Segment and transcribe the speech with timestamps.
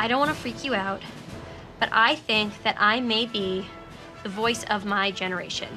[0.00, 1.02] I don't want to freak you out,
[1.78, 3.66] but I think that I may be
[4.22, 5.68] the voice of my generation.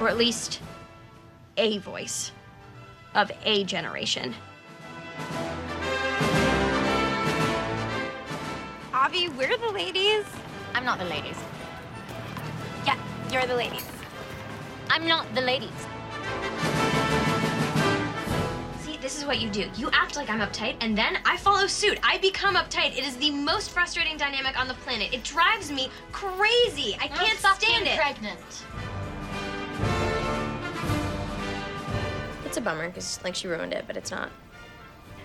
[0.00, 0.60] Or at least
[1.56, 2.30] a voice
[3.12, 4.36] of a generation.
[8.92, 10.24] Avi, we're the ladies.
[10.76, 11.38] I'm not the ladies.
[12.86, 12.96] Yeah,
[13.32, 13.84] you're the ladies.
[14.90, 15.88] I'm not the ladies.
[19.04, 19.68] This is what you do.
[19.76, 22.00] You act like I'm uptight, and then I follow suit.
[22.02, 22.96] I become uptight.
[22.96, 25.12] It is the most frustrating dynamic on the planet.
[25.12, 26.96] It drives me crazy.
[26.98, 28.00] I can't Stop stand being it.
[28.00, 28.40] pregnant.
[32.46, 34.30] It's a bummer because like she ruined it, but it's not.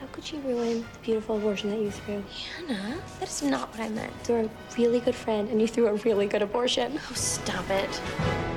[0.02, 2.22] How could she ruin the beautiful abortion that you threw?
[2.68, 4.12] Hannah, that is not what I meant.
[4.28, 7.00] You're a really good friend and you threw a really good abortion.
[7.10, 8.49] Oh, stop it.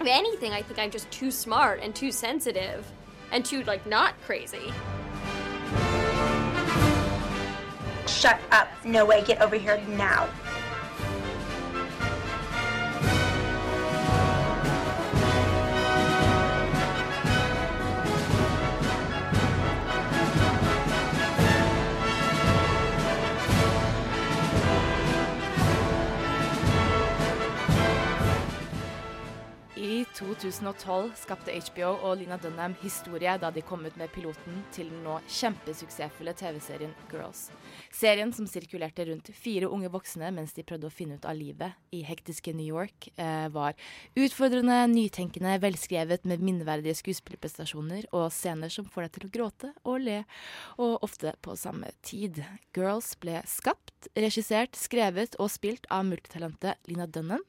[0.00, 2.90] If anything, I think I'm just too smart and too sensitive
[3.32, 4.72] and too, like, not crazy.
[8.06, 8.68] Shut up.
[8.82, 9.22] No way.
[9.22, 10.26] Get over here now.
[30.20, 35.00] 2012 skapte HBO og Lina Dunham historie da de kom ut med piloten til den
[35.06, 37.46] nå kjempesuksessfulle TV-serien Girls.
[37.94, 41.96] Serien som sirkulerte rundt fire unge voksne mens de prøvde å finne ut av livet
[41.96, 43.78] i hektiske New York, eh, var
[44.12, 50.04] utfordrende, nytenkende, velskrevet med minneverdige skuespillerprestasjoner og scener som får deg til å gråte og
[50.04, 50.18] le,
[50.76, 52.42] og ofte på samme tid.
[52.76, 57.46] Girls ble skapt, regissert, skrevet og spilt av multitalentet Lina Dunham.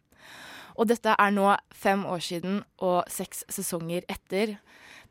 [0.77, 4.57] Og dette er nå fem år siden og seks sesonger etter.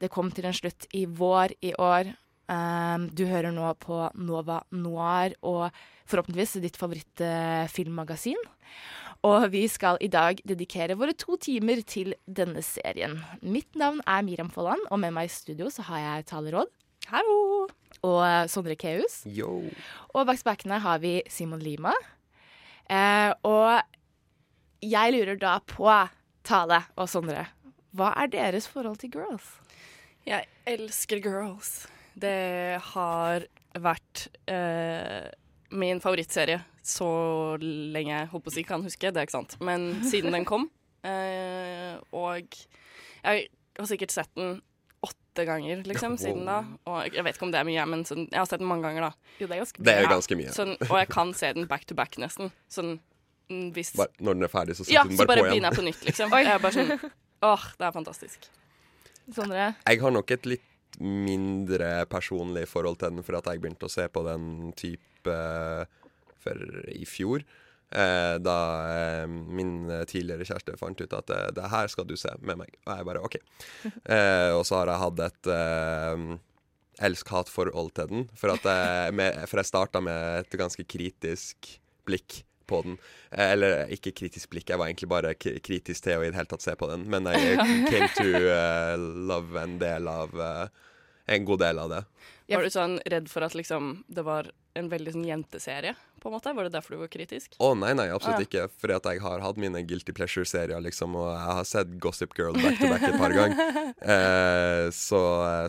[0.01, 2.15] Det kom til en slutt i vår i år.
[2.51, 5.69] Um, du hører nå på Nova Noir og
[6.11, 8.41] forhåpentligvis ditt favorittfilmmagasin.
[9.23, 13.21] og vi skal i dag dedikere våre to timer til denne serien.
[13.43, 16.73] Mitt navn er Miriam Folland, og med meg i studio så har jeg Taleråd.
[17.13, 17.69] Hallo!
[18.03, 19.21] Og Sondre Keus.
[19.27, 19.61] Yo.
[20.15, 21.93] Og bak spakene har vi Simon Lima.
[22.89, 23.83] Eh, og
[24.83, 25.89] jeg lurer da på,
[26.47, 27.47] Tale og Sondre,
[27.97, 29.57] hva er deres forhold til girls?
[30.27, 31.87] Jeg elsker Girls.
[32.21, 33.47] Det har
[33.81, 35.31] vært eh,
[35.73, 37.07] min favorittserie så
[37.61, 39.57] lenge jeg håper jeg kan huske, det er ikke sant.
[39.65, 40.69] Men siden den kom.
[41.01, 42.45] Eh, og
[43.25, 43.47] jeg
[43.81, 44.59] har sikkert sett den
[45.01, 46.59] åtte ganger liksom, siden da.
[46.93, 48.85] Og jeg vet ikke om det er mye, men sånn, jeg har sett den mange
[48.85, 49.31] ganger, da.
[49.41, 50.11] Jo, det er ganske Det er Ja.
[50.13, 50.53] ganske mye.
[50.53, 52.53] Sånn, og jeg kan se den back to back, nesten.
[52.69, 52.99] Sånn
[53.75, 55.49] hvis Bare, når den er ferdig, så Ja, hun bare, så den bare bare på
[55.51, 55.69] begynner igjen.
[55.71, 56.35] jeg på nytt, liksom.
[56.41, 57.13] Jeg er bare sånn
[57.51, 58.51] Åh, det er fantastisk.
[59.33, 59.71] Sondre?
[59.87, 60.67] Jeg har nok et litt
[61.01, 64.45] mindre personlig forhold til den, for at jeg begynte å se på den
[64.77, 65.37] type
[66.41, 67.45] for i fjor.
[67.91, 68.57] Eh, da
[68.91, 72.77] eh, min tidligere kjæreste fant ut at eh, det her skal du se med meg.
[72.87, 73.39] Og jeg bare OK.
[74.15, 76.27] Eh, og så har jeg hatt et eh,
[77.09, 78.29] elsk-hat-forhold til den.
[78.37, 81.73] For, at jeg, med, for jeg starta med et ganske kritisk
[82.09, 82.97] blikk på den.
[83.31, 86.39] Eh, Eller ikke kritisk blikk, jeg var egentlig bare k kritisk til å i det
[86.39, 87.05] hele tatt se på den.
[87.11, 87.59] Men jeg
[87.91, 88.95] came to uh,
[89.31, 90.87] love en del av uh,
[91.31, 91.99] En god del av det.
[92.51, 95.93] Var du sånn redd for at liksom det var en veldig sånn jenteserie,
[96.23, 96.51] på en måte?
[96.57, 97.55] Var det derfor du var kritisk?
[97.63, 98.49] Å nei, nei, absolutt Ah, ja.
[98.49, 98.65] ikke.
[98.83, 102.59] Fordi at jeg har hatt mine guilty pleasure-serier, liksom, og jeg har sett Gossip Girl
[102.59, 103.79] back to back et par ganger.
[104.11, 105.21] Eh, så,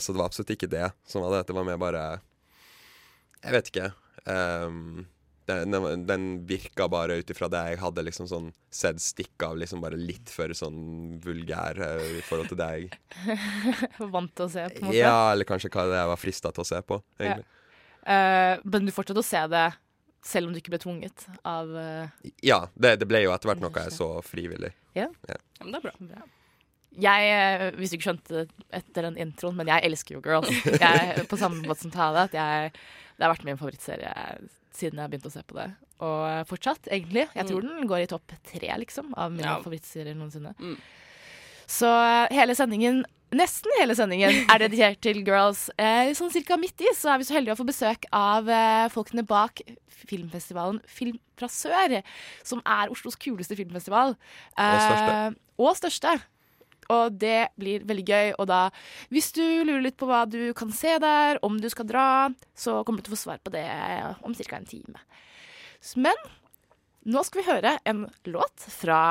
[0.02, 1.44] så det var absolutt ikke det som var det.
[1.52, 2.04] Det var mer bare
[3.44, 3.88] Jeg vet ikke.
[4.26, 5.06] Um,
[5.66, 9.84] den, den, virka bare ut ifra det jeg hadde liksom sånn sett stikk av, liksom
[9.84, 12.92] bare litt for sånn vulgær uh, i forhold til det jeg
[14.16, 14.98] Vant til å se, på en måte?
[15.00, 17.48] Ja, eller kanskje hva det jeg var frista til å se på, egentlig.
[18.02, 19.68] Eh, men du fortsatte å se det
[20.26, 23.62] selv om du ikke ble tvunget av uh, Ja, det, det ble jo etter hvert
[23.64, 24.72] noe jeg så frivillig.
[24.98, 25.08] Ja.
[25.30, 26.24] Ja, men det er bra.
[27.00, 30.52] Jeg, eh, hvis du ikke skjønte det etter den introen, men jeg elsker jo Girls.
[30.68, 32.26] Jeg, på samme måte som Tale.
[32.28, 32.74] At jeg,
[33.16, 34.12] det har vært min favorittserie
[34.76, 35.70] siden jeg begynte å se på det.
[36.02, 37.28] Og eh, fortsatt, egentlig.
[37.36, 39.58] Jeg tror den går i topp tre, liksom, av mine Ja.
[39.62, 40.56] favorittserier noensinne.
[40.60, 40.78] Mm.
[41.72, 45.68] Så eh, hele sendingen, nesten hele sendingen, er dedikert til Girls.
[45.80, 48.88] Eh, sånn cirka midt i så er vi så heldige å få besøk av eh,
[48.92, 49.62] folkene bak
[50.02, 52.00] filmfestivalen Film fra sør,
[52.46, 54.16] som er Oslos kuleste filmfestival.
[54.58, 55.14] Og største.
[55.14, 56.16] Eh, og største.
[56.90, 58.34] Og det blir veldig gøy.
[58.42, 58.62] Og da,
[59.14, 62.08] hvis du lurer litt på hva du kan se der, om du skal dra,
[62.56, 63.68] så kommer du til å få svar på det
[64.26, 64.58] om ca.
[64.58, 65.04] en time.
[65.96, 66.18] Men
[67.04, 69.02] nå skal vi høre en låt fra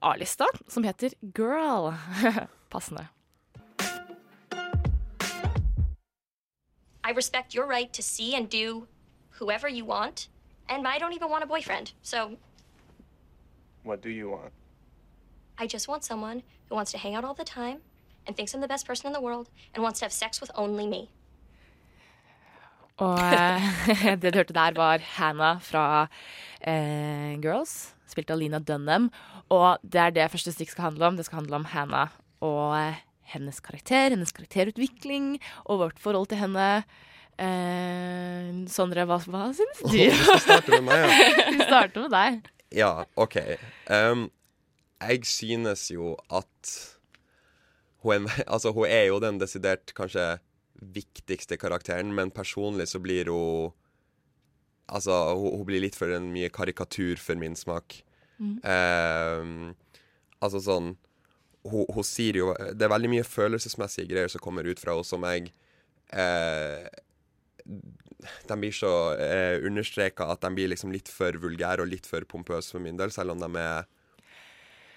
[0.00, 1.92] A-lista som heter Girl.
[2.72, 3.08] Passende.
[7.02, 8.86] I respect your right to see and do
[9.40, 10.28] whoever you want,
[10.68, 11.92] and I don't even want a boyfriend.
[12.02, 12.36] So
[13.82, 14.52] What do you want?
[15.60, 17.78] I just want someone who wants to hang out all the time
[18.26, 20.50] and thinks I'm the best person in the world and wants to have sex with
[20.56, 21.08] only me.
[23.00, 25.84] Og eh, det du hørte der, var Hannah fra
[26.60, 29.10] eh, Girls, spilt av Lina Dunham.
[29.52, 31.20] Og det er det første stikk skal handle om.
[31.20, 33.04] Det skal handle om Hannah og eh,
[33.34, 35.36] hennes karakter, hennes karakterutvikling
[35.66, 36.68] og vårt forhold til henne.
[37.40, 39.92] Eh, Sondre, hva, hva syns du?
[39.92, 41.46] Vi skal starte med meg, ja.
[41.54, 42.52] Vi starter med deg.
[42.80, 43.40] Ja, OK.
[43.90, 44.28] Um,
[45.00, 46.76] jeg synes jo at
[48.04, 50.38] hun er, altså, hun er jo den desidert kanskje
[50.80, 53.76] viktigste karakteren, men personlig så blir hun
[54.90, 58.00] Altså, hun, hun blir litt for en mye karikatur for min smak.
[58.40, 59.76] Um,
[60.40, 60.94] altså sånn
[61.68, 65.04] hun, hun sier jo Det er veldig mye følelsesmessige greier som kommer ut fra henne,
[65.04, 65.50] som jeg
[66.16, 66.86] eh,
[68.48, 72.24] De blir så eh, understreka at de blir liksom litt for vulgære og litt for
[72.24, 73.84] pompøse for min del, selv om de er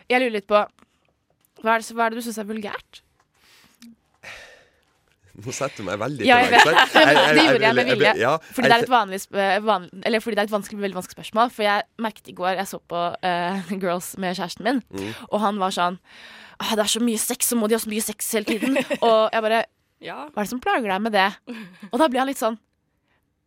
[0.09, 0.59] Jeg lurer litt på
[1.63, 3.01] Hva er det, hva er det du syns er vulgært?
[5.33, 6.51] Nå setter du meg veldig Ja, jeg.
[6.51, 7.44] Jeg- jeg- det.
[7.47, 8.11] Gjorde jeg med vilje.
[8.21, 10.94] ja, Fordi det er et vanlig, eh, van, Eller fordi det er et vanskelig, veldig
[10.95, 11.51] vanskelig spørsmål.
[11.51, 15.13] For jeg merket i går Jeg så på uh, Girls med kjæresten min, Mm.
[15.31, 15.97] og han var sånn
[16.59, 18.77] «Ah, Det er så mye sex, så må de ha så mye sex hele tiden.
[19.01, 19.65] og jeg bare
[19.99, 20.27] Ja.
[20.29, 21.33] Hva er det som plager deg med det?
[21.91, 22.59] Og da blir han litt sånn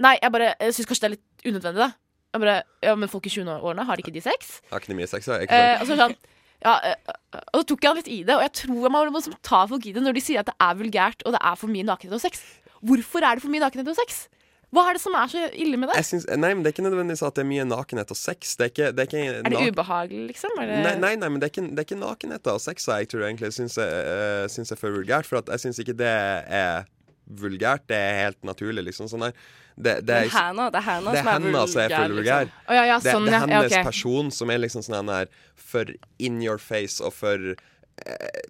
[0.01, 1.93] Nei, jeg bare Jeg syns kanskje det er litt unødvendig, da.
[2.35, 4.61] Jeg bare, ja, Men folk i 20-årene, har de ikke de sex?
[4.73, 5.43] Har ikke mye sex, jeg.
[5.47, 5.83] Ikke Eh, sant?
[5.83, 6.17] og så sånn
[6.65, 7.17] ja, eh,
[7.53, 9.85] og så tok jeg han litt i det, og jeg tror man må ta folk
[9.87, 12.17] i det når de sier at det er vulgært og det er for mye nakenhet
[12.17, 12.41] og sex.
[12.87, 14.27] Hvorfor er det for mye nakenhet og sex?
[14.75, 15.95] Hva er det som er så ille med det?
[16.01, 18.57] Jeg syns- nei, men Det er ikke nødvendigvis at det er mye nakenhet og sex.
[18.59, 20.51] Det er ikke, det er ikke Er det ubehagelig, liksom?
[20.59, 20.67] Det...
[20.83, 23.25] Nei, nei, nei, men det er ikke, det er ikke nakenhet og sex jeg tror
[23.29, 25.29] egentlig syns eh, syns er for vulgært.
[25.29, 26.85] For at jeg syns ikke det er
[27.27, 27.87] vulgært.
[27.89, 29.09] Det er helt naturlig, liksom.
[29.11, 29.39] Sånn der.
[29.77, 32.15] Det, det, er, Hannah, det er Hannah det er som er henne som er vulgær,
[32.17, 32.47] vulgær.
[32.47, 32.63] liksom.
[32.69, 33.41] Oh, ja, ja, Det, sånn, det er ja.
[33.47, 33.85] ja, hennes ok.
[33.91, 35.85] person som er liksom sånn her for
[36.19, 38.41] in your face og for eh,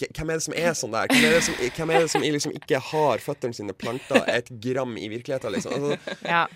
[0.00, 1.10] hvem er det som er sånn der?
[1.10, 4.48] Hvem er det som, hvem er det som liksom ikke har føttene sine planta et
[4.62, 5.52] gram i virkeligheten?
[5.58, 5.74] Liksom?
[5.74, 6.46] Altså, Ja.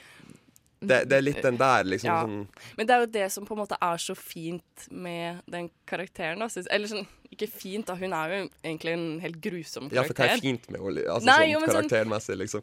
[0.84, 2.08] det, det er litt den der, liksom.
[2.08, 2.22] Ja.
[2.22, 2.46] Sånn,
[2.78, 6.38] Men det er jo det som på en måte er så fint med den karakteren.
[6.38, 6.46] Da.
[6.52, 7.96] synes- Eller sånn, ikke fint, da.
[7.96, 9.96] Hun er jo egentlig en helt grusom karakter.
[9.96, 11.04] ja, for hva er fint med henne?
[11.10, 12.62] Altså, Nei, sånn, jo, sånn- karaktermessig, liksom.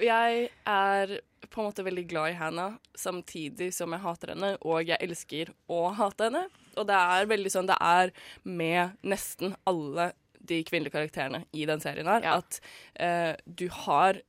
[0.00, 1.18] Jeg er
[1.52, 5.50] på en måte veldig glad i Hannah, samtidig som jeg hater henne, og jeg elsker
[5.68, 6.46] å hate henne.
[6.80, 8.12] Og det er veldig sånn Det er
[8.48, 12.38] med nesten alle de kvinnelige karakterene i den serien her, Ja.
[12.38, 12.60] at
[12.96, 14.22] eh, du har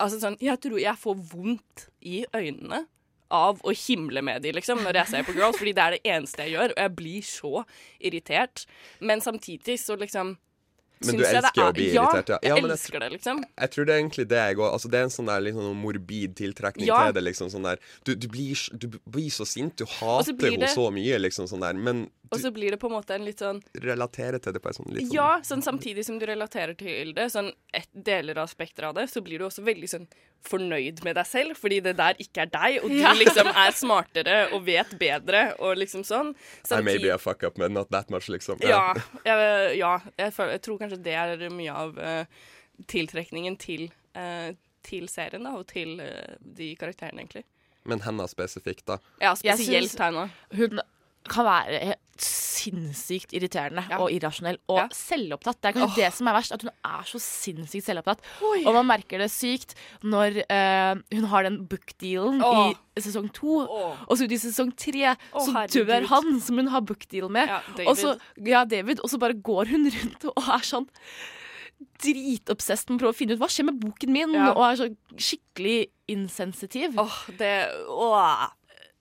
[0.00, 2.86] Altså sånn Jeg tror jeg får vondt i øynene
[3.30, 6.00] av å himle med de, liksom, når jeg ser på Girls, fordi det er det
[6.04, 7.64] eneste jeg gjør, og jeg blir så
[8.00, 8.64] irritert.
[9.00, 10.32] Men samtidig så liksom
[11.06, 12.38] Men du elsker å bli ja, irritert, ja.
[12.42, 13.44] Ja, jeg elsker jeg- det, liksom.
[13.58, 15.76] Jeg tror det er egentlig det jeg òg altså, Det er en sånn der sånn
[15.80, 17.04] morbid tiltrekning Ja.
[17.06, 17.24] til det.
[17.24, 17.78] Liksom, sånn der.
[18.04, 19.76] Du, du, blir, du blir så sint.
[19.76, 21.72] Du hater henne så mye, liksom, sånn der.
[21.72, 24.70] Men Og så blir det på en måte en litt sånn relaterer til det på
[24.70, 28.38] en sånn litt sånn Ja, sånn samtidig som du relaterer til det, sånn et deler
[28.38, 30.06] av spekteret av det, så blir du også veldig sånn
[30.46, 33.12] fornøyd med deg selv, fordi det der ikke er deg, og du Ja.
[33.18, 36.32] liksom er smartere og vet bedre, og liksom sånn.
[36.70, 38.62] I may be a fuck up, but not that much, liksom.
[38.62, 38.94] ja,
[39.26, 42.46] jeg, ja jeg, føler, jeg tror kanskje det er mye av uh,
[42.90, 44.52] tiltrekningen til, uh,
[44.86, 47.44] til serien, da, og til uh, de karakterene, egentlig.
[47.90, 49.00] Men henne spesifikt, da.
[49.18, 50.28] Ja, spesielt henne.
[50.54, 50.78] Hun
[51.28, 53.98] kan være sinnssykt irriterende Ja.
[53.98, 54.88] og irrasjonell og Ja.
[54.92, 55.60] selvopptatt.
[55.60, 58.20] Det er kanskje det som er verst, at hun er så sinnssykt selvopptatt.
[58.66, 62.72] Og man merker det sykt når uh, hun har den bookdealen oh.
[62.96, 63.64] i sesong to.
[63.64, 63.96] oh.
[64.06, 67.48] Og så ut i sesong tre oh, så dør han som hun har bookdeal med.
[67.48, 69.00] Ja, og så, ja, David.
[69.00, 70.88] Og så bare går hun rundt og er sånn
[72.00, 74.52] dritobsess med å prøve å finne ut hva skjer med boken min, Ja.
[74.52, 76.98] og er så skikkelig insensitiv.
[76.98, 78.50] Åh, det Åh.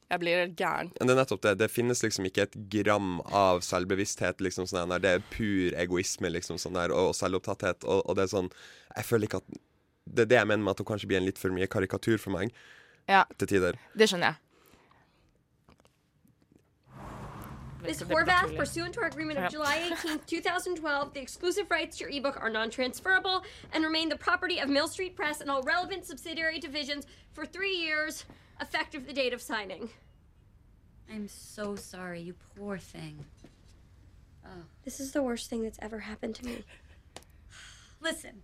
[0.09, 0.89] Jeg blir helt gæren.
[0.97, 1.51] Det er nettopp det.
[1.59, 4.41] Det finnes liksom ikke et gram av selvbevissthet.
[4.41, 5.03] Liksom sånn der.
[5.03, 7.85] Det er pur egoisme liksom sånn der, og, og selvopptatthet.
[7.85, 8.49] Og, og det er sånn
[8.95, 9.57] Jeg føler ikke at
[10.09, 12.17] Det er det jeg mener med at hun kanskje blir en litt for mye karikatur
[12.17, 12.49] for meg
[13.09, 13.77] Ja, til tider.
[13.97, 14.37] det skjønner jeg.
[17.83, 18.01] Ms.
[18.09, 22.35] Horvath, pursuant to our agreement of July 18th, 2012, the exclusive rights to your ebook
[22.41, 27.05] are non-transferable and remain the property of Mill Street Press and all relevant subsidiary divisions
[27.31, 28.25] for three years,
[28.61, 29.89] effective the date of signing.
[31.11, 33.25] I'm so sorry, you poor thing.
[34.45, 34.63] Oh.
[34.83, 36.63] This is the worst thing that's ever happened to me.
[38.01, 38.41] Listen,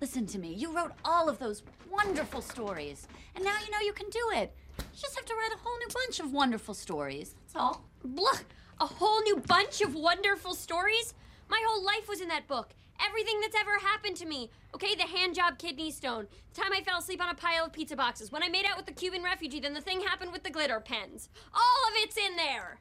[0.00, 0.52] listen to me.
[0.52, 4.54] You wrote all of those wonderful stories, and now you know you can do it.
[4.78, 7.34] You just have to write a whole new bunch of wonderful stories.
[7.40, 7.84] That's all.
[8.04, 8.38] Blah!
[8.80, 11.14] A whole new bunch of wonderful stories?
[11.48, 12.74] My whole life was in that book.
[13.06, 14.50] Everything that's ever happened to me.
[14.74, 17.72] Okay, the hand job kidney stone, the time I fell asleep on a pile of
[17.72, 20.42] pizza boxes, when I made out with the Cuban refugee, then the thing happened with
[20.44, 21.28] the glitter pens.
[21.54, 22.80] All of it's in there.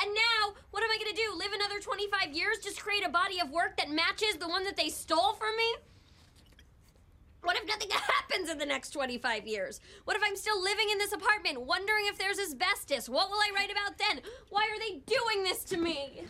[0.00, 1.36] And now, what am I gonna do?
[1.36, 4.76] Live another 25 years just create a body of work that matches the one that
[4.76, 5.74] they stole from me?
[7.42, 9.80] What if nothing happens in the next 25 years?
[10.04, 13.08] What if I'm still living in this apartment, wondering if there's asbestos?
[13.08, 14.22] What will I write about then?
[14.50, 16.24] Why are they doing this to me?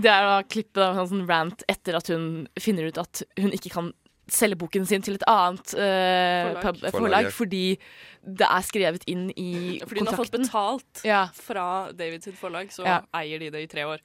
[0.00, 3.50] Det er da klippet av en sånn rant etter at hun finner ut at hun
[3.56, 3.90] ikke kan
[4.30, 6.62] selge boken sin til et annet uh, Forlag.
[6.62, 7.62] pub, Forlag, fordi
[8.22, 11.24] det er skrevet inn i Fordi hun har fått betalt Ja.
[11.34, 13.00] fra Davids forlag, så Ja.
[13.18, 13.98] eier de det i tre år.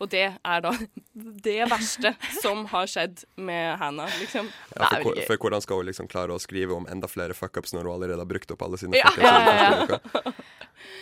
[0.00, 0.70] Og det er da
[1.48, 2.12] det verste
[2.42, 4.46] som har skjedd med Hannah, liksom.
[4.76, 7.74] Ja, for, hvor- for hvordan skal hun liksom klare å skrive om enda flere fuckups
[7.74, 9.10] når hun allerede har brukt opp alle sine Ja.
[9.10, 10.44] fuckups?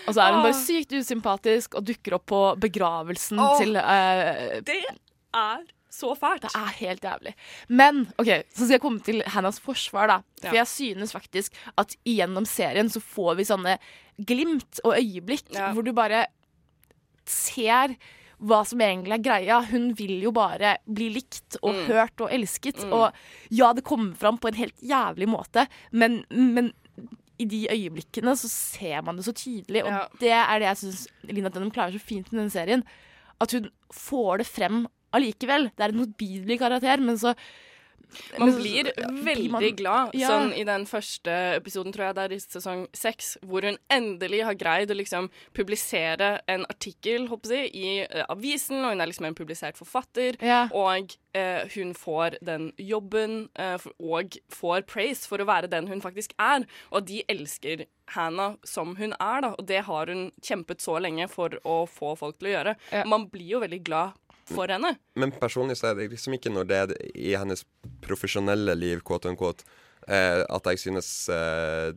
[0.08, 0.42] Og så er hun Ah.
[0.46, 3.58] bare sykt usympatisk og dukker opp på begravelsen Åh.
[3.60, 4.78] til uh, Det
[5.34, 5.64] er
[5.96, 6.42] så fælt.
[6.46, 7.34] Det er helt jævlig.
[7.68, 10.16] Men OK, så skal jeg komme til Hannahs forsvar, da.
[10.40, 10.62] For Ja.
[10.62, 13.78] jeg synes faktisk at gjennom serien så får vi sånne
[14.24, 15.72] glimt og øyeblikk Ja.
[15.72, 16.26] hvor du bare
[17.26, 17.96] ser
[18.42, 19.60] hva som egentlig er greia.
[19.70, 21.86] Hun vil jo bare bli likt og Mm.
[21.86, 22.84] hørt og elsket.
[22.92, 23.12] Og
[23.50, 26.72] ja, det kommer fram på en helt jævlig måte, men, men
[27.38, 30.06] i de øyeblikkene så ser man det så tydelig, og Ja.
[30.20, 32.84] det er det jeg syns Lina Dunham klarer så fint med denne serien.
[33.40, 35.70] At hun får det frem allikevel.
[35.76, 37.34] Det er en motbydelig karakter, men så
[38.38, 40.28] Man blir veldig man- glad Ja.
[40.30, 44.44] sånn i den første episoden, tror jeg det er i sesong seks, hvor hun endelig
[44.44, 49.06] har greid å liksom publisere en artikkel håper jeg, i eh, avisen, og hun er
[49.10, 50.36] liksom en publisert forfatter.
[50.40, 50.68] Ja.
[50.72, 55.86] Og eh, hun får den jobben eh, for, og får praise for å være den
[55.88, 56.64] hun faktisk er.
[56.92, 59.48] Og de elsker Hannah som hun er, da.
[59.58, 62.76] Og det har hun kjempet så lenge for å få folk til å gjøre.
[62.92, 63.04] Ja.
[63.04, 64.12] Man blir jo veldig glad
[64.50, 64.94] for henne.
[65.18, 67.64] Men personlig så er det liksom ikke når det er i hennes
[68.04, 69.66] profesjonelle liv, quote unquote,
[70.06, 71.96] eh, at jeg synes eh,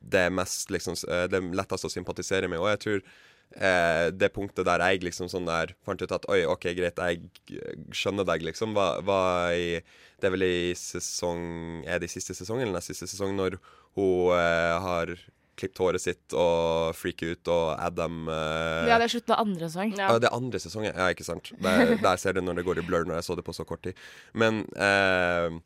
[0.00, 2.60] det er mest liksom eh, Det lettest å sympatisere med.
[2.60, 6.42] Og jeg tror eh, det punktet der jeg liksom sånn der fant ut at oi,
[6.48, 7.60] OK, greit, jeg
[7.96, 9.80] skjønner deg, liksom, var, var i
[10.20, 13.60] Det er vel i sesong Er det i siste sesong eller nest siste sesong, når
[13.98, 15.16] hun eh, har
[15.60, 19.68] klippet håret sitt og freaker ut, og Adam uh, Ja, det er slutten av andre
[19.70, 19.94] sesong.
[20.00, 20.10] Ja.
[20.18, 21.52] det er andre sesong, Ja, ikke sant.
[21.60, 23.68] Der, der ser du når det går i blur, når jeg så det på så
[23.68, 23.98] kort tid.
[24.34, 25.60] Men uh,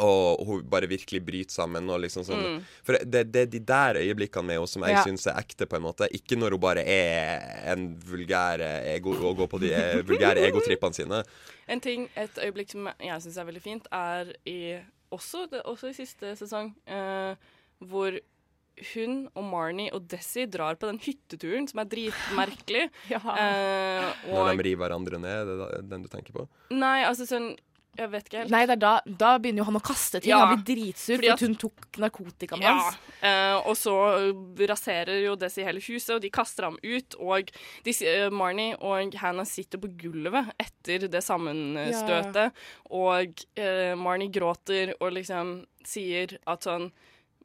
[0.00, 1.84] Og hun bare virkelig bryter sammen.
[1.92, 2.60] Og liksom sånn Mm.
[2.86, 5.02] For det, det er de der øyeblikkene med henne som jeg Ja.
[5.04, 6.08] syns er ekte, på en måte.
[6.16, 8.64] Ikke når hun bare er en vulgær
[8.94, 11.20] ego og går på de eh, vulgære egotrippene sine.
[11.68, 14.78] En ting, Et øyeblikk som jeg syns er veldig fint, er i
[15.12, 17.34] også, det, også i siste sesong, eh,
[17.84, 18.16] hvor
[18.94, 22.86] hun og Marnie og Desi drar på den hytteturen, som er dritmerkelig.
[23.12, 23.20] Ja.
[23.20, 25.42] Eh, Når de river hverandre ned.
[25.52, 26.48] Er det er den du tenker på?
[26.72, 27.52] Nei, altså sånn
[27.98, 28.50] Jeg vet ikke helt.
[28.54, 30.30] Nei, det er da, da begynner jo han å kaste ting.
[30.32, 30.38] Ja.
[30.48, 32.96] Han blir dritsur Fordi at- at hun tok narkotikaen Ja, hans.
[33.20, 33.96] eh, og så
[34.56, 37.14] raserer jo Desi hele huset, og de kaster ham ut.
[37.20, 37.52] Og
[37.84, 42.52] de, eh, Marnie og Hannah sitter på gulvet etter det sammenstøtet.
[42.96, 46.88] Og eh, Marnie gråter og liksom sier at sånn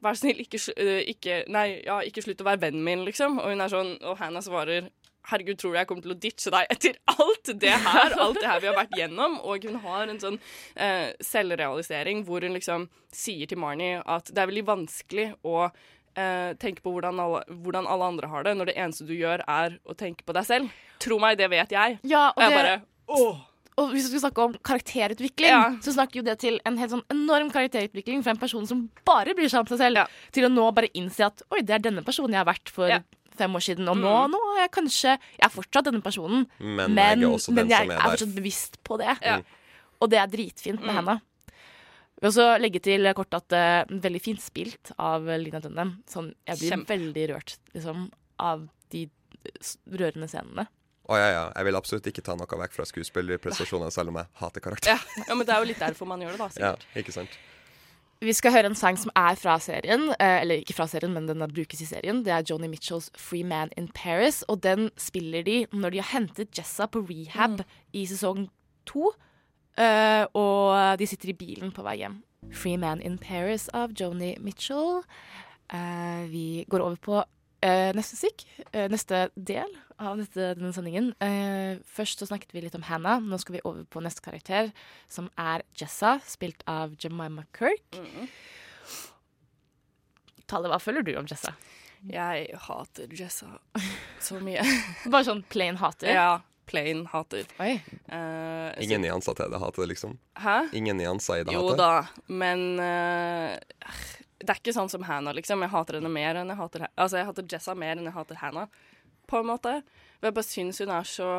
[0.04, 3.40] Vær så snill, ikke, eh, ikke, nei, ja, ikke slutt å være vennen min, liksom.
[3.42, 4.90] Og hun er sånn, og Hannah svarer
[5.28, 8.14] Herregud, tror du jeg kommer til å ditche deg etter alt det her?
[8.16, 9.34] Alt det her vi har vært gjennom?
[9.44, 10.38] Og hun har en sånn
[10.72, 16.54] eh, selvrealisering hvor hun liksom sier til Marnie at det er veldig vanskelig å eh,
[16.62, 19.76] tenke på hvordan alle, hvordan alle andre har det, når det eneste du gjør, er
[19.84, 20.80] å tenke på deg selv.
[21.02, 22.00] Tro meg, det vet jeg.
[22.08, 22.80] Ja, og Og jeg det, bare
[23.18, 23.44] åh!
[23.78, 25.70] Og hvis vi skal snakke om karakterutvikling, Ja.
[25.84, 29.34] så snakker jo det til en helt sånn enorm karakterutvikling fra en person som bare
[29.38, 32.02] bryr seg om seg selv, til å nå bare innse at oi, det er denne
[32.02, 33.00] personen jeg har vært for Ja.
[33.38, 34.32] fem år siden, og nå, Mm.
[34.34, 37.88] nå er jeg kanskje Jeg er fortsatt denne personen, Men, men, jeg er men jeg
[37.88, 39.16] er er fortsatt bevisst på det.
[39.22, 39.40] Ja.
[40.02, 40.96] Og det er dritfint med Mm.
[40.96, 41.20] henne.
[42.20, 46.02] Jeg vil også legge til kort at det er veldig fint spilt av Lina Dunham.
[46.08, 46.86] Sånn, jeg blir Kjempe.
[47.14, 49.08] veldig rørt liksom, av de
[49.88, 50.66] rørende scenene.
[51.08, 51.44] Å ja, ja.
[51.56, 54.90] Jeg vil absolutt ikke ta noe vekk fra skuespillerprestasjonene, selv om jeg hater karakter.
[54.92, 55.22] Ja.
[55.28, 56.48] ja, men det er jo litt derfor man gjør det, da.
[56.52, 56.84] Sikkert.
[56.92, 57.38] Ja, ikke sant.
[58.20, 61.28] Vi skal høre en sang som er fra serien, eh, eller ikke fra serien, men
[61.30, 62.24] den brukes i serien.
[62.26, 66.10] Det er Joni Mitchells 'Free Man in Paris', og den spiller de når de har
[66.18, 67.62] hentet Jessa på rehab
[67.94, 68.48] i sesong
[68.86, 69.12] to.
[69.78, 72.22] eh, og de sitter i bilen på vei hjem.
[72.50, 75.04] 'Free Man in Paris' av Joni Mitchell.
[75.70, 77.24] Eh, vi går over på
[77.62, 78.44] eh, neste musikk.
[78.72, 81.10] eh, neste del av dette, denne sendingen.
[81.24, 83.20] Eh, først så snakket vi litt om Hannah.
[83.20, 84.70] Nå skal vi over på neste karakter,
[85.10, 87.98] som er Jessa, spilt av Jemima Kirk.
[90.48, 91.52] Tale, hva føler du om Jessa?
[92.08, 93.50] Jeg hater Jessa
[94.22, 94.62] så mye.
[95.12, 96.12] Bare sånn plain hater?
[96.14, 96.28] Ja.
[96.68, 97.48] plain hater.
[97.58, 100.14] Eh, Ingen nyanser til det hatet, liksom.
[100.38, 100.60] Hæ?
[100.78, 101.78] Ingen nyanser i det Jo hate.
[101.80, 103.56] da, men uh,
[104.38, 105.64] det er ikke sånn som Hannah, liksom.
[105.64, 108.38] Jeg hater henne mer enn jeg hater Altså, jeg hater Jessa mer enn jeg hater
[108.44, 108.68] Hannah,
[109.28, 109.78] på en måte.
[110.18, 111.30] Og jeg bare syns hun er så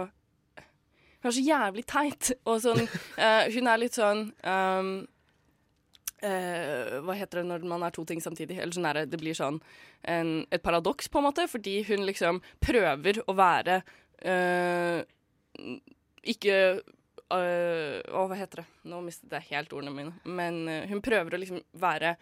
[1.19, 2.33] Hun er så jævlig teit.
[2.45, 2.83] Og sånn
[3.23, 4.91] eh, Hun er litt sånn um,
[6.23, 8.59] eh, Hva heter det når man er to ting samtidig?
[8.59, 9.59] Eller sånn er det, det blir sånn
[10.07, 13.81] en, et paradoks, på en måte, fordi hun liksom prøver å være
[14.23, 15.01] eh,
[16.29, 18.69] ikke øh, Å, hva heter det?
[18.91, 20.15] Nå mistet jeg helt ordene mine.
[20.23, 22.15] Men øh, hun prøver å liksom være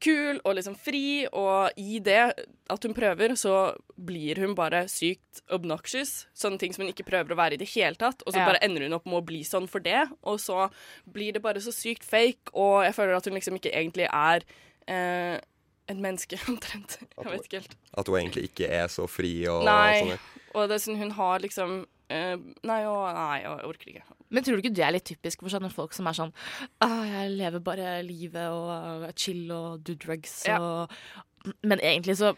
[0.00, 2.32] kul og liksom fri, og i det
[2.70, 6.26] at hun prøver, så blir hun bare sykt obnoxious.
[6.34, 8.22] Sånne ting som hun ikke prøver å være i det hele tatt.
[8.26, 8.46] Og så Ja.
[8.46, 10.70] bare ender hun opp med å bli sånn for det, og så
[11.10, 14.42] blir det bare så sykt fake, og jeg føler at hun liksom ikke egentlig er
[14.88, 15.40] eh,
[15.88, 16.98] et menneske, omtrent.
[17.00, 17.76] Jeg vet ikke helt.
[17.96, 20.18] At hun egentlig ikke er så fri og, Nei, og sånn.
[20.54, 24.04] og det er sånn hun har liksom eh, Nei, å, nei, jeg orker ikke.
[24.34, 26.32] Men tror du ikke det er litt typisk for sånne folk som er sånn
[26.84, 30.58] ah, Jeg lever bare livet og er chill og do drugs Ja.
[30.58, 32.34] og Men egentlig så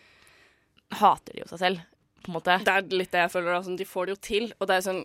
[1.01, 1.85] hater de jo seg selv,
[2.23, 2.57] på en måte.
[2.63, 3.57] Det er litt det jeg føler.
[3.57, 4.49] Altså, de får det jo til.
[4.61, 5.05] Og det er sånn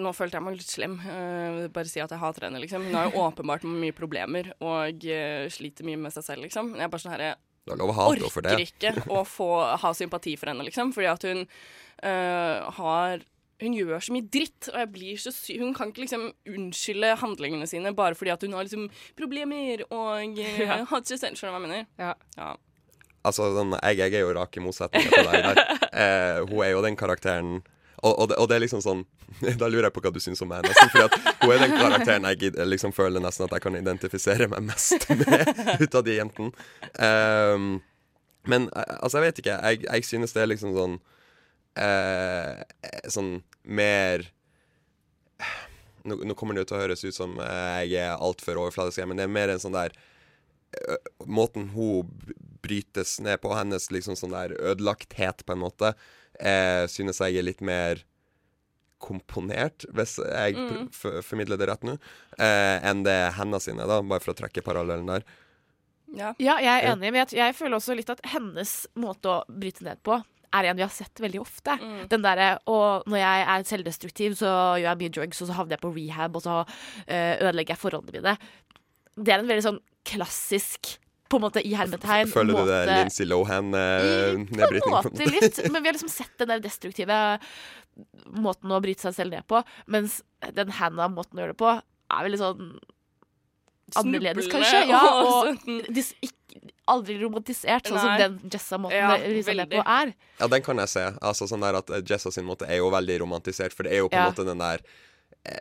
[0.00, 0.94] Nå følte jeg meg litt slem.
[1.04, 2.86] Uh, bare si at jeg hater henne, liksom.
[2.88, 6.70] Hun har jo åpenbart mye problemer og uh, sliter mye med seg selv, liksom.
[6.78, 8.64] Jeg er bare sånn herre det er lov å ha for Orker det.
[8.72, 10.90] ikke å få, ha sympati for henne, liksom.
[10.96, 13.22] Fordi at hun uh, har
[13.62, 17.12] hun gjør så mye dritt, og jeg blir så sy Hun kan ikke liksom unnskylde
[17.22, 18.88] handlingene sine bare fordi at hun har liksom
[19.18, 20.82] problemer og uh, Ja.
[20.90, 21.38] hater seg selv.
[21.40, 21.86] Skjønner hva jeg mener?
[22.02, 22.14] Ja.
[22.38, 22.52] ja.
[23.22, 25.62] Altså, den, jeg, jeg er jo rak i motsetning til deg der.
[25.92, 27.58] Eh, hun er jo den karakteren
[28.02, 29.02] og, og, det, og det er liksom sånn
[29.60, 30.90] Da lurer jeg på hva du syns om meg, nesten.
[30.92, 34.66] Fordi at hun er den karakteren jeg liksom føler nesten at jeg kan identifisere meg
[34.70, 35.52] mest med
[35.84, 36.52] ut av de jentene.
[36.96, 37.66] Um,
[38.48, 39.58] men eh, altså, jeg vet ikke.
[39.68, 40.96] Jeg, jeg synes det er liksom sånn
[41.76, 42.62] eh,
[43.08, 44.26] Sånn mer
[46.08, 49.04] nå, nå kommer det jo til å høres ut som eh, jeg er altfor overfladisk,
[49.06, 49.94] men det er mer en sånn der
[50.76, 50.96] ø,
[51.26, 52.08] Måten hun
[52.62, 55.92] brytes ned på, hennes liksom sånn der ødelagthet, på en måte,
[56.38, 58.04] eh, synes jeg er litt mer
[59.02, 60.84] komponert, hvis jeg Mm.
[61.26, 61.96] formidler det rett nå,
[62.38, 65.24] eh, enn det hennes sine, da, bare for å trekke parallellen der.
[66.14, 66.34] Ja.
[66.38, 69.82] Ja, jeg er enig, men jeg, jeg føler også litt at hennes måte å bryte
[69.82, 70.20] ned på
[70.52, 71.76] er en vi har sett veldig ofte.
[71.80, 72.08] Mm.
[72.12, 75.76] Den derre Og når jeg er selvdestruktiv, så gjør jeg mye drugs, og så havner
[75.78, 76.58] jeg på rehab, og så
[77.06, 78.36] eh, ødelegger jeg forholdene mine.
[79.16, 80.98] Det er en veldig sånn klassisk,
[81.32, 84.82] på en måte i hermetegn, Føler du det måte- Lindsay Mm, Lohan-nedbrytning?
[84.92, 87.38] På en måte litt, men vi har liksom sett den der destruktive
[88.32, 90.20] måten å bryte seg selv ned på, mens
[90.56, 91.72] den Hannah-måten å gjøre det på,
[92.12, 92.66] er veldig sånn
[94.00, 94.82] annerledes, kanskje.
[94.88, 96.36] Ja, og og sånn- dis, ikke,
[96.88, 99.16] aldri romantisert, sånn som den Jessa-måten Ja,
[99.70, 100.14] på er.
[100.40, 101.04] Ja, den kan jeg se.
[101.22, 104.08] Altså sånn der at Jessa sin måte er jo veldig romantisert, for det er jo
[104.08, 104.30] på en Ja.
[104.30, 104.80] måte den der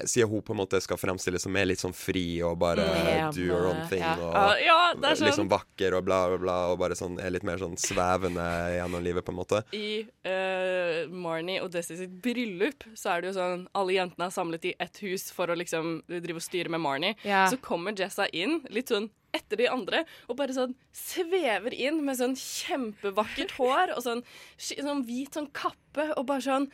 [0.06, 3.32] Siden hun på en måte skal fremstilles som er litt sånn fri og bare Mm.
[3.34, 4.13] do your own thing Ja.
[4.13, 7.17] og Ja, ja, det er sånn liksom vakker og bla, bla, bla, og bare sånn
[7.20, 8.46] er litt mer sånn svevende
[8.78, 9.63] gjennom livet, på en måte.
[9.74, 14.36] I uh, Marnie og Desi sitt bryllup så er det jo sånn alle jentene er
[14.36, 17.15] samlet i ett hus for å liksom drive og styre med Marnie.
[17.26, 17.48] Ja.
[17.50, 22.17] Så kommer Jessa inn litt sånn etter de andre og bare sånn svever inn med
[22.20, 24.24] sånn kjempevakkert hår og sånn,
[24.60, 26.70] sånn hvit sånn kappe og bare sånn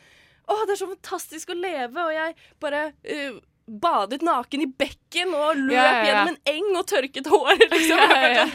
[0.48, 2.82] Å, det er så fantastisk å leve, og jeg bare
[3.12, 6.06] uh, badet naken i bekken og løp Ja, ja, ja.
[6.08, 8.04] gjennom en eng og tørket håret, liksom.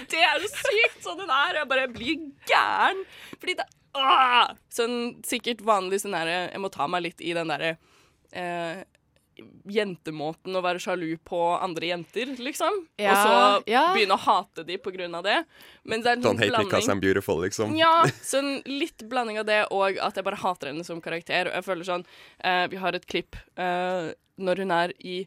[0.09, 1.59] Det er så sykt sånn hun er.
[1.61, 3.05] Jeg bare blir gæren.
[3.37, 4.55] Fordi det Åh!
[4.73, 4.95] Sånn
[5.29, 7.75] sikkert vanlig sånn derre Jeg må ta meg litt i den derre
[8.33, 8.79] eh,
[9.69, 12.83] jentemåten å være sjalu på andre jenter, liksom.
[13.01, 13.85] Ja, og så ja.
[13.95, 15.39] begynne å hate de på grunn av det.
[15.89, 16.71] Men det er en Don't hate blanding.
[16.71, 17.77] because I'm beautiful, liksom.
[17.79, 21.51] Ja, sånn litt blanding av det og at jeg bare hater henne som karakter.
[21.51, 22.07] Og jeg føler sånn
[22.39, 25.19] eh, Vi har et klipp eh, når hun er i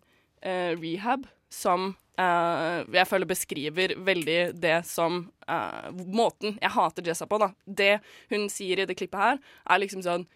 [0.42, 7.28] eh, rehab som eh, jeg føler beskriver veldig det som eh, Måten jeg hater Jessa
[7.30, 7.52] på, da.
[7.66, 8.00] Det
[8.34, 10.28] hun sier i det klippet her, er liksom sånn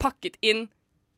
[0.00, 0.68] pakket inn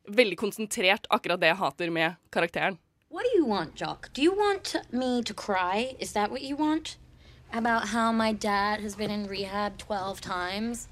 [0.07, 2.79] veldig konsentrert akkurat det jeg hater med karakteren.
[3.09, 4.11] What do you Jock?
[4.13, 5.95] Do you want me to cry?
[5.99, 6.97] Is that what you want?
[7.51, 10.87] About how my dad has been in rehab 12 times?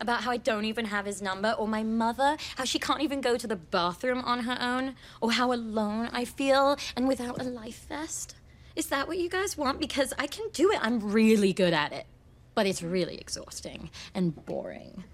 [0.00, 1.52] About how I don't even have his number?
[1.52, 4.94] Or my mother, how she can't even go to the bathroom on her own?
[5.20, 8.36] Or how alone I feel and without a life vest?
[8.74, 9.78] Is that what you guys want?
[9.78, 10.78] Because I can do it.
[10.80, 12.06] I'm really good at it.
[12.54, 15.04] But it's really exhausting and boring.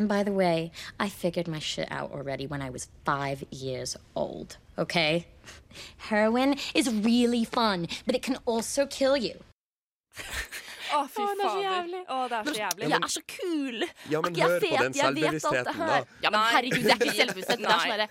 [0.00, 3.98] And by the way, I figured my shit out already when I was five years
[4.14, 5.26] old, okay?
[6.08, 9.34] Heroin is really fun, but it can also kill you.
[10.90, 12.00] Å, fy Å, det er så jævlig.
[12.08, 12.86] Å, det er så jævlig.
[12.88, 13.84] Jeg er så kul!
[14.10, 15.98] Ja, men hør på den selvbevisstheten, da.
[16.24, 16.46] Ja, men Nei.
[16.56, 17.60] herregud, det er ikke selvbevissthet.
[17.60, 18.08] Det er sånn derre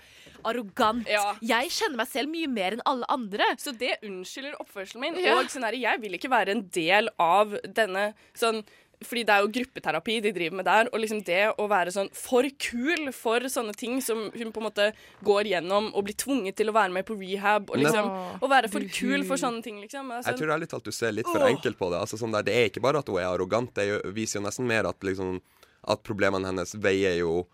[0.48, 1.08] arrogant.
[1.10, 1.24] Ja.
[1.44, 3.50] Jeg kjenner meg selv mye mer enn alle andre.
[3.60, 5.18] Så det unnskylder oppførselen min.
[5.20, 5.36] Ja.
[5.36, 8.62] Og sånn her, jeg vil ikke være en del av denne sånn
[9.00, 10.88] fordi det er jo gruppeterapi de driver med der.
[10.92, 14.66] Og liksom det å være sånn for kul for sånne ting som hun på en
[14.66, 14.90] måte
[15.26, 17.70] går gjennom og blir tvunget til å være med på rehab.
[17.72, 18.10] Og liksom
[18.44, 20.10] å være for kul for sånne ting, liksom.
[20.12, 22.02] Altså, Jeg tror ærlig talt du ser litt for enkelt på det.
[22.04, 24.40] Altså, sånn der, det er ikke bare at hun er arrogant, det er jo, viser
[24.40, 25.40] jo nesten mer at, liksom,
[25.88, 27.46] at problemene hennes veier jo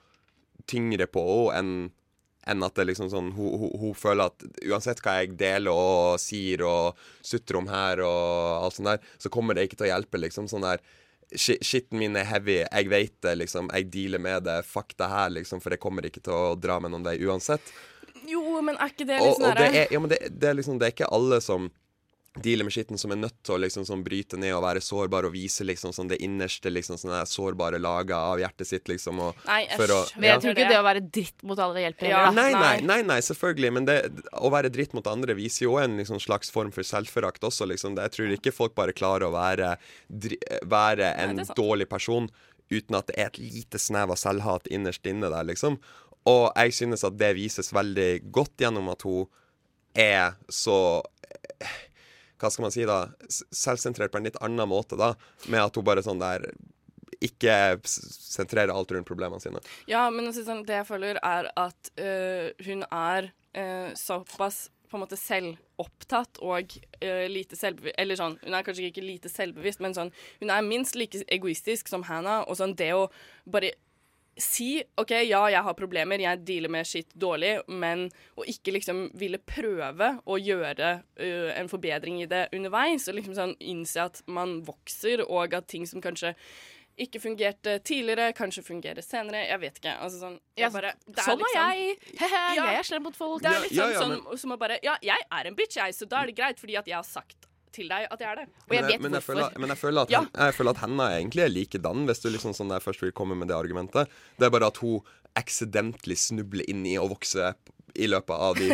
[0.66, 1.22] tyngre på
[1.54, 1.94] henne enn
[2.46, 6.20] enn at det liksom sånn, hun, hun, hun føler at uansett hva jeg deler og
[6.22, 9.90] sier og sutrer om her og alt sånt der, så kommer det ikke til å
[9.90, 10.20] hjelpe.
[10.22, 10.84] liksom sånn der
[11.34, 13.70] Skitten min er heavy, jeg vet det, liksom.
[13.74, 14.60] Jeg dealer med det.
[14.68, 17.72] Fuck det her, liksom, for jeg kommer ikke til å dra med noen vei uansett.
[18.30, 20.56] jo, men er ikke det litt sånn og det, er, ja, men det, det, er
[20.58, 21.68] liksom, det er ikke alle som
[22.42, 25.24] dealer med skitten, som er nødt til å liksom sånn bryte ned og være sårbar
[25.28, 29.20] og vise liksom sånn det innerste liksom sånne sårbare laget av hjertet sitt, liksom.
[29.20, 29.76] Og, Nei, æsj.
[29.76, 30.38] for å- Men jeg Ja.
[30.40, 32.08] tror ikke det å være dritt mot alle hjelper.
[32.08, 32.30] Ja.
[32.30, 32.80] Nei, nei, Nei.
[32.80, 33.72] nei, nei, selvfølgelig.
[33.72, 37.40] Men det, å være dritt mot andre viser jo en liksom slags form for selvforakt
[37.40, 37.66] også.
[37.66, 37.96] Liksom.
[37.96, 39.76] Jeg tror ikke folk bare klarer å være,
[40.64, 42.28] være en er dårlig person
[42.70, 45.78] uten at det er et lite snev av selvhat innerst inne der, liksom.
[46.26, 49.26] Og jeg synes at det vises veldig godt gjennom at hun
[49.94, 51.02] er så
[52.40, 53.04] Hva skal man si, da?
[53.30, 55.14] Selvsentrert på en litt annen måte, da.
[55.48, 56.48] Med at hun bare sånn der
[57.24, 59.62] ikke sentrerer alt rundt problemene sine.
[59.88, 65.02] Ja, men sånn, det jeg føler, er at øh, hun er øh, såpass på en
[65.02, 69.96] måte selvopptatt og øh, lite selvbevisst Eller sånn, hun er kanskje ikke lite selvbevisst, men
[69.96, 72.44] sånn, hun er minst like egoistisk som Hannah.
[72.46, 73.08] Og sånn det å
[73.50, 73.74] bare
[74.36, 79.06] si OK, ja, jeg har problemer, jeg dealer med skitt dårlig, men å ikke liksom
[79.16, 84.22] ville prøve å gjøre uh, en forbedring i det underveis, og liksom sånn innse at
[84.28, 86.34] man vokser, og at ting som kanskje
[86.96, 89.42] ikke fungerte tidligere, kanskje fungerer senere.
[89.50, 89.96] Jeg vet ikke.
[90.00, 91.98] Altså sånn Ja, jeg bare, det er Sånn er liksom- jeg.
[92.22, 92.70] He-he, Ja.
[92.70, 93.42] Jeg er slem mot folk.
[93.42, 95.92] Det er litt ja, ja, sånn som å bare Ja, jeg er en bitch, jeg,
[95.92, 97.45] så da er det greit, fordi at jeg har sagt
[97.76, 98.46] til deg at jeg er det.
[98.66, 99.34] Og jeg jeg vet men, jeg hvorfor.
[99.36, 100.20] føler, men jeg føler at, Ja.
[100.24, 103.12] hen, jeg føler at henne egentlig er likedan, hvis du liksom sånn der først vil
[103.12, 104.08] komme med det argumentet.
[104.40, 105.00] Det er bare at hun
[105.36, 107.52] accidentally snubler inn i å vokse
[107.98, 108.68] i løpet av de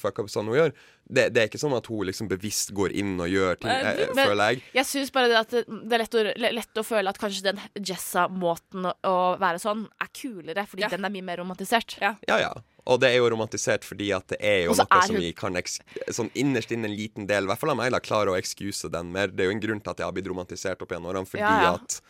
[0.00, 0.72] fuck-upsene hun gjør.
[1.10, 4.02] Det, det er ikke sånn at hun liksom bevisst går inn og gjør ting, eh,
[4.14, 4.62] men- føler jeg.
[4.78, 6.24] Jeg syns bare det at det, er lett å,
[6.60, 10.88] lett å føle at kanskje den Jessa-måten å, å være sånn er kulere, fordi Ja.
[10.92, 11.98] den er mye mer romantisert.
[12.00, 12.14] Ja.
[12.28, 12.52] Ja, ja.
[12.86, 15.54] Og det er jo romantisert fordi at det er jo noe er som vi kan
[15.60, 15.80] eks
[16.16, 18.88] Sånn innerst inne en liten del, i hvert fall av meg, da, klarer å excuse
[18.90, 19.28] den mer.
[19.28, 21.44] Det er jo en grunn til at jeg har blitt romantisert opp gjennom årene, fordi
[21.44, 21.74] Ja, ja.
[21.74, 22.00] at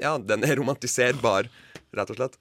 [0.00, 1.50] Ja, den er romantiserbar,
[1.92, 2.36] rett og slett.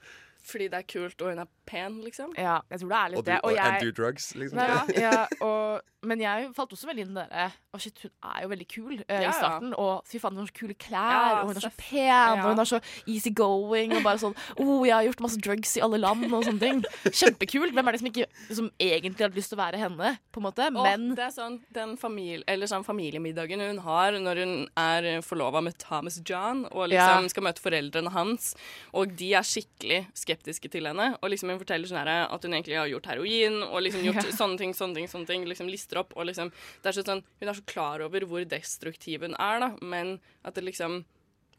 [0.49, 2.33] Fordi det er kult, og hun er pen, liksom.
[2.38, 3.39] Ja, jeg tror det er litt Og, du, det.
[3.43, 4.57] og, Og and do drugs, liksom.
[4.57, 7.99] Nei, ja, ja, og, men jeg falt også veldig inn i det derre Å, shit,
[8.01, 9.73] hun er jo veldig kul uh, Ja, i starten.
[9.77, 12.21] Og fy faen, hun har så kule klær, Ja, og hun er så pen, Ja.
[12.39, 15.75] og hun er så easy going, og bare sånn Å, jeg har gjort masse drugs
[15.77, 16.81] i alle land, og sånne ting.
[17.05, 17.75] Kjempekult.
[17.77, 18.25] Hvem er det som ikke
[18.57, 20.69] som egentlig hadde lyst til å være henne, på en måte?
[20.73, 25.09] Og Men det er sånn, den familie, eller sånn familiemiddagen hun har når hun er
[25.21, 27.33] forlova med Thomas John og liksom Ja.
[27.35, 28.55] skal møte foreldrene hans,
[28.97, 31.17] og de er skikkelig skeptiske til henne.
[31.21, 34.23] Og liksom hun forteller sånn her at hun egentlig har gjort heroin og liksom gjort
[34.23, 34.32] Ja.
[34.32, 35.45] sånne ting, sånne ting, sånne ting.
[35.45, 36.13] Liksom lister opp.
[36.15, 36.52] Og liksom,
[36.84, 40.56] det er sånn, hun er så klar over hvor destruktiv hun er, da, men at
[40.56, 41.06] det liksom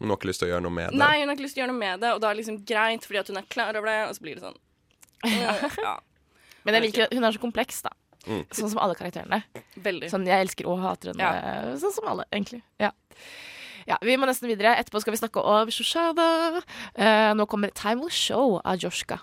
[0.01, 0.97] Hun har ikke lyst til å gjøre noe med det.
[0.99, 2.40] Nei, hun har ikke lyst til å gjøre noe med det, og da er det
[2.40, 4.57] liksom greit fordi at hun er klar over det, og så blir det sånn.
[5.85, 5.99] Ja,
[6.64, 7.90] Men jeg liker hun er så kompleks, da.
[8.27, 8.47] Mm.
[8.53, 9.43] Sånn som alle karakterene.
[9.77, 10.09] veldig.
[10.12, 11.21] Sånn jeg elsker og hater henne.
[11.21, 11.77] Ja.
[11.81, 12.62] Sånn som alle, egentlig.
[12.81, 12.90] Ja.
[13.88, 13.99] Ja.
[14.03, 14.77] Vi må nesten videre.
[14.81, 16.62] Etterpå skal vi snakke om Shoshana.
[16.97, 19.21] Uh, nå kommer Time Will Show av Joshka.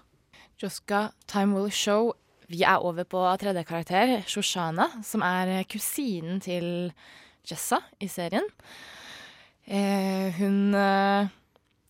[0.61, 2.13] Joshka, Time Will Show.
[2.47, 6.93] Vi er over på tredje karakter, Shoshana, som er kusinen til
[7.47, 8.47] Jessa i serien.
[9.67, 11.27] Uh, hun eh,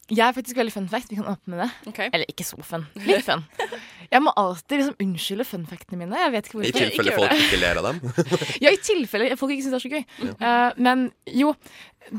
[0.08, 1.10] Jeg er faktisk veldig fun fact.
[1.12, 1.68] Vi kan åpne det.
[1.92, 2.08] Okay.
[2.16, 2.86] Eller ikke så fun.
[3.04, 3.42] Litt fun.
[4.08, 6.16] Jeg må alltid liksom unnskylde fun factene mine.
[6.22, 8.00] Jeg vet ikke I tilfelle folk ikke ler av dem.
[8.64, 10.32] Ja, i tilfelle folk ikke syns det er så gøy.
[10.48, 11.04] Eh, men
[11.36, 11.52] jo,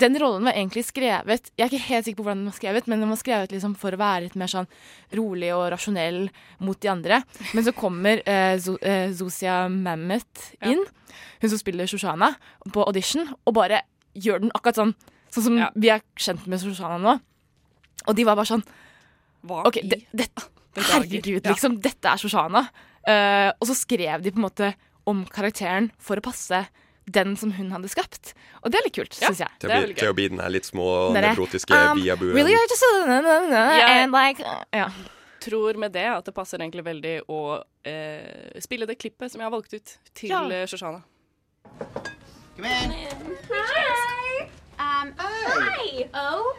[0.05, 2.91] den rollen var egentlig skrevet Jeg er ikke helt sikker på hvordan den var skrevet,
[2.93, 4.69] men den var skrevet liksom for å være litt mer sånn
[5.17, 6.27] rolig og rasjonell
[6.61, 7.23] mot de andre.
[7.57, 10.85] Men så kommer uh, Zo eh, Zosia Mammoth inn,
[11.41, 12.35] hun som spiller Shoshana,
[12.69, 13.81] på audition, og bare
[14.19, 14.93] gjør den akkurat sånn.
[15.33, 15.71] Sånn som Ja.
[15.77, 17.17] vi er kjent med Shoshana nå.
[18.09, 18.65] Og de var bare sånn
[19.47, 20.27] Hva OK, i det, det,
[20.75, 21.53] herregud, Ja.
[21.53, 21.79] liksom.
[21.85, 22.65] Dette er Shoshana.
[23.09, 24.73] Uh, og så skrev de på en måte
[25.09, 26.67] om karakteren for å passe
[27.09, 28.35] den som hun hadde skapt.
[28.63, 29.31] Og det er litt kult, Ja.
[29.31, 29.49] syns jeg.
[29.63, 32.35] Til å bli, til å bli den her litt små nevrotiske um, viabuen.
[32.37, 34.91] Really, I just, uh, na, na, na, Jeg- and like, uh, yeah.
[35.41, 39.47] tror med det at det passer egentlig veldig å eh, spille det klippet som jeg
[39.47, 40.43] har valgt ut til Ja.
[40.51, 41.01] eh, Shoshana.
[42.59, 42.93] Kom igjen.
[43.49, 44.51] Hi.
[44.79, 46.05] Um, hi.
[46.13, 46.53] O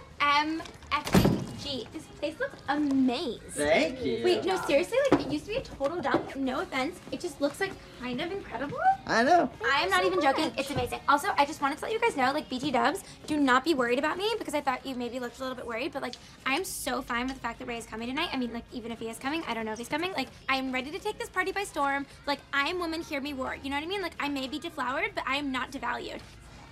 [1.70, 1.88] M F G.
[1.94, 3.40] This place looks amazing.
[3.52, 4.22] Thank you.
[4.24, 6.36] Wait, no, seriously, like it used to be a total dump.
[6.36, 7.00] No offense.
[7.12, 8.80] It just looks like kind of incredible.
[9.08, 9.50] I know.
[9.64, 10.52] I am not even joking.
[10.58, 11.00] It's amazing.
[11.08, 13.74] Also, I just wanted to let you guys know, like BT Dubs, do not be
[13.74, 16.16] worried about me because I thought you maybe looked a little bit worried, but like
[16.46, 18.30] I am so fine with the fact that Ray is coming tonight.
[18.34, 20.12] I mean, like even if he is coming, I don't know if he's coming.
[20.14, 22.06] Like I am ready to take this party by storm.
[22.26, 23.56] Like I am woman, hear me roar.
[23.62, 24.02] You know what I mean?
[24.02, 26.20] Like I may be deflowered, but I am not devalued.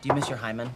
[0.01, 0.73] Do you miss your hymen?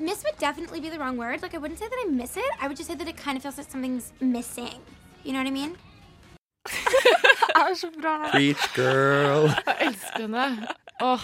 [0.00, 1.42] Miss would definitely be the wrong word.
[1.42, 2.44] Like I wouldn't say that I miss it.
[2.60, 4.80] I would just say that it kind of feels like something's missing.
[5.24, 5.76] You know what I mean?
[7.54, 8.28] er så bra.
[8.32, 9.48] Preach, girl.
[9.66, 10.68] Jeg elsker henne.
[11.00, 11.20] Åh.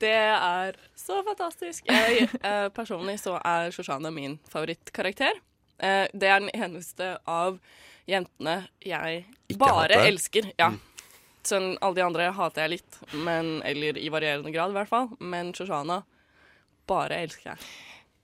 [0.00, 1.86] Det er så fantastisk.
[1.88, 5.38] Jeg, eh, personlig så er Shoshana min favorittkarakter.
[5.78, 7.56] Eh, det er den eneste av
[8.06, 10.04] jentene jeg Ikke bare hater.
[10.10, 10.50] elsker.
[10.60, 10.70] Ja.
[11.46, 15.08] Sånn, alle de andre hater jeg litt, men, eller i varierende grad i hvert fall.
[15.20, 16.02] Men Shoshana
[16.86, 17.70] bare elsker jeg.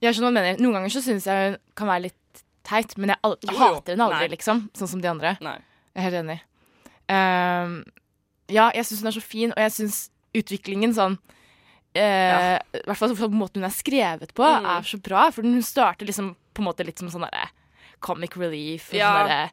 [0.02, 0.60] Jeg skjønner hva du mener.
[0.62, 3.58] Noen ganger så syns jeg hun kan være litt teit, men jeg, al Jo, jo.
[3.62, 4.32] hater henne aldri, Nei.
[4.36, 4.64] liksom.
[4.78, 5.36] Sånn som de andre.
[5.44, 5.58] Nei.
[5.94, 6.38] Jeg er helt enig.
[7.12, 7.76] Um,
[8.52, 9.98] ja, jeg syns hun er så fin, og jeg syns
[10.38, 11.18] utviklingen sånn
[11.94, 14.64] eh, I hvert fall på måten hun er skrevet på, Mm.
[14.78, 15.26] er så bra.
[15.30, 17.50] For hun starter liksom på en måte litt som sånn derre
[18.02, 18.90] comic relief.
[18.92, 19.12] og Ja.
[19.14, 19.50] Sånn derre,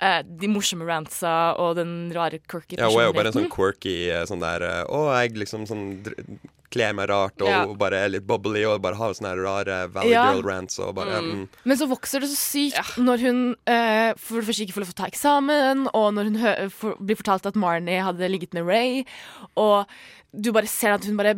[0.00, 3.50] eh, de morsomme rantsa og den rare quirky Ja, hun er jo bare en sånn
[3.52, 5.84] quirky eh, sånn der eh, Å, jeg liksom sånn
[6.74, 7.60] kler meg rart og Ja.
[7.78, 10.24] bare er litt bubbly og bare har sånne rare Valley Ja.
[10.32, 11.44] Girl-rants og bare mm.
[11.64, 13.38] Men så vokser det så sykt når hun
[13.70, 16.54] uh, for det første ikke får lov til å ta eksamen, og når hun hø
[16.74, 19.04] for, blir fortalt at Marnie hadde ligget med Ray,
[19.56, 19.86] og
[20.34, 21.36] du bare ser at hun bare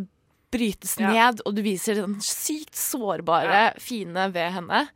[0.51, 1.11] brytes Ja.
[1.13, 4.87] ned, og du viser den sykt sårbare, fine ved henne.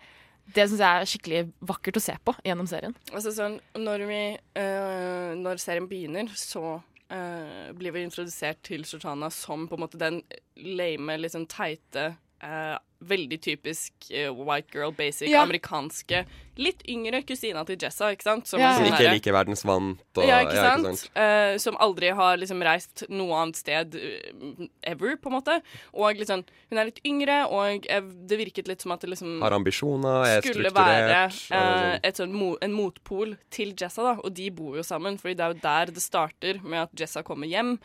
[0.54, 2.94] Det syns jeg er skikkelig vakkert å se på gjennom serien.
[3.12, 4.22] Altså sånn, når, vi,
[4.58, 10.00] uh, når serien begynner, så uh, blir vi introdusert til Shoshana som på en måte
[10.00, 10.22] den
[10.60, 15.42] lame, sånn teite, eh, veldig typisk uh, white girl, basic, Ja.
[15.46, 16.24] amerikanske,
[16.60, 18.48] litt yngre kusina til Jessa, ikke sant?
[18.50, 18.74] Som ja.
[18.76, 21.06] som ikke liker er like verdensvant og ja, ikke sant?
[21.16, 25.56] Uh, som aldri har liksom reist noe annet sted uh, ever, på en måte.
[25.96, 27.88] Og liksom, hun er litt yngre, og
[28.28, 31.40] det virket litt som at det liksom Har ambisjoner, er skulle være strukturert.
[31.56, 34.14] eh, og et sånn mo en motpol til Jessa, da.
[34.20, 37.24] Og de bor jo sammen, fordi det er jo der det starter med at Jessa
[37.24, 37.78] kommer hjem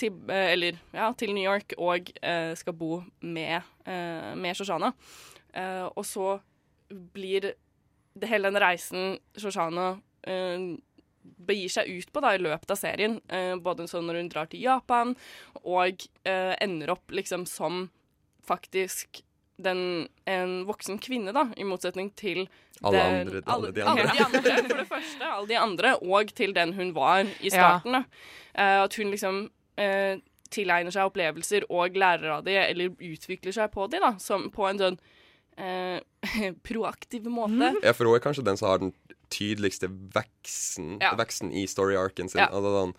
[0.00, 2.08] til, eller, ja, til New York og
[2.56, 4.92] skal bo med, eh, med Shoshana.
[5.52, 6.38] Uh, og så
[6.90, 7.50] blir
[8.14, 9.90] det hele den reisen Shoshana
[10.28, 10.76] uh,
[11.22, 13.18] begir seg ut på da, i løpet av serien.
[13.32, 15.12] uh, både sånn når hun drar til Japan,
[15.62, 17.84] og eh, ender opp liksom som
[18.46, 19.20] faktisk
[19.62, 22.48] den, en voksen kvinne, da, i motsetning til
[22.82, 24.12] Alle den, andre- alle de alle andre.
[24.16, 24.56] de andre.
[24.66, 27.54] For det første, alle de andre, og til den hun var i Ja.
[27.54, 27.92] starten.
[27.92, 28.02] Da.
[28.54, 30.18] Eh, at hun liksom eh,
[30.52, 34.68] tilegner seg opplevelser og lærer av de, eller utvikler seg på de, da, som på
[34.68, 35.00] en sånn
[35.56, 35.98] eh,
[36.68, 37.74] proaktiv måte.
[37.82, 38.94] Ja, for hun er kanskje den som har den
[39.32, 41.14] tydeligste veksten, Ja.
[41.16, 42.44] veksten i story-arken sin.
[42.44, 42.50] Ja.
[42.52, 42.96] Altså, den,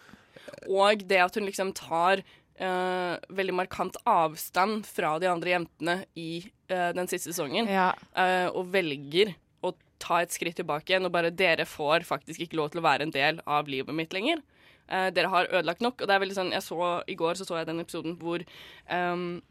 [0.69, 6.43] Og det at hun liksom tar Uh, veldig markant avstand fra de andre jentene i
[6.69, 7.87] uh, den siste sesongen, Ja.
[8.13, 9.31] Uh, og velger
[9.65, 12.85] å ta et skritt tilbake igjen, og bare dere får faktisk ikke lov til å
[12.85, 14.43] være en del av livet mitt lenger.
[14.89, 17.47] Eh, dere har ødelagt nok, og det er veldig sånn jeg så, I går så,
[17.47, 18.43] så jeg den episoden hvor
[18.91, 19.41] um,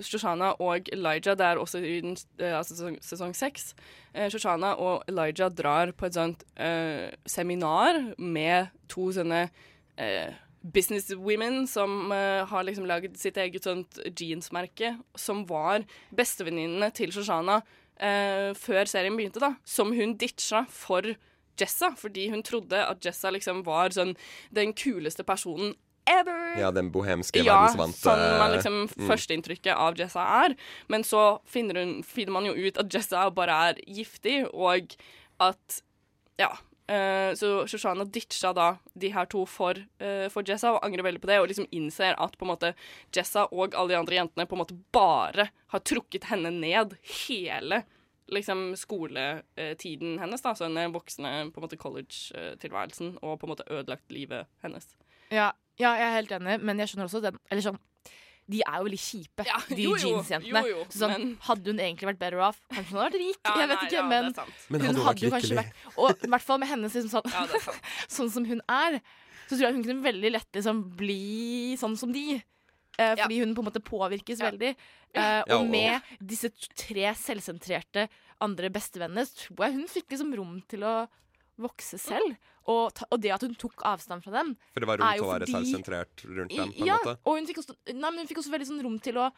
[0.00, 2.62] Shoshana og Elijah, det er også i den, uh,
[3.02, 3.74] sesong, seks
[4.12, 6.42] Uh, Shoshana og Elijah drar på et sånt
[7.24, 9.46] seminar med to sånne
[10.62, 17.60] businesswomen som uh, har liksom laget sitt eget sånt jeansmerke, som var bestevenninnene til Shoshana
[17.62, 19.54] uh, før serien begynte, da.
[19.64, 21.14] Som hun ditcha for
[21.62, 24.16] Jessa, fordi hun trodde at Jessa liksom var sånn
[24.54, 25.74] den kuleste personen
[26.06, 26.60] ever.
[26.60, 29.06] ja, den bohemske, Ja, verdensvante sånn man liksom mm.
[29.10, 30.56] førsteinntrykket av Jessa er.
[30.92, 34.94] Men så finner, hun, finner man jo ut at Jessa bare er giftig, og
[35.42, 35.82] at
[36.40, 36.54] Ja.
[36.92, 38.64] Uh, så Shoshana ditcha da
[38.98, 42.18] de her to for, uh, for Jessa, og angrer veldig på det, og liksom innser
[42.20, 42.72] at på en måte
[43.14, 47.84] Jessa og alle de andre jentene på en måte bare har trukket henne ned hele
[48.30, 53.66] liksom skoletiden hennes, da, så den voksne på en måte college-tilværelsen, og på en måte
[53.70, 54.86] ødelagt livet hennes.
[55.32, 57.78] Ja, ja, jeg er helt enig, men jeg skjønner også den Eller sånn
[58.52, 60.62] de er jo veldig kjipe, de jo, jo, jeansjentene.
[60.90, 62.58] sånn, men- Hadde hun egentlig vært better off?
[62.68, 63.38] Kanskje hun hadde vært rik?
[63.46, 64.56] Ja, jeg vet nei, ikke, ja, men, er.
[64.68, 67.12] Men hun hadde hun hadde jo kanskje vært Og i hvert fall med hennes liksom,
[67.14, 67.78] sånn, Ja, er
[68.18, 68.98] sånn som hun er,
[69.46, 72.42] så tror jeg hun kunne veldig lett liksom bli sånn som de.
[73.00, 74.74] Eh, fordi hun på en måte påvirkes veldig.
[75.16, 78.08] Eh, og med disse tre selvsentrerte
[78.42, 80.94] andre bestevennene så tror jeg hun fikk liksom rom til å
[81.62, 82.36] vokse selv.
[82.70, 85.16] Og, ta, og det at hun tok avstand fra dem For det var rom er
[85.18, 87.16] til å være fordi- selvsentrert rundt dem, på en ja, måte.
[87.26, 89.32] og hun fikk, også, nei, men hun fikk også veldig sånn rom til å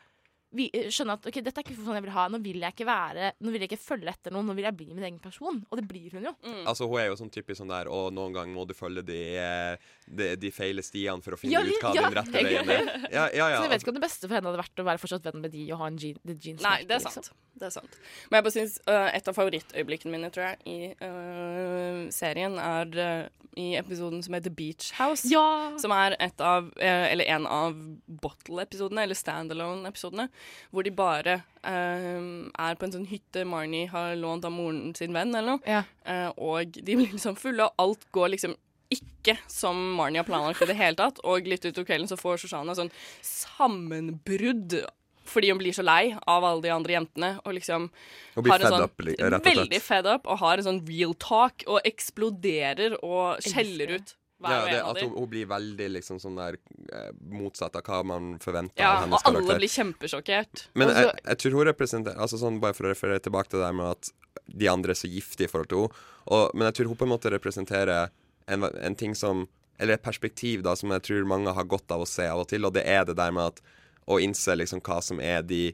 [0.54, 2.26] vi, skjønne at ok, dette er ikke sånn jeg vil ha.
[2.32, 4.76] Nå vil jeg ikke være Nå vil jeg ikke følge etter noen, nå vil jeg
[4.78, 5.60] bli min egen person.
[5.68, 6.34] Og det blir hun jo.
[6.64, 9.20] Altså Hun er jo sånn typisk sånn der Og noen gang må du følge de,
[9.40, 12.74] eh, de, de feile stiene for å finne Ja, ut hva ja, din rette veien
[12.76, 12.90] er.
[13.14, 13.58] Ja, ja, ja.
[13.58, 15.42] Så jeg vet ikke om det beste for henne hadde vært å være fortsatt venn
[15.44, 17.24] med de og ha en jean, the jeans Nei, det er liksom.
[17.28, 17.48] sant.
[17.54, 17.96] Det er sant.
[18.28, 22.98] Men jeg bare synes uh, et av favorittøyeblikkene mine, tror jeg, i uh, serien er
[22.98, 25.28] uh, i episoden som heter Beach House.
[25.30, 25.74] Ja!
[25.78, 27.76] Som er et av, eller en av
[28.24, 30.26] Bottle-episodene, eller Standalone-episodene,
[30.74, 35.14] hvor de bare øh, er på en sånn hytte Marnie har lånt av moren sin
[35.16, 35.64] venn, eller noe.
[35.68, 35.84] Ja.
[36.06, 38.56] Uh, og de blir liksom fulle, og alt går liksom
[38.94, 41.22] ikke som Marnie har planlagt i det hele tatt.
[41.26, 42.92] Og litt utover kvelden så får Shoshana sånn
[43.24, 44.82] sammenbrudd
[45.24, 47.30] fordi hun blir så lei av alle de andre jentene.
[47.44, 47.88] Og liksom
[48.36, 49.48] og blir har en fed sånn, up, rett og slett.
[49.48, 54.14] Veldig fed up, og har en sånn real talk, og eksploderer og skjeller ut
[54.50, 56.58] Ja, det, en av at hun, hun blir veldig liksom sånn der
[56.92, 60.66] eh, motsatt av hva man forventer Ja, av og alle blir kjempesjokkert.
[60.74, 63.60] Men Og jeg, jeg tror hun representerer Altså sånn Bare for å referere tilbake til
[63.62, 64.12] det der med at
[64.50, 66.50] de andre er så giftige i forhold til henne.
[66.52, 68.10] Men jeg tror hun på en måte representerer
[68.50, 69.46] en, en ting som
[69.78, 72.48] Eller et perspektiv da som jeg tror mange har godt av å se av og
[72.50, 73.62] til, og det er det der med at
[74.06, 75.72] å innse liksom hva som er de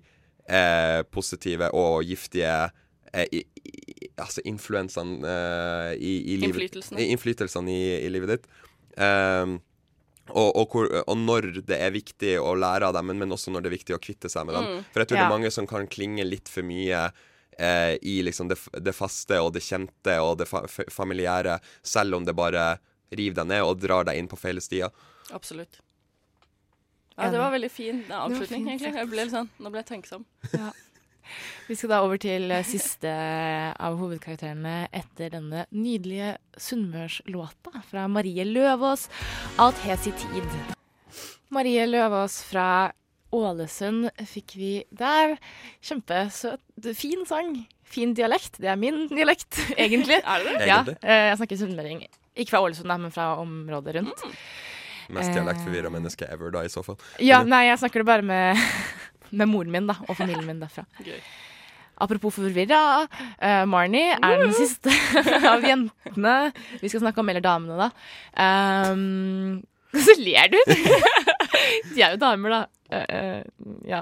[0.48, 2.70] eh, positive og giftige
[3.12, 3.42] eh, i,
[4.22, 7.00] altså influensene uh, i, i livet Innflytelsene.
[7.02, 8.46] i- Innflytelsene i, i livet ditt.
[9.00, 9.58] Um,
[10.30, 13.50] og, og, hvor, og når det er viktig å lære av dem, men, men også
[13.50, 14.68] når det er viktig å kvitte seg med dem.
[14.76, 14.84] Mm.
[14.92, 17.00] For jeg tror det er mange som kan klinge litt for mye
[17.58, 22.28] eh, i liksom det, det faste og det kjente og det fa familiære, selv om
[22.28, 22.76] det bare
[23.10, 24.94] river deg ned og drar deg inn på feile stier.
[25.34, 25.80] Absolutt.
[27.18, 28.94] Ja, det var veldig fin avslutning, fint egentlig.
[29.02, 30.22] Jeg ble litt sånn, nå ble jeg tenksom.
[31.68, 38.44] Vi skal da over til eh, siste av hovedkarakterene etter denne nydelige sunnmørslåta fra Marie
[38.48, 39.08] Løvaas,
[39.58, 40.56] 'Alt hes i tid'.
[41.50, 42.92] Marie Løvaas fra
[43.34, 45.36] Ålesund fikk vi der.
[45.82, 46.62] Kjempesøt,
[46.98, 47.66] fin sang.
[47.90, 48.58] Fin dialekt.
[48.62, 50.18] Det er min dialekt, egentlig.
[50.22, 50.66] er det det?
[50.70, 52.04] Ja, eh, jeg snakker sunnmøring.
[52.38, 54.26] Ikke fra Ålesund, men fra området rundt.
[55.10, 56.98] Mest Eh, dialektforvirra menneske ever, da, i så fall.
[57.18, 58.60] Ja, nei, jeg snakker det bare med,
[59.30, 60.86] med moren min da, og familien min derfra.
[61.06, 61.20] Gøy.
[62.00, 64.92] Apropos forvirra, uh, Marnie er den siste
[65.52, 66.36] av jentene.
[66.80, 67.90] Vi skal snakke om eller damene, da.
[68.40, 69.60] Um,
[70.06, 70.58] så ler du!
[71.92, 72.62] De er jo damer, da.
[72.90, 74.00] Uh, uh, ja.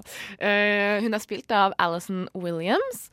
[1.03, 3.09] Hun er spilt av Alison Williams,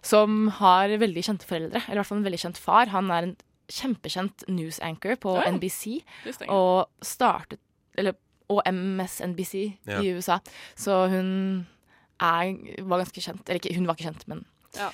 [0.00, 1.84] som har veldig kjente foreldre.
[1.84, 2.94] Eller i hvert fall en veldig kjent far.
[2.94, 3.36] Han er en
[3.70, 6.00] kjempekjent news anchor på NBC,
[6.48, 7.60] og startet
[7.98, 8.16] Eller
[8.50, 9.54] og MSNBC
[9.88, 10.00] Ja.
[10.02, 10.40] i USA.
[10.78, 11.30] Så hun
[12.20, 12.50] er,
[12.84, 13.42] var ganske kjent.
[13.48, 14.44] Eller ikke, hun var ikke kjent, men
[14.76, 14.90] Ja.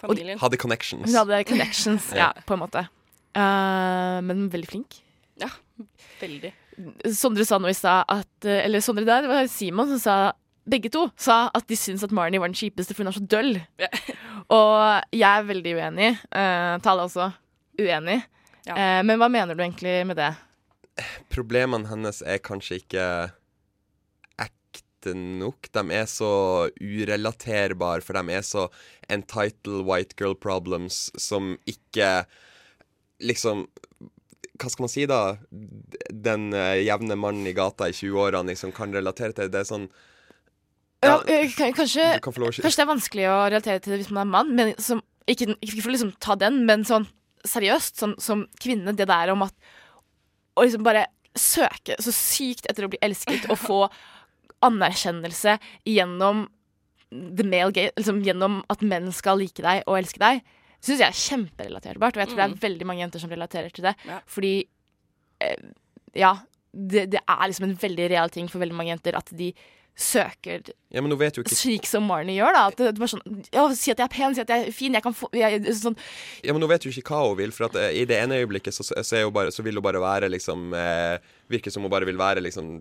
[0.00, 0.38] Familien.
[0.38, 1.04] Hadde connections.
[1.08, 2.86] hun hadde connections, ja, på en måte.
[3.34, 4.98] Uh, men veldig flink.
[5.40, 5.48] Ja,
[6.20, 6.52] veldig.
[7.14, 10.14] Sondre sa nå i stad at eh, Eller Sondre der, det var Simon som sa
[10.66, 13.22] begge to sa at de syns at Marnie var den kjipeste, for hun er så
[13.30, 13.58] døll.
[13.78, 13.88] Ja.
[14.54, 16.08] Og jeg er veldig uenig.
[16.34, 17.28] Uh, Tale også
[17.80, 18.20] uenig.
[18.66, 18.74] Ja.
[18.74, 20.30] Uh, men hva mener du egentlig med det?
[21.32, 23.06] Problemene hennes er kanskje ikke
[24.44, 25.68] ekte nok.
[25.74, 26.32] De er så
[26.78, 28.68] urelaterbare, for de er så
[29.10, 32.24] entitled white girl problems som ikke
[33.22, 33.66] liksom
[34.54, 35.20] hva skal man si, da?
[36.14, 39.50] Den uh, jevne mannen i gata i 20-årene liksom kan relatere til.
[39.50, 39.88] Det er sånn
[41.04, 44.30] Ja, ja, kanskje, kan kanskje det er vanskelig å relatere til det hvis man er
[44.30, 47.08] mann, men som, ikke, ikke for å liksom ta den, men sånn
[47.44, 49.52] seriøst, sånn, som kvinne, det der om at
[50.54, 53.78] Å liksom bare søke så sykt etter å bli elsket og få
[54.64, 55.56] anerkjennelse
[55.88, 56.46] gjennom
[57.10, 60.42] the male gay, liksom gjennom at menn skal like deg og elske deg,
[60.84, 62.16] syns jeg er kjemperelaterbart.
[62.16, 63.94] Og jeg tror det er veldig mange jenter som relaterer til det.
[64.08, 64.18] Ja.
[64.30, 64.54] Fordi
[65.44, 65.70] eh,
[66.18, 66.34] ja,
[66.72, 69.52] det, det er liksom en veldig real ting for veldig mange jenter at de
[69.94, 72.54] søker Ja, men vet jo ikke slik som Marnie gjør.
[72.54, 74.66] da At det, det bare sånn Ja, si at jeg er pen, si at jeg
[74.66, 75.94] er fin, jeg kan få jeg, sånn,
[76.42, 78.40] Ja, men nå vet jo ikke hva hun vil, for at eh, i det ene
[78.42, 81.86] øyeblikket så, så, er hun bare, så vil hun bare være liksom eh, Virker som
[81.86, 82.78] hun bare vil være liksom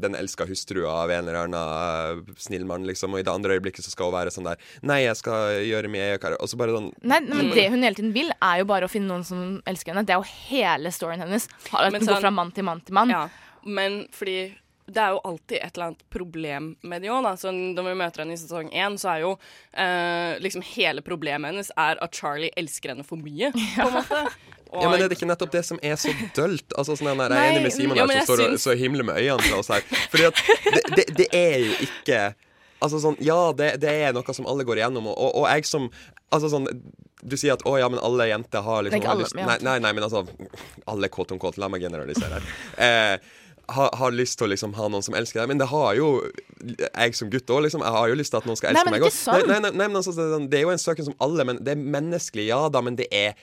[0.00, 3.12] den elska hustrua av en eller annen eh, snill mann, liksom.
[3.12, 5.90] Og i det andre øyeblikket så skal hun være sånn der Nei, jeg skal gjøre
[5.92, 6.36] mye, jeg.
[6.38, 8.92] Og så bare sånn Nei, men det hun hele tiden vil, er jo bare å
[8.92, 10.06] finne noen som elsker henne.
[10.06, 11.48] Det er jo hele storyen hennes.
[11.72, 13.12] At hun går sånn- fra mann til mann til mann.
[13.12, 13.26] Ja,
[13.66, 14.54] men fordi
[14.86, 17.24] det er jo alltid et eller annet problem med det òg.
[17.26, 19.32] Når vi møter henne i sesong én, så er jo
[19.74, 23.50] eh, liksom hele problemet hennes er at Charlie elsker henne for mye.
[23.56, 24.20] På en måte.
[24.66, 26.72] Og, Ja, men er det ikke nettopp det som er så dølt?
[26.76, 28.74] Altså sånn der, Jeg er enig med Simon her ja, som står og syns- så
[28.76, 29.84] himler med øynene fra oss her.
[30.10, 30.40] Fordi at
[30.74, 32.20] det, det, det er jo ikke
[32.82, 35.64] Altså sånn, Ja, det, det er noe som alle går igjennom, og, og, og jeg
[35.70, 35.86] som
[36.34, 36.66] Altså sånn
[37.22, 39.48] Du sier at å ja, men alle jenter har liksom Ikke har alle, lyst, men
[39.48, 40.26] nei, nei, nei, men altså
[40.92, 41.56] Alle kåt om kåt.
[41.62, 42.50] la meg generalisere her.
[42.76, 43.36] Eh,
[43.68, 46.10] har, har lyst til å liksom ha noen som elsker deg, men det har jo
[46.86, 47.82] jeg som gutt òg, liksom.
[47.82, 49.10] Jeg har jo lyst til at noen skal elske meg òg.
[49.12, 49.46] sånn.
[49.48, 51.44] Nei, nei, nei, men altså, det, er sånn- det er jo en søken som alle,
[51.44, 53.34] men det er menneskelig, ja da, men det er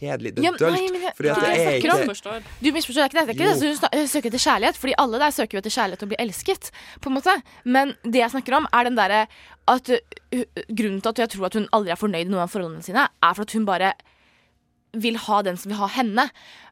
[0.00, 0.34] kjedelig.
[0.36, 0.76] Det Ja, er dølt.
[0.76, 1.68] nei, fordi at det er
[2.00, 3.26] om- ikke Du misforstår ikke det.
[3.26, 3.68] Det er ikke det.
[3.68, 6.70] Hun snak- søker etter kjærlighet, fordi alle der søker jo etter kjærlighet og blir elsket.
[7.00, 9.26] På en måte Men det jeg snakker om, er den derre
[9.68, 12.50] at uh, Grunnen til at jeg tror at hun aldri er fornøyd i noen av
[12.50, 13.92] forholdene sine, er for at hun bare
[14.92, 16.24] vil ha den som vil ha henne.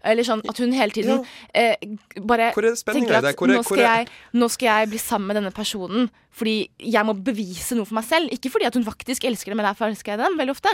[0.05, 1.75] Eller sånn at hun hele tiden eh,
[2.23, 3.35] bare er tenker at?
[3.37, 6.09] Hvor er- nå, skal jeg, nå skal jeg bli sammen med denne personen
[6.39, 8.31] fordi jeg må bevise noe for meg selv.
[8.31, 10.71] Ikke fordi at hun faktisk elsker dem, men derfor elsker jeg dem veldig ofte.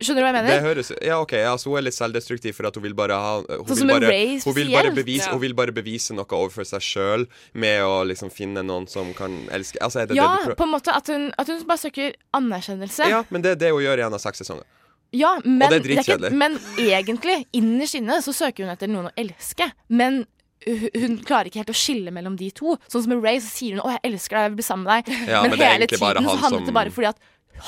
[0.00, 0.54] Skjønner du hva jeg mener?
[0.54, 3.18] Det høres Ja, OK, ja, så hun er litt selvdestruktiv for at hun vil bare
[3.20, 5.32] ha Hun, Sånn vil, bare, hun, vil bare bevise, Ja.
[5.34, 9.34] hun vil bare bevise noe overfor seg sjøl med å liksom finne noen som kan
[9.52, 11.82] elske Altså, er det ja, det du på en måte at hun, at hun bare
[11.84, 13.10] søker anerkjennelse.
[13.12, 14.64] Ja, men det er det hun gjør i en av seks sesonger.
[15.12, 16.32] Ja, men, det er dritkjedelig.
[16.38, 19.70] men egentlig, innerst inne, så søker hun etter noen å elske.
[19.88, 20.24] Men
[20.66, 22.76] hun, klarer ikke helt å skille mellom de to.
[22.92, 24.84] Sånn som med Ray, så sier hun 'Å, jeg elsker deg, jeg vil bli sammen
[24.84, 25.28] med deg'.
[25.28, 27.18] Ja, men, men hele tiden så han handlet som- det bare fordi at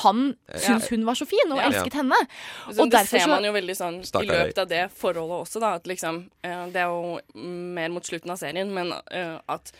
[0.04, 0.58] han Ja.
[0.58, 1.68] syntes hun var så fin, og Ja.
[1.70, 2.16] elsket henne.
[2.78, 5.74] Og det ser man jo veldig sånn i løpet av det forholdet også, da.
[5.74, 9.72] At liksom eh, Det er jo mer mot slutten av serien, men eh, at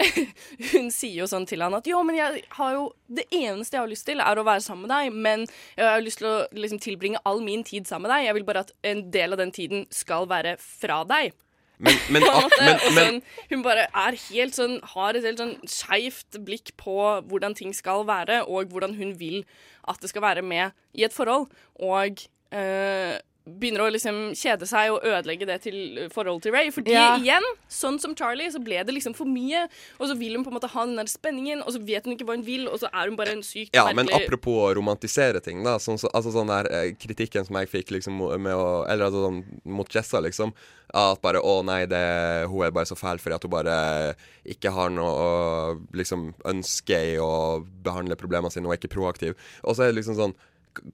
[0.72, 3.82] hun sier jo sånn til han at jo, men jeg har jo Det eneste jeg
[3.82, 5.46] har lyst til, er å være sammen med deg, men
[5.76, 8.26] jeg har lyst til å liksom tilbringe all min tid sammen med deg.
[8.28, 11.32] Jeg vil bare at en del av den tiden skal være fra deg.
[11.80, 13.20] Men, men, ak- men, men sånn,
[13.50, 16.96] hun bare er helt sånn har et helt sånn skeivt blikk på
[17.30, 19.42] hvordan ting skal være, og hvordan hun vil
[19.88, 21.48] at det skal være med i et forhold.
[21.80, 22.20] Og
[22.52, 23.16] eh,
[23.58, 26.70] begynner å liksom kjede seg og ødelegge det til forholdet til Ray.
[26.70, 27.16] Fordi Ja.
[27.18, 29.66] igjen, sånn som Charlie, så ble det liksom for mye.
[29.98, 32.14] Og så vil hun på en måte ha den der spenningen, og så vet hun
[32.16, 34.74] ikke hva hun vil, og så er hun bare en sykt Ja, men apropos å
[34.76, 35.78] romantisere ting, da.
[35.78, 39.26] Sånn, så, altså sånn der eh, kritikken som jeg fikk liksom med å Eller altså
[39.28, 40.52] sånn mot Jessa, liksom.
[40.92, 44.72] At bare Å nei, det, hun er bare så fæl fordi at hun bare ikke
[44.74, 49.36] har noe å liksom ønske i å behandle problemene sine, og er ikke proaktiv.
[49.62, 50.34] Og så er det liksom sånn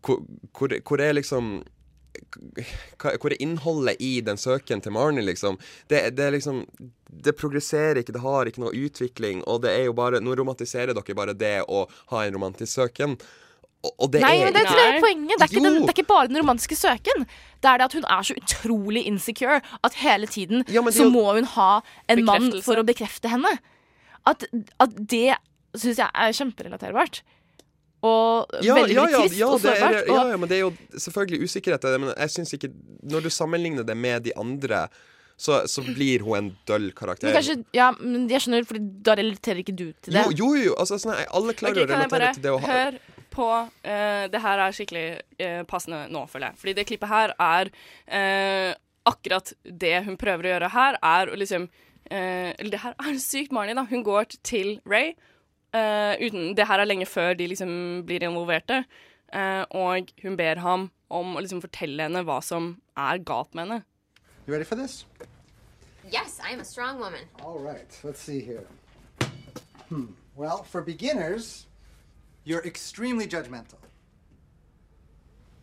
[0.02, 0.22] Hvor,
[0.57, 1.62] hvor, hvor er liksom
[3.00, 5.58] hvor er innholdet i den søken til Marnie, liksom?
[5.88, 6.64] Det, det er liksom
[7.06, 10.94] Det progresserer ikke, det har ikke noe utvikling, og det er jo bare Nå romantiserer
[10.96, 13.16] dere bare det å ha en romantisk søken.
[13.84, 15.34] Og, og det Nei, er men det, ikke det er poenget.
[15.36, 17.26] Det er, ikke den, det er ikke bare den romantiske søken.
[17.62, 21.12] Det er det at hun er så utrolig insecure at hele tiden Ja, så jo-
[21.14, 21.70] må hun ha
[22.10, 23.52] en mann for å bekrefte henne.
[24.26, 24.42] At,
[24.82, 25.36] at det
[25.76, 27.20] syns jeg er kjemperelaterbart.
[28.05, 30.09] Og ja, veldig, ja, veldig ja, trist ja, og det er, sårbart.
[30.12, 32.01] ja, ja, men det er jo selvfølgelig usikkerhet i det.
[32.03, 32.70] Men jeg syns ikke
[33.09, 34.86] Når du sammenligner det med de andre,
[35.36, 37.28] så, så blir hun en døll karakter.
[37.28, 40.24] Men kanskje, ja, men jeg skjønner, for da relaterer ikke du til det.
[40.32, 40.78] Jo, jo, jo.
[40.80, 42.99] Altså, sånn, alle klarer okay, å relatere til det å ha Hør
[43.36, 45.07] på uh, Det her er skikkelig
[45.42, 46.61] uh, passende nå, føler jeg.
[46.62, 48.72] Fordi det klippet her er uh,
[49.07, 51.68] akkurat det hun prøver å gjøre her, er å liksom
[52.11, 53.86] eh, Eller det her er sykt Marnie, da.
[53.86, 55.14] Hun går til Ray.
[55.76, 57.70] Eh, uten, det her er lenge før de liksom
[58.08, 58.84] blir involverte.
[59.34, 63.66] Uh, og hun ber ham om å liksom fortelle henne hva som er galt med
[63.66, 63.80] henne.
[64.46, 65.04] You ready for this?
[66.10, 67.26] Yes, I am a strong woman.
[67.42, 68.64] All right, let's see here.
[69.88, 70.14] Hmm.
[70.36, 71.66] Well, for beginners,
[72.44, 73.82] you're extremely judgmental.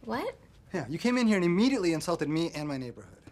[0.04, 0.36] What?
[0.74, 3.24] Yeah, you came in here and immediately insulted me and my neighborhood.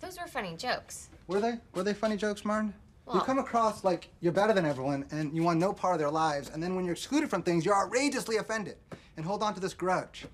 [0.00, 1.08] Those were funny jokes.
[1.28, 1.58] Were they?
[1.74, 2.74] Were they funny jokes, Martin?
[3.14, 6.10] You come across like you're better than everyone and you want no part of their
[6.10, 8.76] lives, and then when you're excluded from things, you're outrageously offended
[9.16, 10.26] and hold on to this grudge.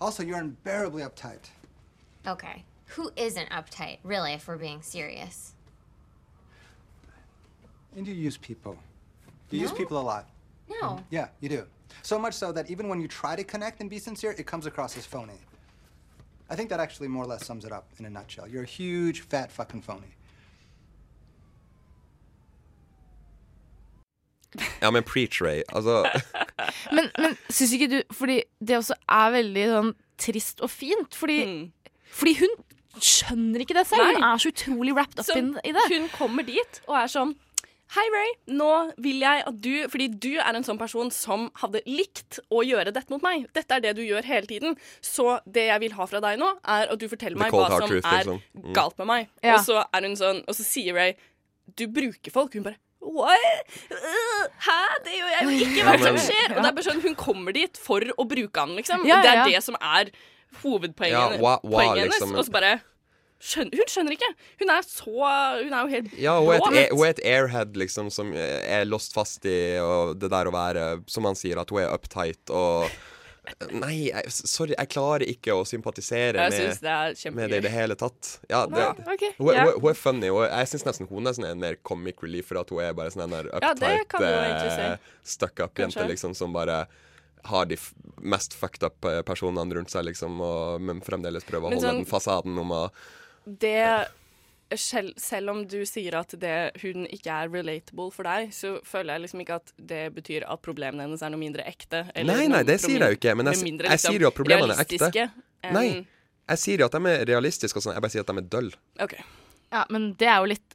[0.00, 1.50] Also, you're unbearably uptight.
[2.26, 2.64] Okay.
[2.86, 5.52] Who isn't uptight, really, if we're being serious?
[7.96, 8.78] And you use people.
[9.50, 10.28] You use people a lot.
[10.68, 10.76] No.
[10.88, 11.02] Mm-hmm.
[11.10, 11.66] Yeah, you do.
[12.02, 14.66] So much so that even when you try to connect and be sincere, it comes
[14.66, 15.38] across as phony.
[16.50, 18.48] I think that actually more or less sums it up in a nutshell.
[18.48, 20.14] You're a huge, fat fucking phony.
[24.82, 25.62] Ja, men preach, Ray.
[25.68, 26.02] Altså
[26.96, 31.14] Men, men syns ikke du Fordi det også er veldig sånn trist og fint.
[31.14, 31.42] Fordi,
[32.10, 32.54] fordi hun
[32.98, 34.02] skjønner ikke det selv.
[34.08, 34.24] Hun Mm.
[34.32, 35.84] Er så utrolig wrapped up Så in, i det.
[35.92, 37.36] Hun kommer dit og er sånn
[37.94, 38.32] Hei, Ray.
[38.52, 38.66] Nå
[39.00, 42.92] vil jeg at du Fordi du er en sånn person som hadde likt å gjøre
[42.92, 43.46] dette mot meg.
[43.56, 44.76] Dette er det du gjør hele tiden.
[45.00, 47.86] Så det jeg vil ha fra deg nå, er at du forteller meg hva som
[47.88, 48.42] truth, er liksom.
[48.58, 48.74] Mm.
[48.76, 49.30] galt med meg.
[49.40, 49.54] Ja.
[49.56, 51.14] Og så er hun sånn Og så sier Ray
[51.78, 52.52] Du bruker folk.
[52.58, 53.70] Hun bare What?
[54.66, 54.78] Hæ?
[55.04, 55.84] Det gjør jeg jo ikke.
[55.86, 56.54] Hva Ja, som skjer?
[56.56, 59.04] Og det er bare sånn Hun kommer dit for å bruke han, liksom.
[59.06, 60.10] Ja, ja, det er det som er
[60.62, 62.08] hovedpoenget hennes.
[62.14, 62.34] liksom?
[62.34, 62.72] Og så bare
[63.38, 64.30] skjønner, Hun skjønner ikke.
[64.64, 65.12] Hun er så
[65.62, 66.72] Hun er jo helt Ja, hun er, blå.
[66.74, 70.54] et, hun er et airhead, liksom, som er lost fast i og det der å
[70.54, 72.90] være Som han sier, at hun er uptight og
[73.72, 77.72] Nei, jeg, sorry, jeg klarer ikke å sympatisere Jeg med, det med det i det
[77.74, 78.38] hele tatt.
[78.50, 79.66] Ja, det, Ja, okay, hun, yeah.
[79.70, 82.48] hun, hun er funny, og jeg syns nesten hun er sånn en mer comic relief,
[82.50, 83.42] for at hun er bare sånn en Ja,
[83.72, 84.86] uptight, kan du egentlig si.
[84.88, 86.86] eh, stuck up-jente, liksom, som bare
[87.48, 91.68] har de f mest fucked up eh, personene rundt seg, liksom, og, men fremdeles prøver
[91.68, 92.82] å holde sånn- den fasaden om å
[93.48, 94.08] det
[94.76, 99.14] selv, selv om du sier at det, hun ikke er relatable for deg, så føler
[99.16, 102.02] jeg liksom ikke at det betyr at problemene hennes er noe mindre ekte.
[102.14, 104.28] eller Nei, nei, det sier jeg jo ikke, men jeg, mindre, liksom, jeg sier jo
[104.28, 105.10] at problemene er ekte.
[105.64, 106.06] enn- Nei,
[106.48, 108.50] jeg sier jo at de er realistiske og sånn, jeg bare sier at de er
[108.56, 108.70] døll.
[109.04, 109.14] OK.
[109.72, 110.74] Ja, men det er jo litt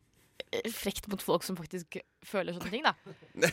[0.74, 1.98] frekt mot folk som faktisk
[2.28, 2.94] føler sånne ting, da.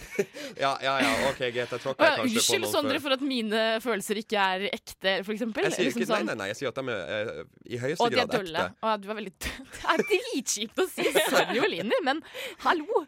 [0.61, 4.20] Ja, ja, ja, OK, greit, jeg tråkker Å, kanskje Unnskyld, Sondre, for at mine følelser
[4.20, 5.66] ikke er ekte, for eksempel.
[5.68, 7.44] Jeg sier Liksom ikke, nei, sånn- nei, nei, jeg sier at de er eh,
[7.76, 8.66] i høyeste Og de grad dølle.
[8.66, 8.88] ekte.
[8.90, 11.07] Å, du er veldig Det er dritkjipt å si.
[11.30, 12.20] Sorry, Oline, men
[12.66, 13.05] hallo.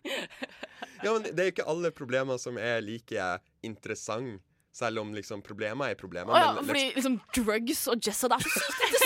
[1.02, 3.28] Ja, men Det er jo ikke alle problemer som er like
[3.66, 4.40] interessante.
[4.72, 6.32] selv om liksom problemer er problemer.
[6.32, 9.01] Å, ja, men fordi liksom, liksom drugs og Jessa Det er så sykt liksom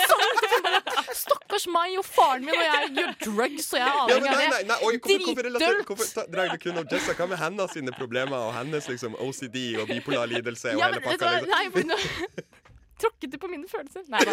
[1.16, 4.40] Stakkars meg og faren min, og jeg gjør drugs, og jeg er ja, avhengig av
[4.42, 4.66] det.
[4.70, 5.86] nei, oi, hvorfor, hvorfor, relaterer- Dritdølt!
[5.90, 7.16] hvorfor ta- drar du kun om Jessica?
[7.22, 11.00] Hva med hennes sine problemer og hennes liksom OCD og bipolar lidelse og Ja, hele
[11.06, 11.32] pakka?
[11.38, 11.50] Liksom?
[11.54, 11.96] nei, men, nå
[13.00, 14.06] tråkket du på mine følelser?
[14.08, 14.32] Nei da.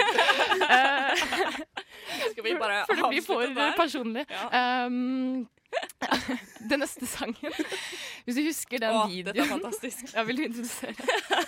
[0.63, 1.23] Uh,
[2.31, 4.25] Skal vi bare Før det blir for personlig.
[4.31, 4.85] Ja.
[4.87, 5.47] Um,
[6.69, 7.53] den neste sangen
[8.25, 10.05] Hvis du husker den Åh, videoen dette er fantastisk.
[10.13, 10.95] Ja, vil du introdusere?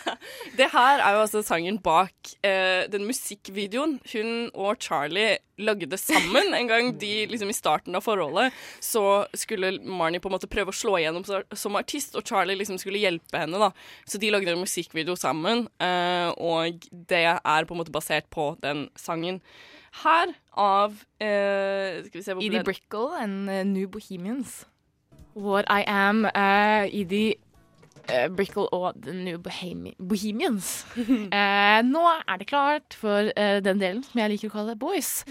[0.60, 6.54] Det her er jo altså sangen bak eh, den musikkvideoen hun og Charlie lagde sammen.
[6.58, 10.74] En gang de liksom i starten av forholdet så skulle Marnie på en måte prøve
[10.74, 13.60] å slå igjennom som artist, og Charlie liksom skulle hjelpe henne.
[13.62, 13.72] da.
[14.08, 18.54] Så de lagde en musikkvideo sammen, eh, og det er på en måte basert på
[18.64, 19.40] den sangen.
[20.04, 24.66] Her av uh, Skal vi se hvor Edie Brickle and uh, New Bohemians.
[25.36, 27.36] What I Am, uh, Edie
[28.08, 30.86] uh, Brickle og The New Bohemi Bohemians.
[31.36, 35.26] Eh, nå er det klart for den delen som jeg liker å kalle Boys.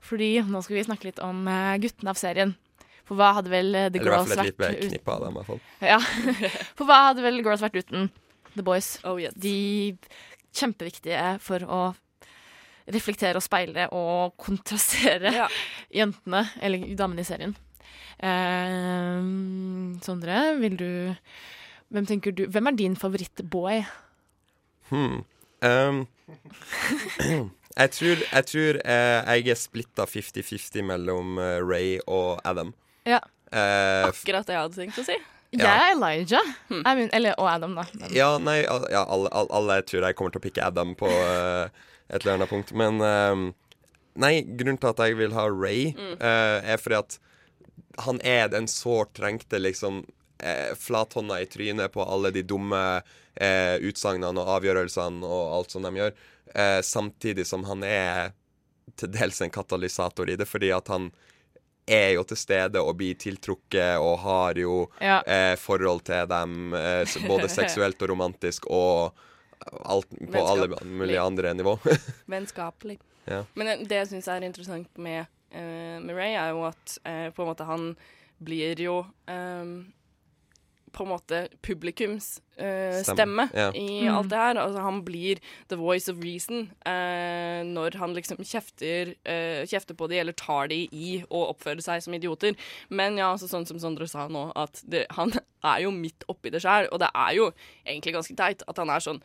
[0.00, 1.44] Fordi nå skal vi snakke litt om
[1.82, 2.54] guttene av serien.
[3.04, 5.62] For hva hadde vel The Eller i hvert Girls vært av dem.
[5.84, 5.98] Ja.
[6.78, 8.08] For hva hadde vel Girls vært uten
[8.54, 8.94] The Boys?
[9.04, 9.98] Oh, De
[10.56, 11.82] kjempeviktige for å
[12.90, 15.48] reflektere og speile og kontrastere Ja.
[16.02, 17.54] jentene, eller damene i serien.
[18.22, 19.22] Eh,
[20.04, 20.88] Sondre, vil du
[21.92, 23.82] Hvem tenker du Hvem er din favorittboy?
[24.92, 25.22] Hmm.
[25.62, 26.06] Um,
[27.80, 32.72] jeg tror, jeg, tror eh, jeg er splitta 50-50 mellom eh, Ray og Adam.
[33.08, 33.20] Ja.
[33.52, 35.16] Eh, Akkurat det jeg hadde tenkt å si.
[35.52, 36.50] Jeg er Elijah.
[36.72, 37.84] I mean, eller, og Adam, da.
[38.00, 41.08] Men- ja, nei, ja, alle, alle, alle tror jeg kommer til å pikke Adam på
[41.12, 41.68] eh,
[42.12, 42.72] et eller annet punkt.
[42.76, 43.46] Men ehm,
[44.20, 46.16] nei, grunnen til at jeg vil ha Ray, Mm.
[46.20, 47.18] eh, er fordi at
[48.04, 50.04] han er den sårt trengte liksom
[50.42, 53.02] eh, flathånda i trynet på alle de dumme
[53.36, 56.12] eh, utsagnene og avgjørelsene og alt som de gjør,
[56.54, 58.32] eh, samtidig som han er
[58.98, 61.10] til dels en katalysator i det, fordi at han
[61.86, 65.22] er jo til stede og blir tiltrukket og har jo Ja.
[65.26, 69.12] eh, forhold til dem, eh, både seksuelt og romantisk og
[69.84, 71.76] alt, på alle mulige andre nivå.
[72.32, 72.98] Vennskapelig.
[73.26, 73.44] ja.
[73.54, 77.30] Men det- det jeg syns er interessant med, uh, med Ray, er jo at uh,
[77.30, 77.96] på en måte han
[78.42, 79.92] blir jo um,
[80.92, 83.70] på en måte publikums uh, Stemme, stemme ja.
[83.72, 84.16] i Mm.
[84.18, 84.58] alt det her.
[84.60, 85.38] Altså, han blir
[85.70, 90.68] the voice of reason uh, når han liksom kjefter, uh, kjefter på de eller tar
[90.68, 92.58] de i å oppføre seg som idioter.
[92.90, 95.32] Men ja, altså, sånn som Sondre sa nå, at det, han
[95.64, 97.52] er jo midt oppi det sjøl, og det er jo
[97.86, 99.22] egentlig ganske teit at han er sånn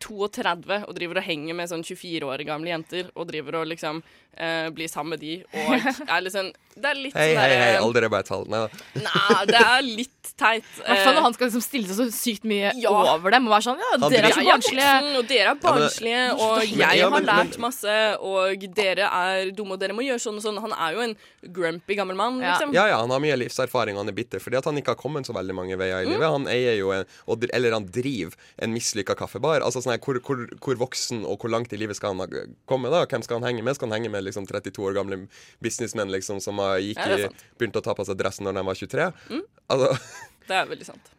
[0.00, 4.02] 32 og driver og henger med sånn 24 år gamle jenter og driver og liksom
[4.38, 5.74] uh, blir sammen med de og
[6.14, 8.44] er liksom Det er litt Hei, sånn hei, hei, hei, alder er bare tall.
[8.52, 10.62] Nei det er litt teit.
[10.78, 12.92] I hvert fall Eh, når han skal liksom stille seg så sykt mye Ja.
[13.16, 14.92] over dem og være sånn Ja, Han dere er så barnslige.
[15.18, 19.74] og dere er barnslige, og men- jeg ja, har lært masse, og dere er dumme,
[19.74, 20.60] og dere må gjøre sånn og sånn.
[20.62, 21.16] Han er jo en
[21.58, 22.52] grumpy gammel mann, Ja.
[22.54, 22.72] liksom.
[22.76, 25.00] Ja, ja, han har mye livserfaring, og han er bitter fordi at han ikke har
[25.02, 26.12] kommet så veldig mange veier i Mm.
[26.14, 26.30] livet.
[26.30, 29.60] Han eier jo en, og eller han driver en mislykka kaffebar.
[29.66, 32.92] Altså sånn her, hvor, hvor, hvor voksen og hvor langt i livet skal han komme,
[32.92, 33.02] da?
[33.08, 33.78] Hvem skal han henge med?
[33.78, 35.22] Skal han henge med liksom 32 år gamle
[35.64, 38.82] businessmenn liksom som gikk Ja, i, begynte å ta på seg dressen når de var
[38.84, 39.08] 23?
[39.32, 39.46] Mm.
[39.72, 39.94] Altså,
[40.48, 41.10] Det er veldig sant.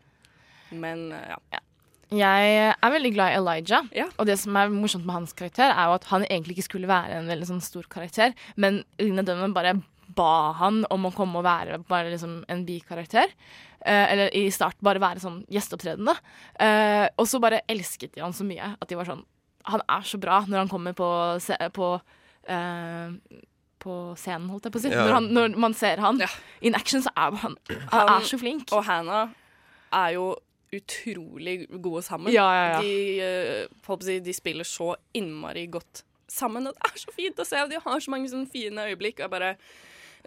[0.71, 1.37] Men ja.
[1.53, 1.59] ja.
[2.09, 4.07] Jeg er veldig glad i Elijah, Ja.
[4.17, 6.89] og det som er morsomt med hans karakter, er jo at han egentlig ikke skulle
[6.89, 9.75] være en veldig sånn stor karakter, men Lina Dunham bare
[10.19, 13.31] ba han om å komme og være bare liksom en bikarakter.
[13.79, 16.15] Eh, eller i start bare være sånn gjesteopptredende.
[16.59, 19.23] Eh, og så bare elsket de han så mye at de var sånn
[19.69, 21.07] Han er så bra når han kommer på,
[21.43, 21.93] se, på
[22.49, 23.11] eh,
[23.79, 24.89] på scenen, holdt jeg på å si.
[24.91, 25.03] Ja.
[25.05, 26.27] Når, han, når man ser han Ja.
[26.67, 28.71] in action, så er han, han, Han- er så flink.
[28.75, 29.29] Og Hannah
[29.95, 30.25] er jo
[30.75, 32.31] utrolig gode sammen.
[32.33, 32.81] Ja, ja, ja.
[32.83, 36.99] De, eh, holdt på å si, de spiller så innmari godt sammen, og det er
[37.05, 37.61] så fint å se.
[37.63, 39.19] og De har så mange sånne fine øyeblikk.
[39.19, 39.53] Og jeg bare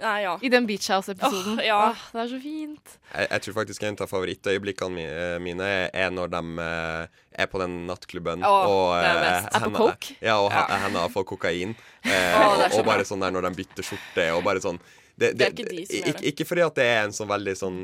[0.00, 0.38] Nei, ja.
[0.40, 1.58] I den Beach House-episoden.
[1.58, 1.78] Oh, ja.
[1.90, 2.94] oh, det er så fint.
[3.12, 5.06] Jeg, jeg tror faktisk en av favorittøyeblikkene
[5.44, 9.48] mine er når de eh, er på den nattklubben oh, og det er eh.
[9.52, 10.16] Er på coke?
[10.24, 10.64] Ja, og Ja.
[10.96, 11.74] har fått kokain.
[12.02, 14.80] Eh, er og, og bare sånn der når de bytter skjorte, og bare sånn
[15.14, 16.24] Det, Det er ikke de som gjør det.
[16.32, 17.76] ikke fordi at det er en sånn veldig sånn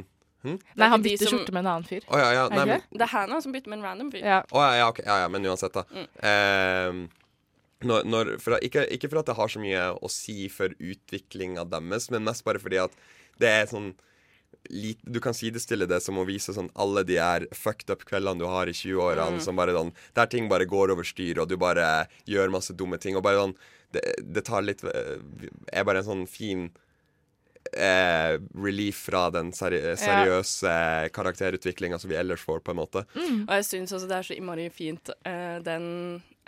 [0.42, 0.56] hm?
[0.80, 2.02] Nei, han bytter som- skjorte med en annen fyr.
[2.08, 2.46] Oh, ja, ja.
[2.48, 4.24] Er Nei, det men, Det er Hannah som bytter med en random fyr.
[4.24, 4.40] Ja.
[4.50, 4.98] Oh, ja, ja, ok.
[5.06, 5.84] ja, ja, men uansett, da.
[5.94, 6.08] Mm.
[6.32, 7.27] Eh,
[7.84, 11.62] når, når, for, ikke, ikke for at det har så mye å si for utviklinga
[11.70, 12.94] deres, men mest bare fordi at
[13.38, 13.92] det er sånn
[15.06, 18.46] Du kan sidestille det som å vise sånn alle de her fucked up kveldene du
[18.50, 19.40] har i 20-årene, Mm.
[19.44, 22.98] som bare sånn Der ting bare går over styr, og du bare gjør masse dumme
[22.98, 23.54] ting, og bare sånn
[23.92, 25.16] Det, det tar litt eh,
[25.72, 26.70] Er bare en sånn fin
[27.76, 30.72] eh, relief fra den seri seriøse
[31.14, 33.04] karakterutviklinga som vi ellers får, på en måte.
[33.18, 35.86] Og jeg syns også det er så innmari fint eh, den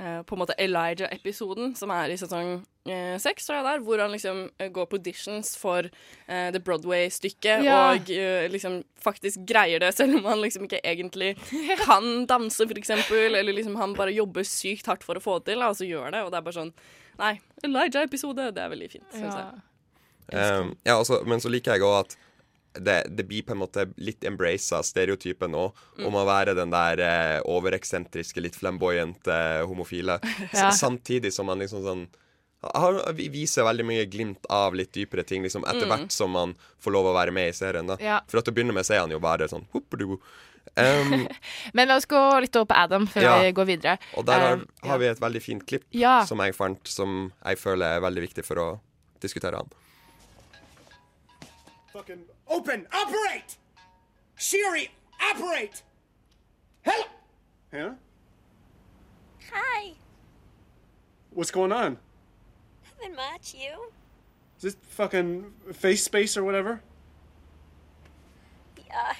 [0.01, 3.85] eh, på en måte Elijah-episoden som er i sesong eh, seks, tror jeg det er,
[3.87, 7.81] hvor han liksom eh, går på auditions for eh, The Broadway-stykket Ja.
[7.95, 11.35] og eh, liksom faktisk greier det, selv om han liksom ikke egentlig
[11.87, 15.53] kan danse, for eksempel, eller liksom han bare jobber sykt hardt for å få det
[15.55, 16.75] til, og så gjør det, og det er bare sånn
[17.21, 17.35] Nei,
[17.66, 19.41] Elijah-episode, det er veldig fint, syns Ja.
[19.51, 19.59] jeg.
[20.33, 22.16] Um, ja, altså, men så liker jeg òg at
[22.74, 26.07] det, det blir på en måte litt embraced av stereotypen òg, Mm.
[26.07, 30.20] om å være den der eh, overeksentriske, litt flamboyante homofile.
[30.55, 30.70] Ja.
[30.70, 32.07] Samtidig som man liksom sånn
[32.62, 35.89] har, viser veldig mye glimt av litt dypere ting liksom etter Mm.
[35.97, 37.87] hvert som man får lov å være med i serien.
[37.89, 38.20] da Ja.
[38.28, 39.66] For til å begynne med så er han jo bare sånn.
[40.76, 41.26] Um,
[41.74, 43.39] Men la oss gå litt over på Adam før Ja.
[43.43, 43.99] vi går videre.
[44.14, 45.83] og der har, Um, har vi et veldig fint klipp
[46.26, 48.81] som jeg fant, som jeg føler er veldig viktig for å
[49.20, 49.70] diskutere han.
[51.93, 52.86] Fucking open!
[52.93, 53.57] Operate!
[54.36, 55.82] Siri, operate!
[56.82, 57.05] Hello!
[57.72, 57.99] Hannah?
[59.53, 59.93] Hi.
[61.30, 61.99] What's going on?
[62.84, 63.55] Nothing much.
[63.55, 63.91] You?
[64.57, 66.80] Is this fucking face space or whatever?
[68.76, 69.14] Yeah.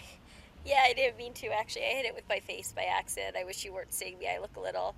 [0.65, 1.87] Yeah, I didn't mean to actually.
[1.87, 3.37] I hit it with my face by accident.
[3.37, 4.29] I wish you weren't seeing me.
[4.29, 4.95] I look a little.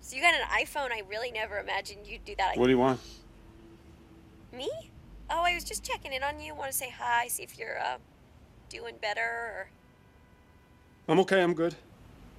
[0.00, 0.92] So you got an iPhone.
[0.92, 2.56] I really never imagined you'd do that.
[2.56, 3.00] What do you want?
[4.52, 4.70] Me?
[5.56, 6.54] I was just checking in on you.
[6.54, 7.96] Want to say hi, see if you're uh,
[8.68, 9.70] doing better or
[11.08, 11.74] I'm okay, I'm good.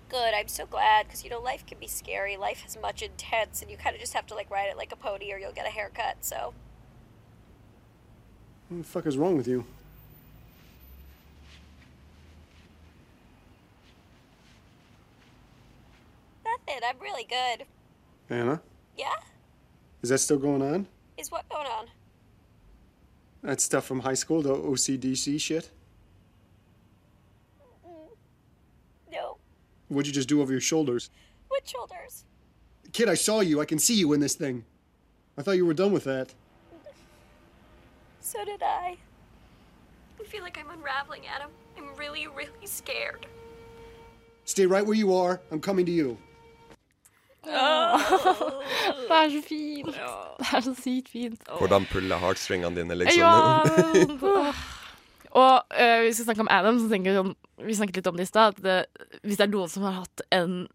[0.07, 0.35] good.
[0.35, 2.37] I'm so glad because you know life can be scary.
[2.37, 4.91] Life is much intense, and you kind of just have to like ride it like
[4.91, 6.17] a pony, or you'll get a haircut.
[6.21, 6.53] So
[8.69, 9.65] What the fuck is wrong with you?
[16.45, 16.81] nothing.
[16.87, 17.65] I'm really good.
[18.29, 18.61] Anna.
[18.95, 19.15] Yeah.
[20.03, 20.87] Is that still going on?
[21.17, 21.87] Is what going on?
[23.47, 25.69] That stuff from high school, the OCDC shit?
[27.87, 28.09] Mm,
[29.09, 29.37] no.
[29.87, 31.09] What'd you just do over your shoulders?
[31.47, 32.25] What shoulders?
[32.91, 33.61] Kid, I saw you.
[33.61, 34.65] I can see you in this thing.
[35.37, 36.33] I thought you were done with that.
[38.19, 38.97] So did I.
[40.19, 41.49] I feel like I'm unraveling, Adam.
[41.77, 43.27] I'm really, really scared.
[44.43, 45.39] Stay right where you are.
[45.51, 46.17] I'm coming to you.
[49.07, 49.93] Det er så fint.
[49.93, 51.41] Det er så sykt fint.
[51.59, 53.21] Hvordan pulle heartstringene dine, liksom.
[53.21, 54.51] Ja!
[55.37, 57.33] Og eh, hvis vi snakker om Adam, så tenker vi sånn
[57.67, 58.57] Vi snakket litt om det i stad.
[59.21, 60.65] Hvis det er noen som har hatt en.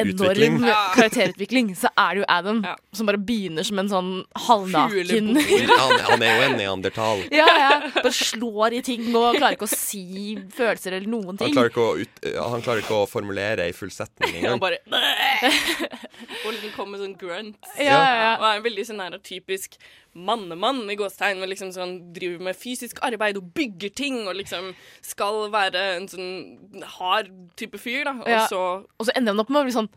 [0.00, 0.58] Enorm
[0.94, 2.60] karakterutvikling, så er det jo Adam.
[2.96, 4.10] Som bare begynner som en sånn
[4.46, 7.22] halvnaken han, han er jo en neandertal.
[7.34, 7.70] Ja, ja.
[7.96, 11.54] Bare slår i ting og klarer ikke å si følelser eller noen Han ting.
[11.56, 14.62] klarer, ikke å ut, han klarer ikke å formulere ei full setning Han engang.
[14.62, 14.82] bare
[16.46, 17.70] Og liksom kommer med sånn grunt.
[17.80, 18.32] Ja, ja, ja.
[18.40, 19.76] Og er en veldig sånn her typisk
[20.16, 21.38] mannemann i gåstegn.
[21.40, 24.72] men liksom sånn, driver med fysisk arbeid og bygger ting og liksom
[25.04, 28.16] skal være en sånn hard type fyr, da.
[28.22, 28.46] Og Ja.
[28.48, 28.62] så
[28.98, 29.88] Og så ender han opp med å bli sånn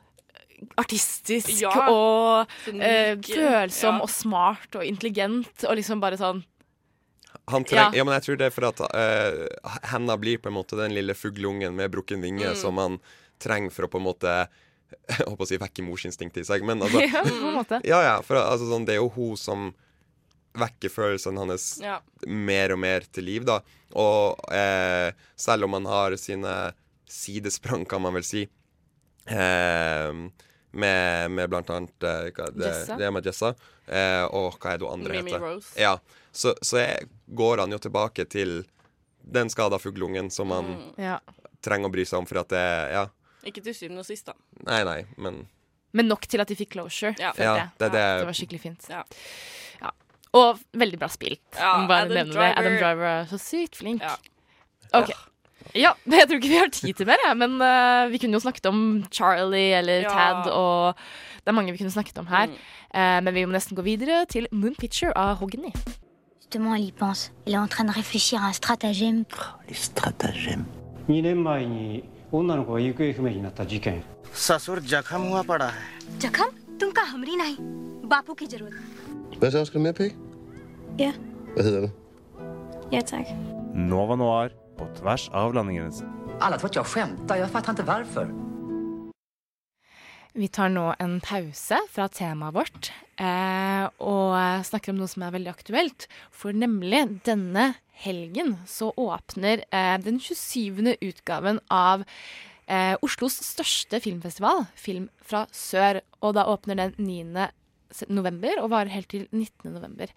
[0.78, 1.72] artistisk Ja.
[1.90, 4.02] og Sånn eh, følsom ja.
[4.04, 6.44] og smart og intelligent og liksom bare sånn
[7.50, 7.98] Han treng, Ja.
[7.98, 8.04] ja.
[8.04, 11.14] men jeg tror det er for at uh, henda blir på en måte den lille
[11.18, 12.56] fugleungen med brukken vinge Mm.
[12.56, 13.00] som han
[13.40, 14.48] trenger for å på en måte
[15.10, 16.64] jeg håper å si vekke morsinstinktet i seg.
[16.66, 17.82] Men altså, Ja, på en måte.
[17.86, 19.74] Ja, ja, for altså, sånn, det er jo hun som
[20.54, 22.00] vekker følelsene hans Ja.
[22.28, 23.60] mer og mer til liv, da.
[23.96, 26.74] Og eh, selv om han har sine
[27.10, 28.48] sidesprang, kan man vel si,
[29.28, 30.12] eh,
[30.72, 32.98] med, med blant annet eh, hva, det, Jessa.
[32.98, 33.54] det med Jessa,
[33.88, 35.46] eh, og hva er det andre Mimi heter?
[35.46, 35.74] Rose.
[35.80, 35.96] Ja,
[36.32, 38.64] så, så jeg, går han jo tilbake til
[39.30, 40.94] den skada fuglungen som han Mm.
[40.98, 41.20] Ja.
[41.62, 43.08] trenger å bry seg om, for at det Ja,
[43.46, 44.34] Ikke til syvende og sist, da.
[44.66, 45.48] nei, nei, men
[45.92, 47.16] Men nok til at de fikk closure.
[47.18, 47.32] Ja.
[47.34, 47.70] følte Ja, jeg.
[47.80, 48.86] det det- det var skikkelig fint.
[48.90, 49.04] Ja.
[50.29, 50.41] Ja.
[50.41, 51.41] Og veldig bra spilt.
[51.55, 52.39] Ja, Må bare Adam nevne det.
[52.41, 52.59] Driver.
[52.59, 54.03] Adam Driver er så sykt flink.
[54.03, 54.17] Ja.
[54.99, 55.13] OK.
[55.75, 58.43] Ja, jeg tror ikke vi har tid til mer, jeg, men eh, vi kunne jo
[58.43, 60.11] snakket om Charlie eller Ja.
[60.11, 60.95] Tad, og
[61.43, 62.51] det er mange vi kunne snakket om her.
[62.95, 65.73] Eh, men vi må nesten gå videre til Moon Picture av Hogny.
[66.41, 67.33] Justement, elle y pense.
[67.47, 69.25] Elle est en train de réfléchir à un stratagème.
[69.69, 70.67] Les stratagèmes.
[71.09, 74.03] 2年前に女の子が行方不明になった事件
[74.33, 76.51] ससुर जख्म हुआ पड़ा है जखम
[76.81, 77.57] तुमका हमरी नहीं
[78.09, 78.73] बापू की जरूरत
[79.40, 79.66] Hvad så?
[79.66, 80.16] Skal du med, Pig?
[81.00, 81.14] Ja.
[81.54, 81.92] Hvad hedder det?
[82.92, 83.26] Ja, tak.
[83.76, 86.08] Nova Noir på tvers av landegrensen.
[86.42, 88.34] Alla tror att jag skämtar, jag fattar inte varför.
[90.34, 95.34] Vi tar nå en pause fra temaet vårt eh, og snakker om noe som er
[95.34, 96.06] veldig aktuelt.
[96.32, 97.74] For nemlig denne
[98.04, 100.96] helgen så åpner eh, den 27.
[101.02, 102.04] utgaven av
[102.68, 106.04] eh, Oslos største filmfestival, Film fra sør.
[106.22, 107.50] Og da åpner den 9.
[108.10, 109.72] november og varer helt til 19.
[109.74, 110.12] november.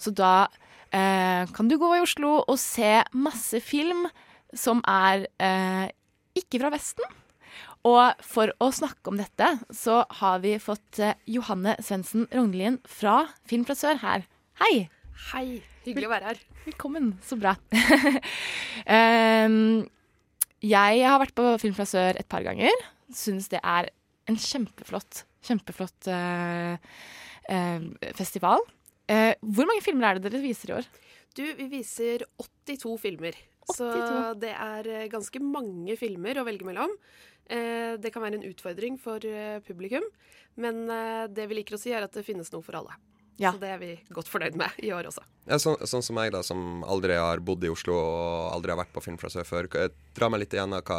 [0.00, 0.48] Så da
[0.94, 4.06] eh, kan du gå i Oslo og se masse film
[4.56, 5.88] som er eh,
[6.38, 7.18] ikke fra Vesten.
[7.88, 13.22] Og for å snakke om dette, så har vi fått eh, Johanne Svendsen Rognlien fra
[13.48, 14.26] Film fra sør her.
[14.60, 14.88] Hei!
[15.30, 15.46] Hei.
[15.86, 16.42] Hyggelig å være her.
[16.66, 17.14] Velkommen.
[17.24, 17.54] Så bra.
[18.84, 19.80] um,
[20.74, 22.74] jeg har vært på Film fra sør et par ganger.
[23.16, 23.88] Syns det er
[24.30, 26.74] en kjempeflott, kjempeflott eh,
[27.50, 27.86] eh,
[28.18, 28.62] festival.
[29.10, 30.88] Eh, hvor mange filmer er det dere viser i år?
[31.36, 32.24] Du, vi viser
[32.66, 33.36] 82 filmer.
[33.70, 33.86] Så
[34.40, 36.92] det er eh, ganske mange filmer å velge mellom.
[37.50, 40.04] Eh, Det kan være en utfordring for eh, publikum,
[40.60, 42.94] men eh, det vi liker å si, er at det finnes noe for alle.
[43.40, 43.54] Ja.
[43.54, 45.22] Så det er vi godt fornøyd med i år også.
[45.48, 48.82] Ja, så, sånn som meg, da, som aldri har bodd i Oslo og aldri har
[48.82, 49.68] vært på Film fra sør før.
[50.18, 50.98] Dra meg litt igjen av hva,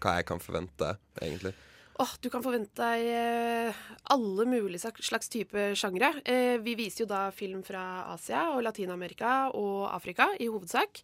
[0.00, 1.52] hva jeg kan forvente, egentlig.
[2.00, 3.80] Åh, du kan forvente deg eh,
[4.14, 6.14] alle mulige slags type sjangre.
[6.24, 7.82] Eh, vi viser jo da film fra
[8.14, 11.02] Asia og Latin-Amerika og Afrika i hovedsak.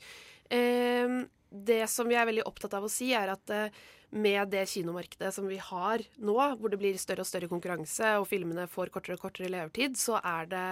[0.49, 3.76] Eh, det som vi er veldig opptatt av å si, er at eh,
[4.16, 8.28] med det kinomarkedet som vi har nå, hvor det blir større og større konkurranse og
[8.30, 10.66] filmene får kortere og kortere levetid, så er det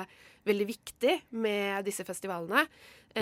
[0.49, 2.65] veldig viktig med disse festivalene.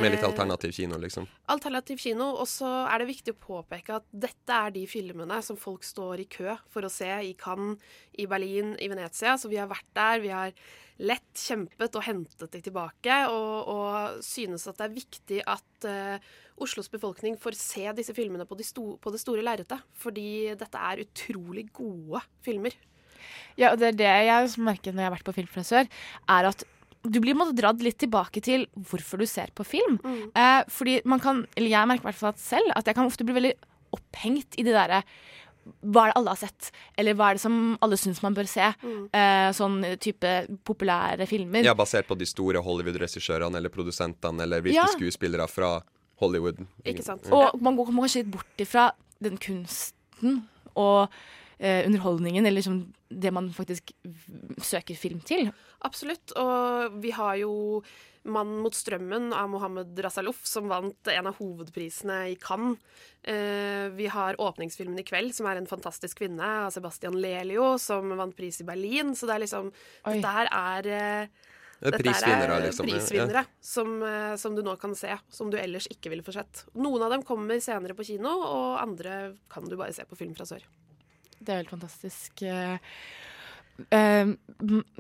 [0.02, 1.26] Med litt Eh, alternativ kino, liksom.
[1.46, 2.30] alternativ kino.
[2.40, 6.24] Og så er det viktig å påpeke at dette er de filmene som folk står
[6.24, 7.78] i kø for å se i Cannes,
[8.18, 9.36] i Berlin, i Venezia.
[9.38, 10.20] Så vi har vært der.
[10.20, 10.52] Vi har
[10.98, 13.20] lett kjempet og hentet de tilbake.
[13.30, 16.32] Og, og synes at det er viktig at uh,
[16.64, 19.82] Oslos befolkning får se disse filmene på, de sto på det store lerretet.
[19.94, 22.74] Fordi dette er utrolig gode filmer.
[23.58, 25.90] Ja, og det er det jeg merker når jeg har vært på Film fra sør,
[26.36, 26.64] er at
[27.04, 29.98] du blir måtte dratt litt tilbake til hvorfor du ser på film.
[30.34, 33.08] Eh, fordi man kan, eller jeg merker i hvert fall at selv, at jeg kan
[33.10, 33.54] ofte bli veldig
[33.94, 35.02] opphengt i det derre
[35.64, 38.48] hva er det alle har sett, eller hva er det som alle syns man bør
[38.48, 38.66] se?
[39.16, 40.32] Eh, sånn type
[40.68, 41.64] populære filmer.
[41.64, 44.88] Ja, basert på de store Hollywood-regissørene eller produsentene eller hvilke Ja.
[44.92, 45.78] skuespillere fra
[46.20, 46.66] Hollywood.
[46.84, 47.24] Ikke sant.
[47.24, 47.32] Mm.
[47.32, 48.90] Og man går kanskje litt bort ifra
[49.22, 50.44] den kunsten
[50.76, 51.08] og
[51.58, 53.92] underholdningen, eller liksom det man faktisk
[54.58, 55.52] søker film til.
[55.86, 56.32] Absolutt.
[56.40, 57.82] Og vi har jo
[58.24, 62.78] 'Mannen mot strømmen' av Mohammed Razalouf, som vant en av hovedprisene i Cannes.
[63.22, 68.16] Eh, vi har åpningsfilmen i kveld, som er en fantastisk kvinne, av Sebastian Lelio, som
[68.16, 69.12] vant pris i Berlin.
[69.12, 70.14] Så det er liksom Oi.
[70.14, 71.28] Dette her er eh,
[71.80, 73.44] Det er dette prisvinnere, er liksom, ja.
[73.60, 76.64] som, eh, som du nå kan se, som du ellers ikke ville få sett.
[76.72, 80.32] Noen av dem kommer senere på kino, og andre kan du bare se på Film
[80.34, 80.64] fra sør.
[81.44, 82.42] Det er helt fantastisk.
[83.90, 84.34] Eh,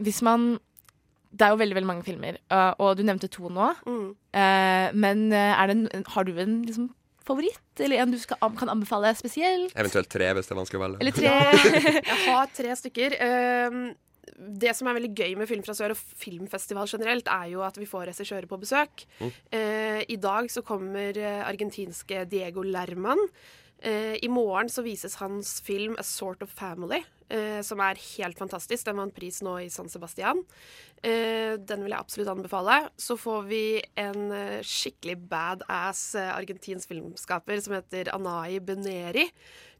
[0.02, 0.58] hvis man
[1.34, 3.72] Det er jo veldig veldig mange filmer, uh, og du nevnte to nå.
[3.90, 4.10] Mm.
[4.30, 6.92] Uh, men det en, har du en liksom,
[7.26, 9.74] favoritt, eller en du skal, kan anbefale spesielt?
[9.74, 11.00] Eventuelt tre, hvis det er vanskelig å velge.
[11.02, 11.32] Eller tre.
[12.12, 13.16] Jeg har tre stykker.
[13.26, 13.82] Ehm,
[14.62, 17.82] det som er veldig gøy med Film fra sør og filmfestival generelt, er jo at
[17.82, 19.02] vi får regissører på besøk.
[19.18, 19.34] Mm.
[19.58, 21.18] Eh, I dag så kommer
[21.48, 23.26] argentinske Diego Lerman.
[23.84, 28.38] Eh, I morgen så vises hans film 'A Sort of Family', eh, som er helt
[28.38, 28.84] fantastisk.
[28.86, 30.40] Den vant pris nå i San Sebastian.
[31.02, 32.88] Eh, den vil jeg absolutt anbefale.
[32.96, 39.28] Så får vi en eh, skikkelig badass eh, argentinsk filmskaper som heter Anai Beneri.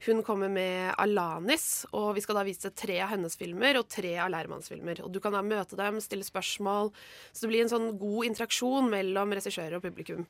[0.05, 4.18] Hun kommer med Alanis, og vi skal da vise tre av hennes filmer og tre
[4.20, 5.00] av lærmanns filmer.
[5.00, 6.92] Og du kan da møte dem, stille spørsmål.
[7.32, 10.26] Så det blir en sånn god interaksjon mellom regissører og publikum.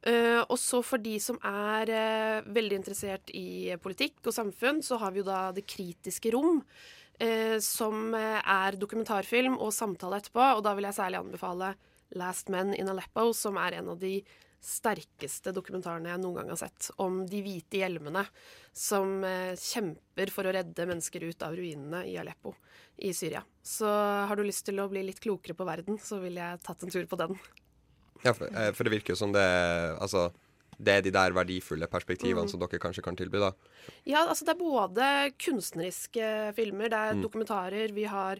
[0.00, 4.96] Eh, og så for de som er uh, veldig interessert i politikk og samfunn, så
[5.02, 6.64] har vi jo da Det kritiske rom,
[7.20, 10.40] Uh, som er dokumentarfilm og samtale etterpå.
[10.56, 11.74] Og da vil jeg særlig anbefale
[12.16, 14.22] Last Men in Aleppo, som er en av de
[14.64, 16.88] sterkeste dokumentarene jeg noen gang har sett.
[16.96, 18.24] Om de hvite hjelmene
[18.72, 22.54] som kjemper for å redde mennesker ut av ruinene i Aleppo
[23.04, 23.44] i Syria.
[23.60, 26.88] Så har du lyst til å bli litt klokere på verden, så ville jeg tatt
[26.88, 27.36] en tur på den.
[28.24, 29.44] Ja, for, eh, for det virker jo som det
[30.00, 30.30] Altså,
[30.80, 32.48] det er de der verdifulle perspektivene Mm.
[32.48, 33.52] som dere kanskje kan tilby, da.
[34.06, 37.22] Ja, altså det er både kunstneriske filmer, det er Mm.
[37.22, 38.36] dokumentarer, vi har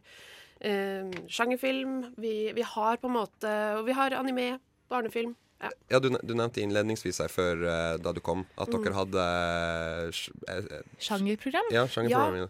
[0.62, 4.59] eh, sjangerfilm, vi, vi har på en måte Og vi har anime,
[4.91, 5.35] barnefilm.
[5.61, 5.70] Ja.
[5.91, 8.83] Ja, du, du nevnte innledningsvis her før eh, da du kom, at Mm.
[8.85, 11.68] dere hadde eh, sj- eh, Sjangerprogram?
[11.70, 12.37] Ja, sjangerprogram.
[12.37, 12.47] Ja.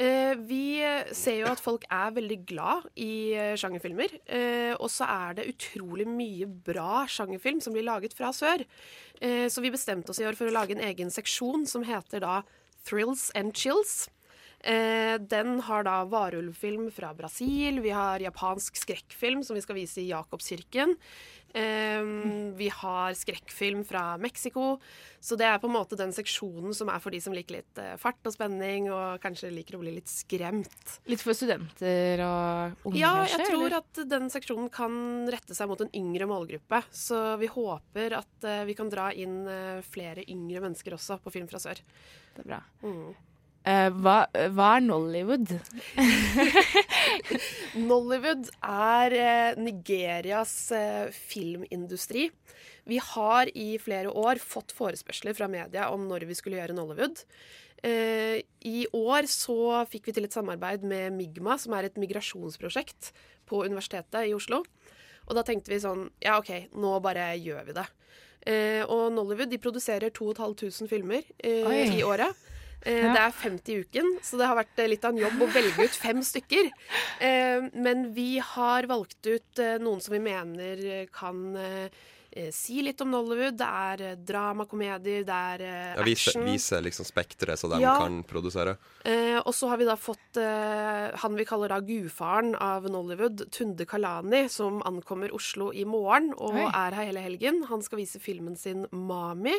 [0.00, 0.80] Eh, vi
[1.12, 4.14] ser jo at folk er veldig glad i eh, sjangerfilmer.
[4.24, 8.64] Eh, og så er det utrolig mye bra sjangerfilm som blir laget fra sør.
[9.22, 12.40] Så vi bestemte oss i år for å lage en egen seksjon som heter da
[12.82, 14.08] Thrills and Chills.
[14.62, 19.98] Eh, den har da varulvfilm fra Brasil, vi har japansk skrekkfilm som vi skal vise
[20.02, 20.94] i Jakobskirken.
[21.54, 22.02] Eh,
[22.56, 24.78] vi har skrekkfilm fra Mexico.
[25.20, 27.80] Så det er på en måte den seksjonen som er for de som liker litt
[27.82, 30.94] eh, fart og spenning, og kanskje liker å bli litt skremt.
[31.10, 33.80] Litt for studenter og unge, Ja, jeg tror eller?
[33.82, 34.94] at den seksjonen kan
[35.32, 36.84] rette seg mot en yngre målgruppe.
[36.94, 41.34] Så vi håper at eh, vi kan dra inn eh, flere yngre mennesker også på
[41.34, 41.82] Film fra sør.
[42.32, 42.62] Det er bra.
[42.86, 43.12] Mm.
[43.62, 45.52] Eh, hva, hva er Nollywood?
[47.90, 52.26] Nollywood er eh, Nigerias eh, filmindustri.
[52.90, 57.22] Vi har i flere år fått forespørsler fra media om når vi skulle gjøre Nollywood.
[57.86, 63.12] Eh, I år så fikk vi til et samarbeid med Migma, som er et migrasjonsprosjekt
[63.46, 64.64] på Universitetet i Oslo.
[65.28, 67.86] Og da tenkte vi sånn Ja, OK, nå bare gjør vi det.
[68.90, 72.34] Og Nollywood de produserer 2500 filmer i året.
[72.84, 73.12] Eh, Ja.
[73.14, 75.50] Det er 50 i uken, så det har vært eh, litt av en jobb å
[75.54, 76.70] velge ut fem stykker.
[77.20, 81.54] Eh, men vi har valgt ut noen som vi mener kan
[82.50, 83.58] si litt om Nollywood.
[83.60, 85.98] Det er dramakomedier, det er action.
[85.98, 86.44] Ja, vise, action.
[86.48, 87.98] vise liksom spekteret så de Ja.
[88.00, 88.78] kan produsere.
[89.04, 93.50] Eh, og så har vi da fått eh, han vi kaller da gudfaren av Nollywood,
[93.52, 96.70] Tunde Kalani, som ankommer Oslo i morgen og Oi.
[96.72, 97.64] er her hele helgen.
[97.68, 99.54] Han skal vise filmen sin Mami.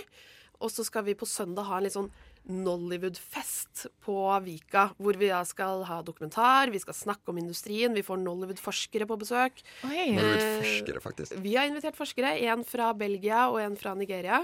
[0.59, 2.09] Og så skal vi på søndag ha en litt sånn
[2.52, 8.04] Nollywood-fest på Vika, hvor vi da skal ha dokumentar, vi skal snakke om industrien, vi
[8.04, 9.62] får Nollywood-forskere på besøk.
[9.84, 11.38] Nollywood-forskere, faktisk.
[11.44, 14.41] Vi har invitert forskere, en fra Belgia og en fra Nigeria.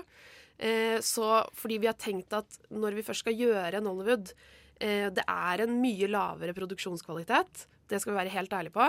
[0.60, 4.32] Eh, så fordi vi har tenkt at når vi først skal gjøre Nollywood,
[4.80, 7.68] eh, det er en mye lavere produksjonskvalitet.
[7.89, 8.86] Det skal vi være helt ærlige på.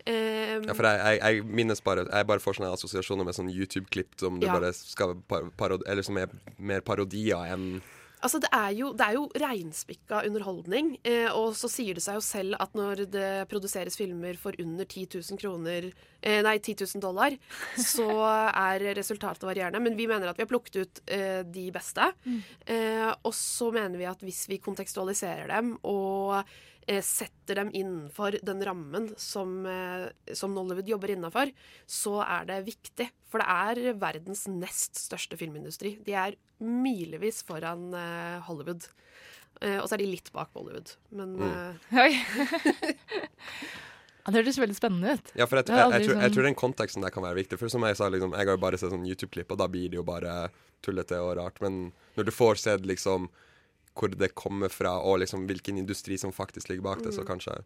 [0.00, 3.50] Um, Ja, for jeg, jeg, jeg minnes bare Jeg bare får sånne assosiasjoner med sånn
[3.52, 4.56] YouTube-klipp som Ja.
[4.56, 7.82] par, som er mer parodier enn
[8.20, 10.92] Altså, det er jo, det er jo reinspikka underholdning.
[11.06, 14.84] Eh, og så sier det seg jo selv at når det produseres filmer for under
[14.84, 17.36] 10 000 kroner eh, Nei, 10 000 dollar,
[17.80, 18.08] så
[18.50, 19.82] er resultatet varierende.
[19.82, 22.10] Men vi mener at vi har plukket ut eh, de beste.
[22.66, 26.42] Eh, og så mener vi at hvis vi kontekstualiserer dem og
[27.06, 31.52] setter dem innenfor den rammen som, eh, som Nollywood jobber innafor,
[31.86, 33.06] så er det viktig.
[33.30, 35.94] For det er verdens nest største filmindustri.
[36.04, 38.88] De er milevis foran eh, Hollywood.
[39.62, 40.96] Eh, og så er de litt bak Bollywood.
[41.14, 41.78] Men Mm.
[41.92, 42.18] eh,
[44.30, 45.30] det hørtes veldig spennende ut.
[45.38, 47.38] Ja, for jeg, Det jeg, jeg, tror, jeg sånn- tror den konteksten der kan være
[47.40, 47.58] viktig.
[47.58, 49.88] For som jeg sa, liksom, jeg har jo bare sett sånn YouTube-klipp, og da blir
[49.90, 50.50] det jo bare
[50.82, 51.60] tullete og rart.
[51.60, 53.28] Men når du får sett liksom
[53.94, 57.30] hvor det kommer fra, og liksom hvilken industri som faktisk ligger bak det, så Mm.
[57.34, 57.62] kanskje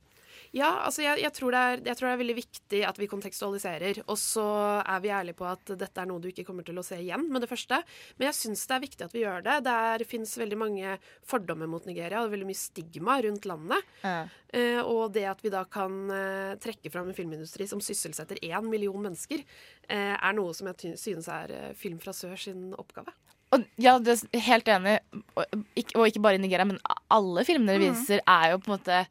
[0.54, 3.08] Ja, altså jeg, jeg, tror det er, jeg tror det er veldig viktig at vi
[3.10, 4.02] kontekstualiserer.
[4.06, 4.44] Og så
[4.86, 7.26] er vi ærlige på at dette er noe du ikke kommer til å se igjen
[7.32, 7.80] med det første.
[8.18, 9.56] Men jeg syns det er viktig at vi gjør det.
[9.66, 10.94] Det fins veldig mange
[11.26, 13.90] fordommer mot Nigeria og veldig mye stigma rundt landet.
[14.04, 14.28] Ja.
[14.54, 18.70] Eh, og det at vi da kan eh, trekke fram en filmindustri som sysselsetter én
[18.70, 19.42] million mennesker,
[19.88, 23.10] eh, er noe som jeg synes er eh, Film fra sør sin oppgave.
[23.54, 24.96] Og, ja, det er helt enig.
[25.38, 25.44] Og
[25.78, 26.80] ikke, og ikke bare i Nigeria, men
[27.12, 28.32] alle filmene dere viser, mm.
[28.34, 29.04] er jo på en måte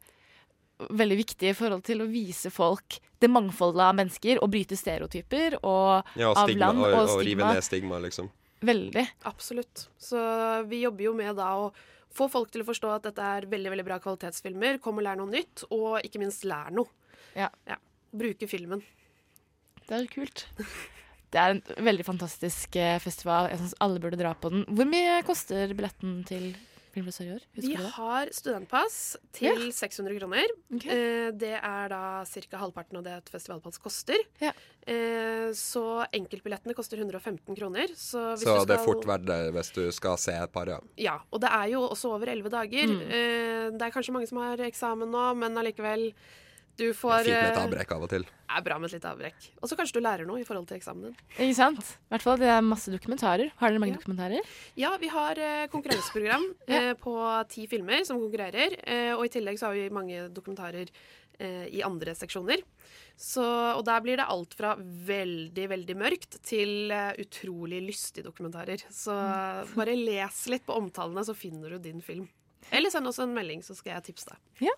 [0.90, 5.58] veldig viktige i forhold til å vise folk det mangfoldet av mennesker, og bryte stereotyper
[5.62, 8.30] og Ja, og av stigma, land og, og, og rive ned stigma, liksom.
[8.64, 9.04] Veldig.
[9.28, 9.86] Absolutt.
[10.00, 10.20] Så
[10.68, 11.68] vi jobber jo med da å
[12.14, 14.80] få folk til å forstå at dette er veldig veldig bra kvalitetsfilmer.
[14.82, 16.90] Kom og lær noe nytt, og ikke minst lær noe.
[17.34, 17.50] Ja.
[18.14, 18.84] Bruke filmen.
[19.84, 20.46] Det er kult.
[21.34, 23.50] Det er en veldig fantastisk eh, festival.
[23.50, 24.62] Jeg syns alle burde dra på den.
[24.70, 26.52] Hvor mye koster billetten til
[26.94, 27.42] Film i år?
[27.56, 28.96] Vi Husker har studentpass
[29.34, 30.52] til 600 kroner.
[30.78, 32.60] Eh, det er da ca.
[32.60, 34.20] halvparten av det et festivalpass koster.
[34.38, 35.82] Eh, så
[36.14, 37.90] enkeltbillettene koster 115 kroner.
[37.98, 40.70] Så, hvis Så du det er fort verdt det hvis du skal se et par,
[40.70, 40.78] ja.
[41.00, 42.86] Ja, og det er jo også over elleve dager.
[42.86, 43.02] Mm.
[43.10, 46.12] Eh, det er kanskje mange som har eksamen nå, men allikevel
[46.74, 48.24] Du får Fint med et eh, avbrekk av og til.
[48.50, 49.44] er bra med et lite avbrekk.
[49.62, 51.16] Og så kanskje du lærer noe i forhold til eksamen din.
[51.36, 51.78] Ikke sant?
[52.08, 53.52] I hvert fall det er masse dokumentarer.
[53.60, 54.42] Har dere mange dokumentarer?
[54.80, 57.14] Ja, vi har eh, konkurranseprogram eh, på
[57.54, 58.74] ti filmer som konkurrerer.
[58.82, 60.90] Eh, og i tillegg så har vi mange dokumentarer
[61.38, 62.66] eh, i andre seksjoner.
[63.14, 66.90] Så, og der blir det alt fra veldig, veldig mørkt til
[67.22, 68.82] utrolig lystige dokumentarer.
[68.90, 69.14] Så
[69.76, 72.26] bare les litt på omtalene, så finner du din film.
[72.70, 74.68] Eller send oss en melding, så skal jeg tipse deg.
[74.68, 74.74] Ja.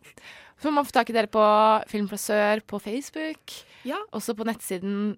[0.63, 1.45] Så man får tak i dere på
[1.91, 3.55] Film fra sør på Facebook.
[3.89, 4.01] Ja.
[4.17, 5.17] Også på nettsiden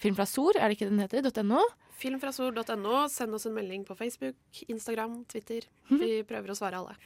[0.00, 1.44] Film fra Sor, er det ikke den heter?
[1.44, 1.60] .no.
[2.00, 3.02] Filmfrasor.no.
[3.12, 5.66] Send oss en melding på Facebook, Instagram, Twitter.
[5.90, 6.96] Vi prøver å svare alle.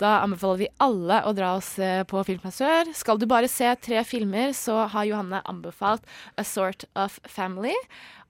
[0.00, 2.88] Da anbefaler vi alle å dra oss eh, på Film fra sør.
[2.96, 6.08] Skal du bare se tre filmer, så har Johanne anbefalt
[6.40, 7.74] A Sort of Family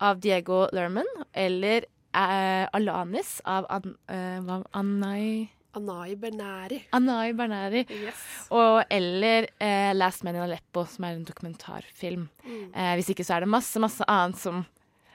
[0.03, 6.81] av Diego Lerman eller eh, Alanis av An eh, Anai Anai Bernari.
[6.91, 7.85] Anai Bernari.
[7.95, 8.23] Yes.
[8.51, 12.27] Og eller eh, Last Man in Aleppo, som er en dokumentarfilm.
[12.43, 12.65] Mm.
[12.75, 14.65] Eh, hvis ikke så er det masse, masse annet som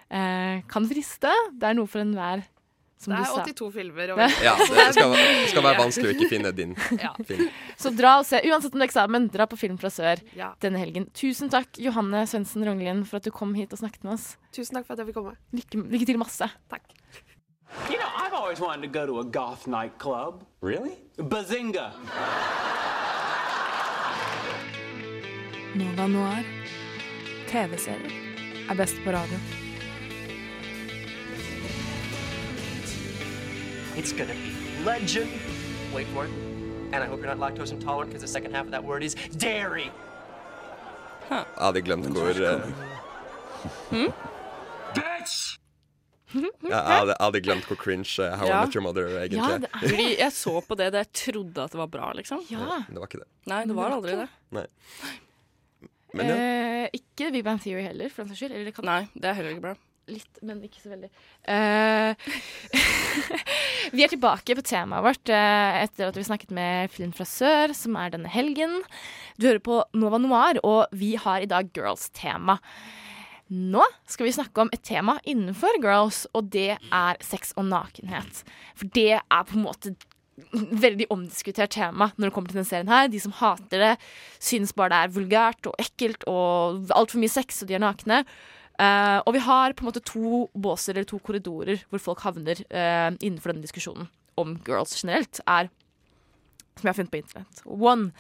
[0.08, 1.32] eh, kan friste.
[1.60, 2.46] Det er noe for enhver,
[2.96, 4.08] Det du er 82 filmer.
[4.16, 5.14] Det- Ja, det skal,
[5.52, 7.12] skal være vanskelig å ikke finne din Ja.
[7.28, 7.50] film.
[7.78, 10.54] Så dra og se, uansett om det er eksamen, dra på Film fra sør Ja.
[10.62, 11.10] denne helgen.
[11.14, 14.38] Tusen takk, Johanne Svendsen Ronglien, for at du kom hit og snakket med oss.
[14.56, 15.36] Tusen takk for at jeg fikk komme.
[15.54, 16.50] Lykke, lykke til masse.
[16.70, 16.82] Takk.
[17.90, 20.46] You know, I've always wanted to go to a goth nightclub.
[20.62, 20.96] Really?
[21.18, 21.92] Bazinga!
[25.76, 26.44] Nova Noir.
[27.52, 29.65] TV-serier er best på radio.
[33.98, 35.32] It's gonna be legend.
[35.94, 36.32] Wait for it.
[36.94, 39.16] And I hope you're not lactose intolerant because the second half of that word is
[39.38, 39.92] dairy.
[41.30, 42.34] Jeg hadde glemt hvor
[43.90, 44.12] hmm?
[44.94, 45.58] Bitch!
[46.36, 48.62] jeg, hadde, hadde glemt hvor cringe eh, How Ja.
[48.62, 49.68] I Met Your Mother egentlig er.
[49.80, 52.44] Fordi jeg så på det da jeg trodde at det var bra, liksom.
[52.52, 52.84] Ja.
[52.90, 53.30] Det var ikke det.
[53.50, 54.28] Nei, det var aldri det.
[54.56, 54.66] Nei.
[56.16, 56.36] Men ja.
[56.36, 58.56] Eh, ikke Big Bang Theory heller, for den saks skyld.
[58.56, 59.76] Eller det kan Nei, det er heller ikke bra.
[60.06, 61.08] Litt, men ikke så veldig.
[61.50, 62.14] Uh,
[63.96, 67.74] vi er tilbake på temaet vårt uh, etter at vi snakket med Film fra sør,
[67.74, 68.84] som er denne helgen.
[69.42, 72.60] Du hører på Nova Noir, og vi har i dag girls-tema.
[73.50, 78.42] Nå skal vi snakke om et tema innenfor girls, og det er sex og nakenhet.
[78.78, 79.94] For det er på en måte
[80.86, 83.10] veldig omdiskutert tema når det kommer til denne serien her.
[83.10, 83.94] De som hater det,
[84.38, 88.22] synes bare det er vulgært og ekkelt og altfor mye sex, og de er nakne.
[88.76, 92.60] Eh, og vi har på en måte to båser eller to korridorer hvor folk havner
[92.68, 95.70] uh, innenfor denne diskusjonen om girls generelt, er
[96.76, 97.62] som jeg har funnet på internett.
[97.66, 98.12] One,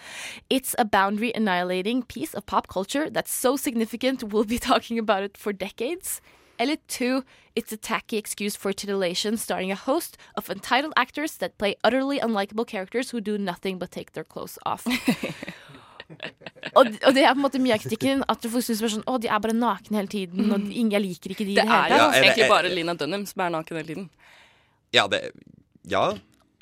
[0.49, 5.23] it's a boundary annihilating piece of pop culture that's so significant we'll be talking about
[5.23, 6.21] it for decades.
[6.57, 11.57] Eller two, it's a tacky excuse for titillation starring a host of entitled actors that
[11.57, 14.87] play utterly unlikable characters who do nothing but take their clothes off.
[16.77, 18.23] og, og det er på en måte mye av kritikken.
[18.29, 21.33] At folk syns sånn, å, de er bare nakne hele tiden, og ingen- jeg liker
[21.35, 23.49] ikke de Det det er jo Ja, er det- egentlig bare Lina Dunham som er
[23.57, 24.09] naken hele tiden.
[24.93, 25.31] Ja, det,
[25.83, 26.13] ja,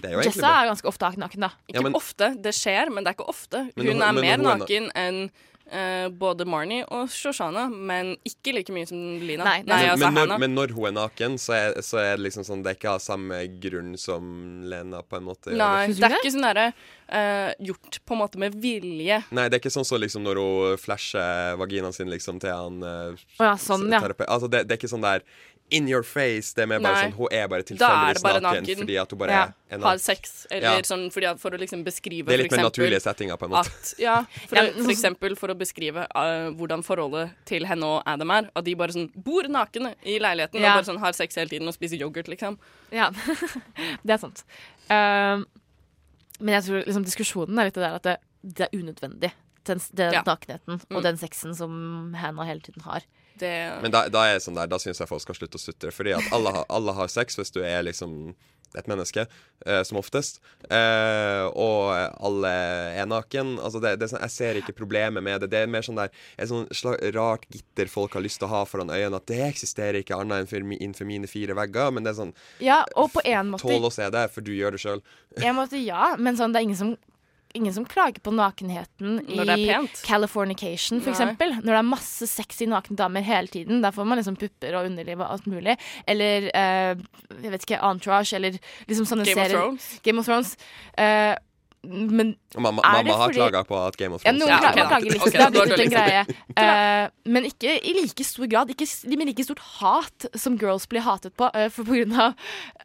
[0.01, 1.51] det er jo Jessa er ganske ofte naken, da.
[1.67, 3.65] Ikke Ja, men- ofte, det skjer, men det er ikke ofte.
[3.75, 5.31] Hun men, er men mer hun er naken enn
[5.71, 9.45] eh, både Marnie og Shoshana, men ikke like mye som Lina.
[9.45, 12.27] Nei, Nei, altså men, når, men når hun er naken, så er, så er det
[12.27, 14.27] liksom sånn Det er ikke av samme grunn som
[14.69, 15.53] Lena, på en måte.
[15.55, 16.09] Nei, det.
[16.09, 16.67] er ikke sånn derre
[17.07, 19.21] eh, gjort på en måte med vilje.
[19.31, 22.83] Nei, det er ikke sånn som liksom når hun flasher vaginaen sin liksom til han
[22.83, 24.01] uh, oh, ja, sånn, ja.
[24.27, 25.25] Altså, det, det er ikke sånn der
[25.71, 26.53] in your face.
[26.53, 27.03] Det med bare Nei.
[27.09, 28.77] sånn Hun er bare tilfeldigvis naken, naken.
[28.77, 29.43] fordi at hun bare Ja.
[29.71, 29.99] er Har naken.
[29.99, 30.81] sex, eller Ja.
[30.81, 33.51] sånn fordi at, for å liksom beskrive Det er litt mer naturlige settinger, på en
[33.51, 33.67] måte.
[33.73, 37.83] At, ja, for, Ja, å- for eksempel for å beskrive uh, hvordan forholdet til henne
[37.83, 38.49] og Adam er.
[38.55, 40.77] At de bare sånn bor nakne i leiligheten Ja.
[40.77, 42.59] og bare sånn har sex hele tiden og spiser yoghurt, liksom.
[42.91, 43.09] Ja,
[44.05, 44.43] det er sant.
[44.91, 45.43] Uh,
[46.39, 49.31] men jeg tror liksom diskusjonen er litt det der at det, det er unødvendig.
[49.65, 50.21] Den, den Ja.
[50.23, 50.95] nakenheten Mm.
[50.97, 53.01] og den sexen som Hannah hele tiden har.
[53.39, 55.63] Det Men da, da er jeg sånn der Da syns jeg folk skal slutte å
[55.63, 55.91] sutre.
[55.91, 58.35] Fordi at alle, har- alle har sex hvis du er liksom
[58.75, 59.27] et menneske,
[59.67, 60.39] eh, som oftest.
[60.65, 61.93] Eh, og
[62.25, 62.49] alle
[62.97, 63.59] er naken.
[63.61, 65.51] Altså det, det er sånn, jeg ser ikke problemet med det.
[65.53, 66.09] Det er mer sånn der
[66.41, 66.65] et sånn
[67.13, 69.19] rart gitter folk har lyst til å ha foran øynene.
[69.21, 71.93] At det eksisterer ikke annet enn innenfor mine fire vegger.
[71.93, 72.33] Men det er sånn
[72.65, 75.01] Ja, og på en måte Tål å se det, for du gjør det sjøl.
[75.37, 76.97] Ja, men sånn, det er ingen som
[77.53, 79.67] Ingen som klager på nakenheten i.
[80.01, 81.13] Californication, for Nei.
[81.13, 81.53] eksempel.
[81.59, 83.83] Når det er masse sexy nakne damer hele tiden.
[83.85, 85.75] Der får man liksom pupper og underliv og alt mulig.
[86.09, 87.03] Eller eh,
[87.43, 88.57] jeg vet ikke, Entourage, eller
[88.89, 89.59] liksom sånne Game of serier.
[89.59, 89.89] Thrones.
[90.03, 90.55] Game of Thrones.
[90.97, 91.35] Eh,
[91.83, 94.53] Men mamma, er det mamma har fordi- klaga på at Game of Thrones Ja, noen
[94.53, 95.21] ja, klager, klager litt.
[95.21, 96.25] Okay, det har blitt en greie.
[96.53, 98.69] Uh, men ikke i like stor grad.
[98.71, 98.85] Ikke
[99.17, 102.35] med like stort hat som girls blir hatet på uh, for, på grunn av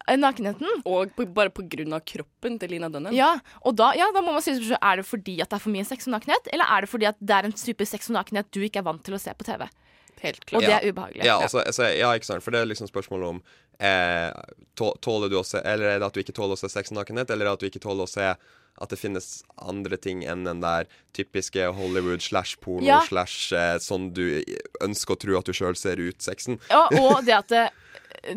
[0.09, 0.82] eh, nakenheten.
[0.88, 3.14] Og på, bare på grunn av kroppen til Lina Dunham.
[3.14, 5.74] Ja, og da, ja, da må man si Er det fordi at det er for
[5.74, 8.18] mye sex og nakenhet, eller er det fordi at det er en type sex og
[8.18, 9.68] nakenhet du ikke er vant til å se på TV?
[10.22, 11.24] Helt Og det er ubehagelig.
[11.24, 12.42] Ja, altså, altså, ja, ikke sant.
[12.42, 13.42] For det er liksom spørsmålet om
[13.80, 14.30] eh,
[14.78, 16.98] Tåler du å se Eller er det at du ikke tåler å se sex og
[17.00, 18.28] nakenhet, eller at du ikke tåler å se
[18.78, 23.00] at det finnes andre ting enn den der typiske Hollywood slash porno Ja.
[23.08, 24.38] slash eh, sånn du
[24.86, 26.60] ønsker å tro at du sjøl ser ut-sexen.
[26.70, 27.64] Ja, og det at det,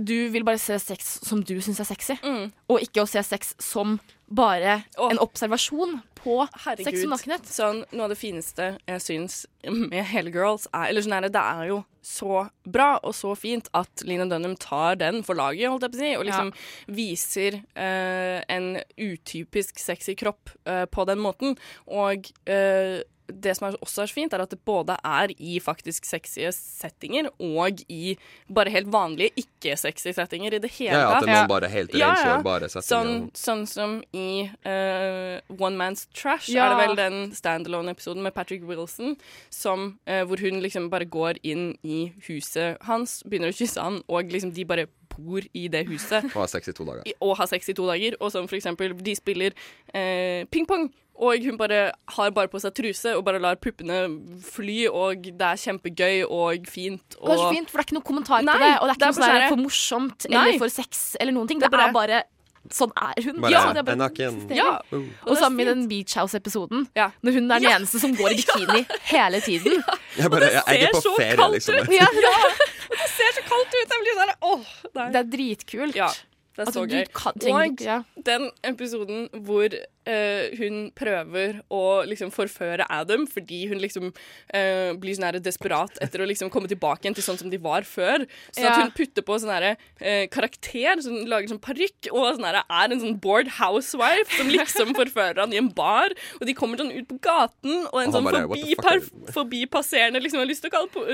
[0.02, 2.18] du vil bare se sex som du syns er sexy,
[2.66, 4.00] og ikke å se sex som
[4.34, 6.40] bare en observasjon på
[6.82, 7.46] sex og nakenhet.
[7.46, 11.34] Sånn, noe av det fineste jeg syns med hele Girls, er Eller sånn er det,
[11.36, 15.70] det er jo så bra og så fint at Lina Dunham tar den for laget,
[15.70, 16.50] holdt jeg på å si, og liksom
[16.98, 21.60] viser uh, en utypisk sexy kropp uh, på den måten.
[21.86, 25.58] Og uh, det som er også er så fint, er at det både er i
[25.64, 28.16] faktisk sexy settinger og i
[28.52, 31.70] bare helt vanlige ikke-sexy settinger i det hele Ja, ja, at det er noen bare
[31.72, 32.90] helt rensårbare settinger.
[32.90, 36.66] Sånn, sånn som i uh, One Man's Trash, Ja.
[36.68, 39.16] er det vel den standalone-episoden med Patrick Wilson,
[39.52, 44.02] som, eh, hvor hun liksom bare går inn i huset hans, begynner å kysse han,
[44.08, 46.24] og liksom de bare bor i det huset.
[46.32, 47.04] Og har sex i to dager.
[47.06, 48.16] I- Og har sex i to dager.
[48.22, 49.52] Og som for eksempel, de spiller
[49.94, 50.90] eh, ping-pong.
[51.22, 55.42] Og hun bare har bare på seg truse og bare lar puppene fly, og det
[55.42, 57.18] er kjempegøy og fint.
[57.22, 58.72] Og og- fint, for det er ikke noen kommentar Nei, på det.
[58.82, 60.48] Og det er ikke det er noe sånn for morsomt Nei.
[60.48, 61.60] eller for sex eller noen ting.
[61.60, 62.24] Det, Det er er bare
[62.72, 63.42] Sånn er hun.
[63.44, 64.38] Bare Ja, er bare naken.
[64.56, 64.80] Ja.
[64.94, 65.04] Uh.
[65.28, 67.76] Og sammen i den Beach House-episoden, når hun er den Ja.
[67.78, 69.84] eneste som går i bikini hele tiden.
[70.18, 71.76] Jeg, bare, jeg, jeg er på ser så ferie, kaldt liksom.
[71.76, 71.96] ut.
[71.96, 72.08] Ja.
[72.92, 73.94] Det ser så kaldt ut!
[73.96, 74.66] Jeg blir sånn åh,
[74.98, 75.06] nei.
[75.14, 75.96] Det er dritkult.
[75.96, 77.06] Ja, det er Altså, så du gøy.
[77.16, 77.98] kan- trenger og ja.
[78.28, 79.70] den episoden hvor
[80.06, 85.98] eh, hun prøver å liksom forføre Adam fordi hun liksom uh, blir sånn her desperat
[86.04, 88.26] etter å liksom komme tilbake igjen til sånn som de var før.
[88.52, 88.74] Så Ja.
[88.74, 92.46] at hun putter på sånn her, eh, karakter, så hun lager sånn parykk, og sånn
[92.46, 96.14] her, er en sånn bored housewife som liksom forfører han i en bar.
[96.40, 98.84] Og de kommer sånn ut på gaten, og en Og sånn bare, "What the fuck
[98.84, 101.06] forbipar are you forbipasserende liksom har lyst til å kalle po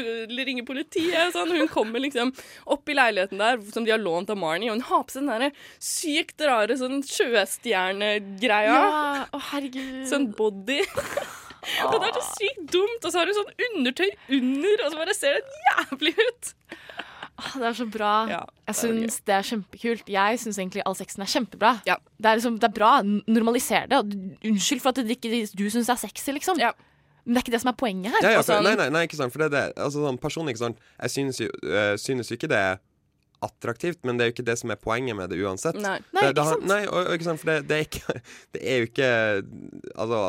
[0.47, 1.33] ringe politiet.
[1.35, 1.51] Sånn.
[1.53, 2.31] Hun kommer liksom
[2.65, 5.25] opp i leiligheten der som de har lånt av Marnie, og hun har på seg
[5.25, 5.51] den derre
[5.83, 8.73] sykt rare sånn sjøstjernegreia.
[8.77, 8.86] Ja,
[9.35, 10.03] å herregud.
[10.09, 10.79] Sånn body.
[11.87, 14.09] og det er så sykt dumt, og så har hun sånn undertøy
[14.39, 16.53] under, og så bare ser det jævlig ut.
[17.37, 18.11] Ah, Det er så bra.
[18.31, 20.07] Ja, jeg det syns det er kjempekult.
[20.09, 21.75] Jeg syns egentlig all sexen er kjempebra.
[21.85, 22.95] Det, er liksom, det er bra.
[23.05, 23.99] Normaliser det.
[24.47, 26.57] Unnskyld for at det ikke du syns er sexy, liksom.
[26.57, 28.23] Men det er ikke det som er poenget her.
[28.23, 29.33] Ja, ja, for, sånn- nei, nei, nei, ikke sant.
[29.35, 29.63] For det er det.
[29.83, 30.81] Altså, sånn, personlig, ikke sant.
[31.03, 32.79] Jeg synes jo, øh, synes jo ikke det er
[33.45, 35.77] attraktivt, men det er jo ikke det som er poenget med det uansett.
[35.81, 35.97] Nei.
[36.01, 36.69] Det, Nei, det, ikke sant?
[36.69, 38.21] Nei, og, og, ikke sant, for det, det, er ikke,
[38.57, 39.11] det er jo ikke
[39.97, 40.23] Altså,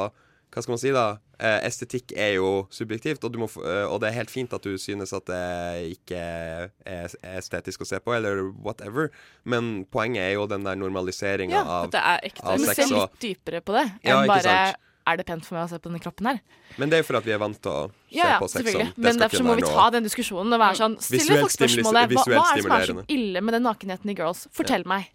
[0.49, 1.07] hva skal man si, da?
[1.39, 4.65] Eh, estetikk er jo subjektivt, og, du må, eh, og det er helt fint at
[4.65, 9.13] du synes at det ikke er estetisk å se på, eller whatever,
[9.47, 12.43] men poenget er jo den der normaliseringa Ja, av, at det er ekte.
[12.43, 14.85] av Du må se litt dypere på det enn ja, bare sant.
[15.09, 16.41] Er det pent for meg å se på denne kroppen her?
[16.79, 18.49] men det er jo for at vi er vant til å se Ja, ja, på
[18.53, 18.93] sex sånn.
[18.97, 22.13] Men derfor må vi noe- ta den diskusjonen og være sånn Stille folk spørsmålet.
[22.13, 24.47] Hva, hva er det som er så ille med den nakenheten i Girls?
[24.53, 25.09] Fortell meg.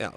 [0.00, 0.12] Ja.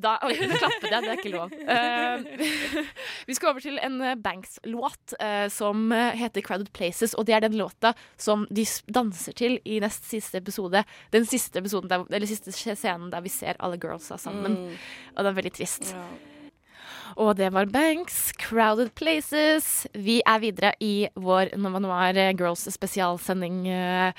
[0.00, 1.52] Da, oi, nå klappet jeg, det er ikke lov.
[1.52, 2.24] Uh,
[3.28, 7.14] vi skal over til en eh, Banks-låt uh, som heter 'Crowded Places'.
[7.18, 10.84] Og det er den låta som de danser til i nest siste episode.
[11.12, 14.56] Den siste episoden der, eller siste scenen der vi ser alle girlsa sammen.
[14.56, 14.76] Mm.
[15.16, 15.94] Og det er veldig trist.
[17.16, 19.86] Og det var Banks, 'Crowded Places'.
[19.94, 23.66] Vi er videre i vår Nova Noir eh, Girls spesialsending.
[23.68, 24.12] eh,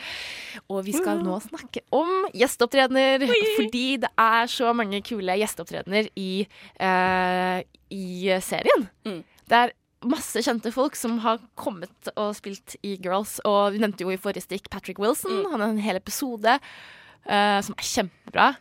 [0.69, 3.25] Og vi skal nå snakke om gjesteopptredener.
[3.57, 6.47] Fordi det er så mange kule gjesteopptredener i,
[6.81, 7.61] uh,
[7.91, 8.89] i serien.
[9.03, 9.71] Det er
[10.03, 13.39] masse kjente folk som har kommet og spilt i Girls.
[13.45, 15.45] Og vi nevnte jo i forrige stikk Patrick Wilson.
[15.51, 18.55] Han har en hel episode uh, som er kjempebra.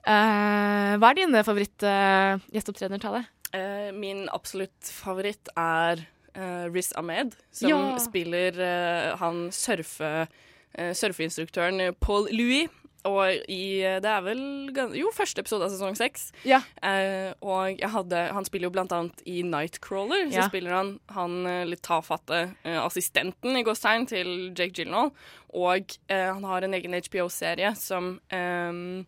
[0.00, 3.24] Uh, hva er dine favoritt-gjesteopptredener, Tale?
[3.52, 7.98] Eh, min absolutt favoritt er eh, Riz Ahmed, som Ja.
[7.98, 10.28] spiller eh, han surfe,
[10.74, 12.68] eh, surfeinstruktøren Paul Louis.
[13.02, 16.32] Og i eh, Det er vel Jo, første episode av sesong seks.
[16.44, 16.60] Ja.
[16.84, 20.28] Eh, og jeg hadde Han spiller jo blant annet i Nightcrawler.
[20.28, 20.48] Så Ja.
[20.48, 25.12] spiller han han litt tafatte assistenten i Gåstegn til Jake Gyllenhaal.
[25.54, 29.02] Og han har en egen HBO-serie som eh,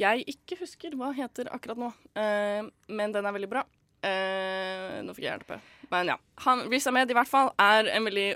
[0.00, 3.64] jeg ikke husker hva heter akkurat nå, eh, men den er veldig bra.
[4.00, 5.60] Eh, nå fikk jeg hjelpe.
[5.90, 6.18] Men ja.
[6.40, 8.28] Han, Riz Ahmed i hvert fall er en veldig,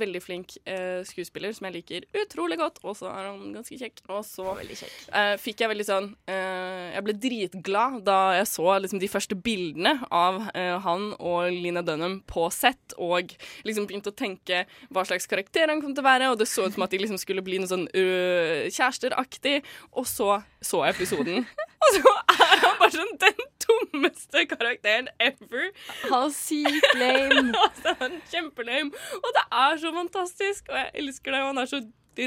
[0.00, 2.80] veldig flink eh, skuespiller som jeg liker utrolig godt.
[2.82, 4.00] Og så er han ganske kjekk.
[4.10, 9.02] Og så eh, fikk jeg veldig sånn eh, Jeg ble dritglad da jeg så liksom,
[9.02, 13.30] de første bildene av eh, han og Lina Dunham på sett, og
[13.68, 16.66] liksom begynte å tenke hva slags karakter han kom til å være, og det så
[16.66, 19.60] ut som at de liksom skulle bli noe sånn kjæresteraktig.
[19.94, 21.46] Og så så jeg episoden,
[21.82, 25.70] og så er han bare sånn den dummeste karakteren ever.
[26.08, 27.52] Han er sykt lame.
[27.66, 29.04] altså, han er kjempelame.
[29.20, 31.42] Og det er så fantastisk, og jeg elsker det.
[31.42, 31.82] Og han er så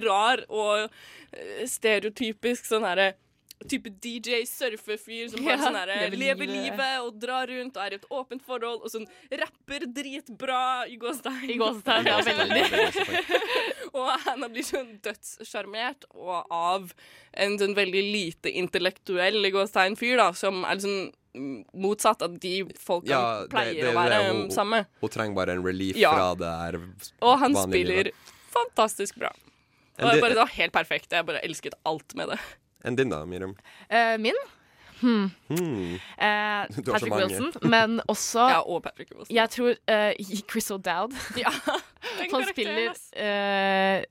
[0.05, 3.13] rar og eh, stereotypisk sånn herre
[3.69, 6.95] Type DJ-surfefyr som bare Ja, sånn herre lever lever livet.
[7.02, 10.60] og drar rundt og er i et åpent forhold, og sånn rapper dritbra
[10.91, 11.45] i gåstein.
[11.49, 12.65] I gåstein, ja, veldig.
[13.98, 16.91] og han blir sånn dødssjarmert og av
[17.34, 22.53] en sånn veldig lite intellektuell i gåstein fyr, da, som er mm, motsatt av de
[22.76, 24.91] folkene Ja, han det, pleier det, å være det, hun, sammen med.
[25.02, 26.11] Hun trenger bare en relief Ja.
[26.14, 26.80] fra det her
[27.23, 28.36] Og han spiller livet.
[28.52, 29.32] fantastisk bra.
[29.95, 31.11] Og det, bare, det var helt perfekt.
[31.15, 32.40] Jeg bare elsket alt med det.
[32.85, 33.55] Enn din, da, Miriam?
[33.89, 34.37] Eh, min?
[35.01, 35.25] Hmm.
[35.49, 35.95] Hmm.
[36.17, 37.13] Eh, Patrick.
[37.13, 39.35] Wilson, men også Ja, og Patrick Wilson.
[39.35, 40.11] Jeg tror uh,
[40.51, 41.11] Chris O'Dowd.
[41.37, 41.51] Ja,
[42.31, 44.05] Han spiller eh,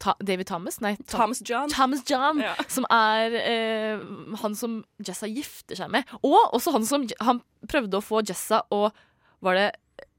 [0.00, 0.80] ta David Thomas?
[0.80, 1.68] Nei, Tom- Thomas John.
[1.70, 2.54] Thomas John Ja.
[2.68, 6.08] Som er uh, han som Jessa gifter seg med.
[6.22, 8.90] Og også han som Han prøvde å få Jessa og
[9.42, 9.68] Var det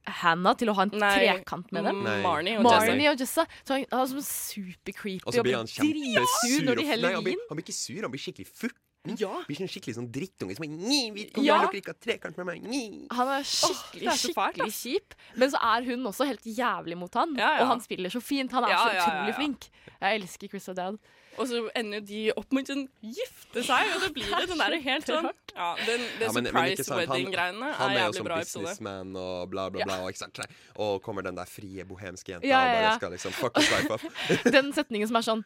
[0.05, 2.01] Hannah til å ha en Nei, trekant med dem?
[2.03, 2.21] Nei.
[2.21, 3.11] Marnie og Marnie Jessa.
[3.13, 3.45] og Jessa.
[3.63, 7.13] Så han, han er sånn supercreepy Og så og blir dritsur når de heller Nei,
[7.15, 7.45] han blir, vin.
[7.49, 8.79] han blir ikke sur, han blir skikkelig furt
[9.19, 9.31] Ja.
[9.47, 11.57] Blir sånn skikkelig sånn drittunge som er Ja.
[11.65, 12.61] dere ikke ha trekant med meg.
[12.63, 12.83] Ni.
[13.11, 15.17] Han er skikkelig, oh, er skikkelig kjip.
[15.35, 17.35] Men så er hun også helt jævlig mot han.
[17.35, 17.63] Ja, ja.
[17.65, 18.51] Og han spiller så fint.
[18.55, 19.35] Han er Ja, så ja, ja, utrolig ja.
[19.41, 19.67] flink.
[19.99, 20.99] Jeg elsker Chris O'Dowd.
[21.37, 24.61] Og så ender de opp med å sånn gifte seg, og så blir det den
[24.61, 27.79] der helt sånn Ja, den, den Ja, men- surprise wedding-greiene er han- bra episode.
[27.79, 29.97] Han er jo som sånn businessman og bla, bla, bla.
[30.03, 30.39] Og, ikke sant?
[30.75, 33.71] og kommer den der frie bohemske jenta Ja, og ja, bare skal liksom fuck his
[33.71, 34.01] life up.
[34.57, 35.43] Den setningen som er sånn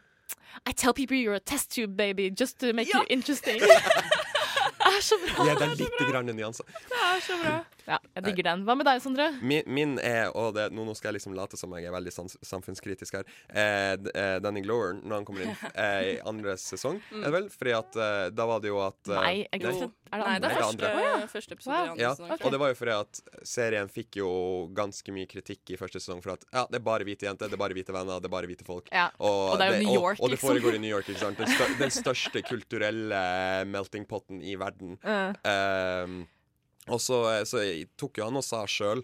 [0.68, 3.62] I tell people you're a test tube baby just to make you interesting.
[4.98, 5.46] er så bra.
[5.48, 6.66] Ja, det er litt grann nyanser.
[6.90, 7.64] Det er så bra.
[7.88, 8.64] Ja, jeg digger den.
[8.68, 9.30] Hva med deg, Sondre?
[9.42, 12.12] Min, min er, og det, nå, nå skal jeg liksom late som jeg er veldig
[12.12, 17.00] sans, samfunnskritisk her, eh, eh, Danny Glover, når han kommer inn eh, i andre sesong,
[17.08, 17.22] Mm.
[17.22, 17.46] er det vel?
[17.54, 19.72] Fordi at eh, da var det jo at eh, Nei, jeg nei.
[20.08, 21.16] Er det Nei, det er første, oh, ja.
[21.32, 21.88] første episode Wow.
[21.92, 22.32] andre Ja, sesong.
[22.48, 24.30] og det var jo fordi at serien fikk jo
[24.76, 27.58] ganske mye kritikk i første sesong for at ja, det er bare hvite jenter, det
[27.58, 28.88] er bare hvite venner, det er bare hvite folk.
[28.92, 30.50] Ja, og det er jo New York, og, og det liksom.
[30.52, 31.40] foregår i New York, ikke sant.
[31.40, 33.22] Den, stør, den største kulturelle
[33.72, 34.98] melting potten i verden.
[35.08, 35.32] Uh.
[35.48, 36.18] Ehm,
[36.88, 37.64] og så, så
[38.00, 39.04] tok jo han og sa sjøl,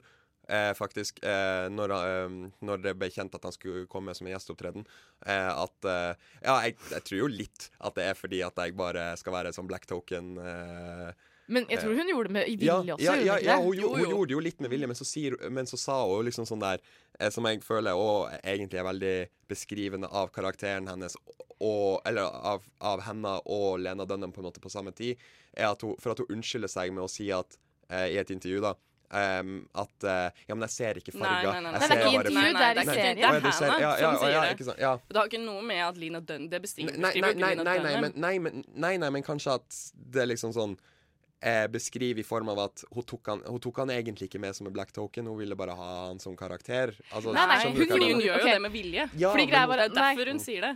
[0.50, 4.34] eh, faktisk, eh, når, eh, når det ble kjent at han skulle komme som en
[4.36, 4.88] gjesteopptreden,
[5.26, 8.76] eh, at eh, Ja, jeg, jeg tror jo litt at det er fordi at jeg
[8.80, 10.34] bare skal være sånn black token.
[10.40, 11.14] Eh,
[11.52, 13.04] Men jeg tror hun gjorde det med vilje ja, også.
[13.04, 15.08] ja, ja, ja, hun jo, hun, jo, gjorde det jo litt med vilje, men så,
[15.08, 16.80] sier, men så sa hun liksom sånn der
[17.20, 19.16] eh, Som jeg føler også egentlig er veldig
[19.52, 21.18] beskrivende av karakteren hennes,
[21.64, 25.20] og, eller av, av henne og Lena Dunham på en måte på samme tid,
[25.54, 27.60] er at hun, for at hun unnskylder seg med å si at
[27.94, 28.74] eh, i et intervju, da
[29.14, 31.52] Um, at uh, Ja, men jeg ser ikke Nei, farger.
[31.54, 31.74] nei, nei, nei.
[31.74, 33.18] Jeg Det er ikke intervju, det er i serien.
[33.18, 33.44] Det ja, er.
[33.44, 34.76] Hannah Ja, ja, som ja, sier ikke det.
[34.82, 34.94] ja.
[35.10, 37.66] Det har ikke noe med at Lina Dunn Det beskriver Nei, nei, ikke nei, Lina
[37.68, 39.78] nei, nei, men, nei, men, nei, nei, men kanskje at
[40.16, 40.74] det er liksom sånn
[41.46, 44.58] eh, Beskriver i form av at hun tok, han, hun tok han egentlig ikke med
[44.58, 46.96] som en black token, hun ville bare ha han som karakter.
[47.14, 48.54] Altså, Nei, nei, hun Fordi hun gjør jo okay.
[48.58, 49.08] det med vilje.
[49.14, 50.74] Ja, Fordi greia var Det er derfor hun sier det.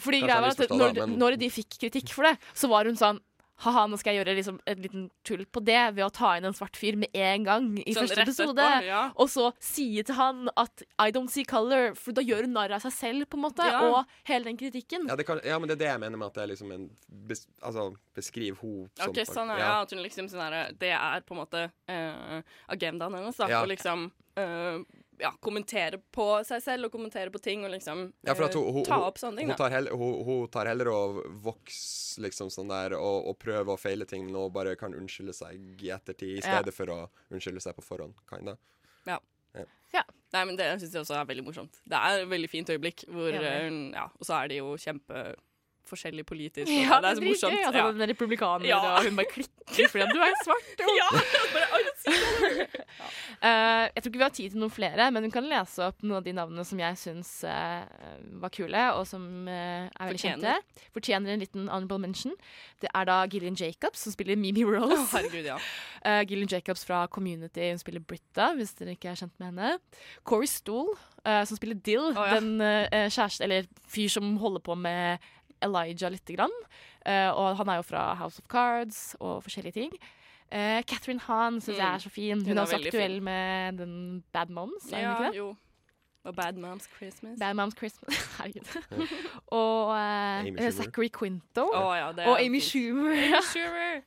[0.00, 2.96] fordi greia var at når, men- når de fikk kritikk for det, så var hun
[2.96, 3.20] sånn
[3.64, 6.44] Ha-ha, nå skal jeg gjøre liksom en liten tull på det ved å ta inn
[6.44, 8.60] en svart fyr med en gang i Sånn første episode.
[8.60, 9.02] etterpå, ja.
[9.16, 12.74] Og så si til han at I don't see color, for da gjør hun narr
[12.76, 13.64] av seg selv, på en måte.
[13.64, 13.80] Ja.
[13.88, 15.08] Og hele den kritikken.
[15.08, 16.74] Ja, det kan, ja, men det er det jeg mener med at det er liksom
[16.76, 19.72] en bes, Altså, beskriv hun som okay, sånn er, ja.
[19.82, 22.38] at hun liksom sånn her, Det er på en måte uh,
[22.68, 23.40] agendaen hennes.
[23.40, 23.64] da Ja.
[23.64, 24.78] Å liksom eh,
[25.18, 28.66] ja, kommentere på seg selv og kommentere på ting og liksom Ja, for at hun,
[28.68, 29.48] eh, hun, ta opp sånne ting.
[29.48, 31.00] hun, tar heller, hun, hun tar heller å
[31.44, 35.34] vokse liksom sånn der og, og prøve å feile ting, men hun bare kan unnskylde
[35.36, 36.58] seg i ettertid i Ja.
[36.60, 36.98] stedet for å
[37.30, 38.14] unnskylde seg på forhånd.
[38.30, 38.56] Kinda.
[39.06, 39.18] Ja.
[39.94, 40.02] Ja.
[40.34, 41.78] Nei, men Det syns jeg også er veldig morsomt.
[41.88, 43.04] Det er et veldig fint øyeblikk.
[43.08, 44.76] Hvor, eh, hun- ja, og så er de jo
[45.86, 46.70] kjempeforskjellig politisk.
[46.70, 47.52] Ja, det er så morsomt.
[47.52, 47.66] dritgøy.
[47.66, 47.92] Altså, ja.
[47.92, 48.78] Den republikaner, Ja.
[48.96, 50.80] og hun bare klikker fordi du er svart.
[50.80, 50.90] Og...
[50.96, 51.08] ja,
[51.52, 52.10] bare, «Oi, si!
[53.36, 56.00] Eh, jeg tror ikke vi har tid til noen flere, men hun kan lese opp
[56.02, 57.84] noen av de navnene som jeg syns uh,
[58.40, 60.62] var kule, og som uh, er veldig Fortjener.
[60.64, 60.90] kjente.
[60.94, 62.32] Fortjener en liten honorable mention.
[62.80, 64.96] Det er da Gillian Jacobs, som spiller Mimi Rose.
[64.96, 65.58] Oh, herregud, ja.
[66.28, 69.76] Gillian Jacobs fra Community, hun spiller Britta, hvis dere ikke er kjent med henne.
[70.24, 72.40] Corey Stool, som spiller Dill, oh, ja.
[72.40, 72.56] den
[73.12, 75.18] kjæreste, eller fyr som holder på med
[75.62, 76.52] Elijah lite grann.
[77.06, 79.92] Eh, og han er jo fra House of Cards og forskjellige ting.
[80.52, 81.94] Uh, Catherine Hahn syns jeg Mm.
[81.94, 82.38] er så fin.
[82.38, 83.24] Hun, Hun er også aktuell fin.
[83.24, 85.36] med den Bad Moms, er hun Ja, ikke det?
[85.38, 85.56] jo.
[86.24, 87.38] Og Bad Moms Christmas.
[87.40, 88.14] Bad Moms Christmas.
[88.38, 88.66] Herregud.
[89.46, 91.66] og uh, Amy Zachary Quinto.
[91.74, 92.60] Oh, ja, det og Amy.
[92.60, 93.10] Schumer.
[93.10, 94.00] Amy Schumer.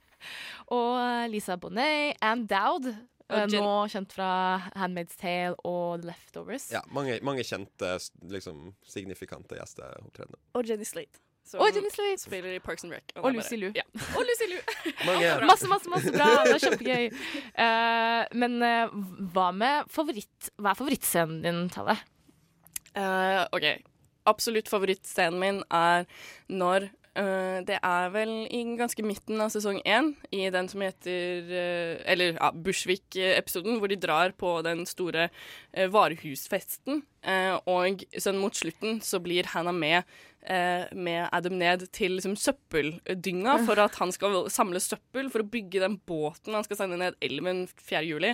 [0.67, 2.13] og Lisa Bonet.
[2.21, 2.95] Anne Dowd.
[3.29, 6.71] Uh, nå kjent fra Handmaid's Tale og The Leftovers.
[6.71, 10.39] Ja, mange, mange kjente, liksom, signifikante gjesteopptredener.
[10.53, 11.19] Og Jenny Slate.
[11.49, 12.21] Som Og Jenny Slate.
[12.21, 13.09] spiller i Parks and Rec.
[13.17, 13.71] Og er Lucy Lou.
[13.73, 13.81] Ja.
[14.17, 14.59] Og Lucy bra.
[15.49, 16.27] Masse, masse, masse bra.
[16.45, 17.07] Det er kjempegøy.
[17.57, 18.93] Uh, men uh,
[19.33, 21.97] hva med favoritt Hva er favorittscenen din, Talle?
[22.93, 23.65] Uh, OK.
[24.29, 26.05] Absolutt favorittscenen min er
[26.53, 31.49] når eh, Det er vel i ganske midten av sesong én, i den som heter
[31.49, 37.03] uh, Eller ja, Bushwick-episoden, hvor de drar på den store uh, varehusfesten.
[37.23, 40.03] eh, og sånn mot slutten så blir Hannah med
[40.95, 45.81] med Adam ned til liksom, søppeldynga for at han skal samle søppel for å bygge
[45.83, 48.01] den båten han skal sende ned elven 4.
[48.07, 48.31] juli.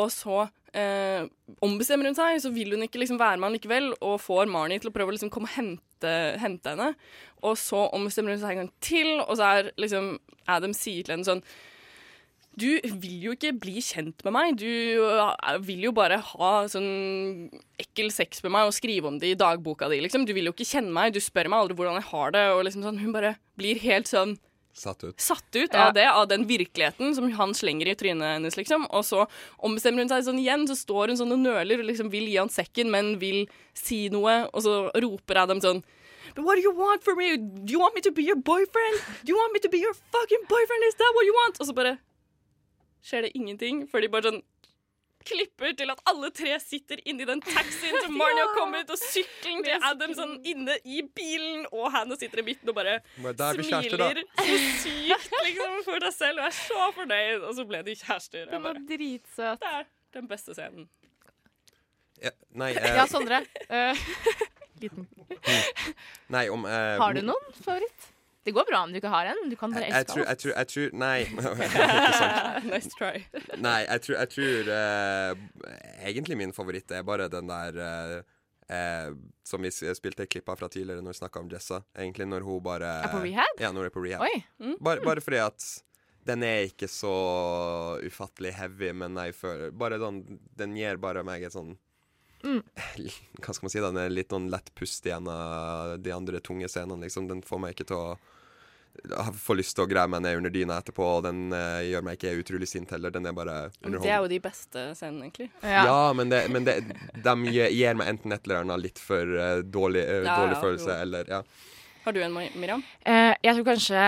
[0.00, 0.46] Og så
[0.76, 1.28] eh,
[1.64, 4.82] ombestemmer hun seg, så vil hun ikke liksom være med han likevel, og får Marnie
[4.82, 6.90] til å prøve å liksom komme og hente, hente henne.
[7.46, 10.16] Og så ombestemmer hun seg en gang til, og så er liksom
[10.46, 11.42] Adam sier til henne sånn
[12.56, 12.70] du
[13.02, 14.54] vil jo ikke bli kjent med meg.
[14.56, 19.34] Du øh, vil jo bare ha sånn ekkel sex med meg og skrive om det
[19.34, 20.24] i dagboka di, liksom.
[20.24, 21.12] Du vil jo ikke kjenne meg.
[21.12, 22.46] Du spør meg aldri hvordan jeg har det.
[22.54, 24.38] Og liksom sånn, hun bare blir helt sånn
[24.76, 25.16] Satt ut.
[25.20, 25.86] satt ut Ja.
[25.88, 28.84] av det, av den virkeligheten som han slenger i trynet hennes, liksom.
[28.92, 29.26] Og så
[29.58, 32.36] ombestemmer hun seg sånn igjen, så står hun sånn og nøler og liksom vil gi
[32.36, 35.82] han sekken, men vil si noe, og så roper Adam sånn
[36.34, 37.36] But what do you want from me?
[37.38, 39.00] Do you want me to be your boyfriend?
[39.24, 40.84] Do you want me to be your fucking boyfriend?
[40.88, 41.58] Is that what you want?
[41.60, 41.98] Og så bare
[43.02, 44.42] skjer det ingenting, før de bare sånn
[45.26, 49.64] klipper til at alle tre sitter inni den taxien som Marnie har kommet, og sykkelen
[49.66, 54.22] til Adam sånn inne i bilen, og Hannah sitter i midten og bare er smiler
[54.38, 58.50] så sykt liksom, for deg selv og er så fornøyd, og så ble de kjærester.
[58.52, 59.62] Den var dritsøt.
[59.62, 60.88] det er den beste scenen.
[62.22, 63.42] Ja, nei, eh, Ja, Sondre.
[63.68, 64.06] Uh,
[64.80, 65.08] liten.
[66.34, 68.12] nei, om eh, Har du noen favoritt?
[68.46, 69.40] Det går bra om du ikke har en.
[69.50, 71.16] Du kan bare Jeg, jeg, elske jeg, tror, jeg tror Nei.
[72.70, 73.24] Nice try.
[73.58, 75.72] Nei, jeg tror, jeg tror uh,
[76.06, 78.12] Egentlig min favoritt er bare den der uh,
[78.70, 81.80] uh, Som vi spilte klipp av fra tidligere når vi snakka om Jessa.
[81.98, 83.58] Egentlig når hun bare Er på rehab?
[83.58, 84.46] Ja, når hun er på rehab.
[84.62, 84.76] Mm.
[84.78, 85.66] Bare, bare fordi at
[86.26, 87.16] den er ikke så
[88.02, 90.22] ufattelig heavy, men jeg føler Bare den,
[90.58, 91.74] Den gir bare meg et sånn
[92.46, 92.60] Mm.
[93.42, 93.80] Hva skal man si?
[93.82, 97.08] Den er litt sånn lett pust igjen av de andre tunge scenene.
[97.08, 97.26] Liksom.
[97.26, 98.35] Den får meg ikke til å jeg
[99.40, 102.18] får lyst til å greie meg ned under dyna etterpå, og den uh, gjør meg
[102.18, 103.12] ikke utrolig sint heller.
[103.14, 105.48] Den er bare Det er jo de beste scenene, egentlig.
[105.62, 106.76] Ja, men, det, men det,
[107.24, 110.62] de gir meg enten et eller annet litt for uh, dårlig, uh, Ja, dårlig ja,
[110.62, 111.00] følelse, jo.
[111.06, 111.42] eller ja.
[112.06, 112.84] Har du en, Miriam?
[113.02, 114.02] Eh, jeg tror kanskje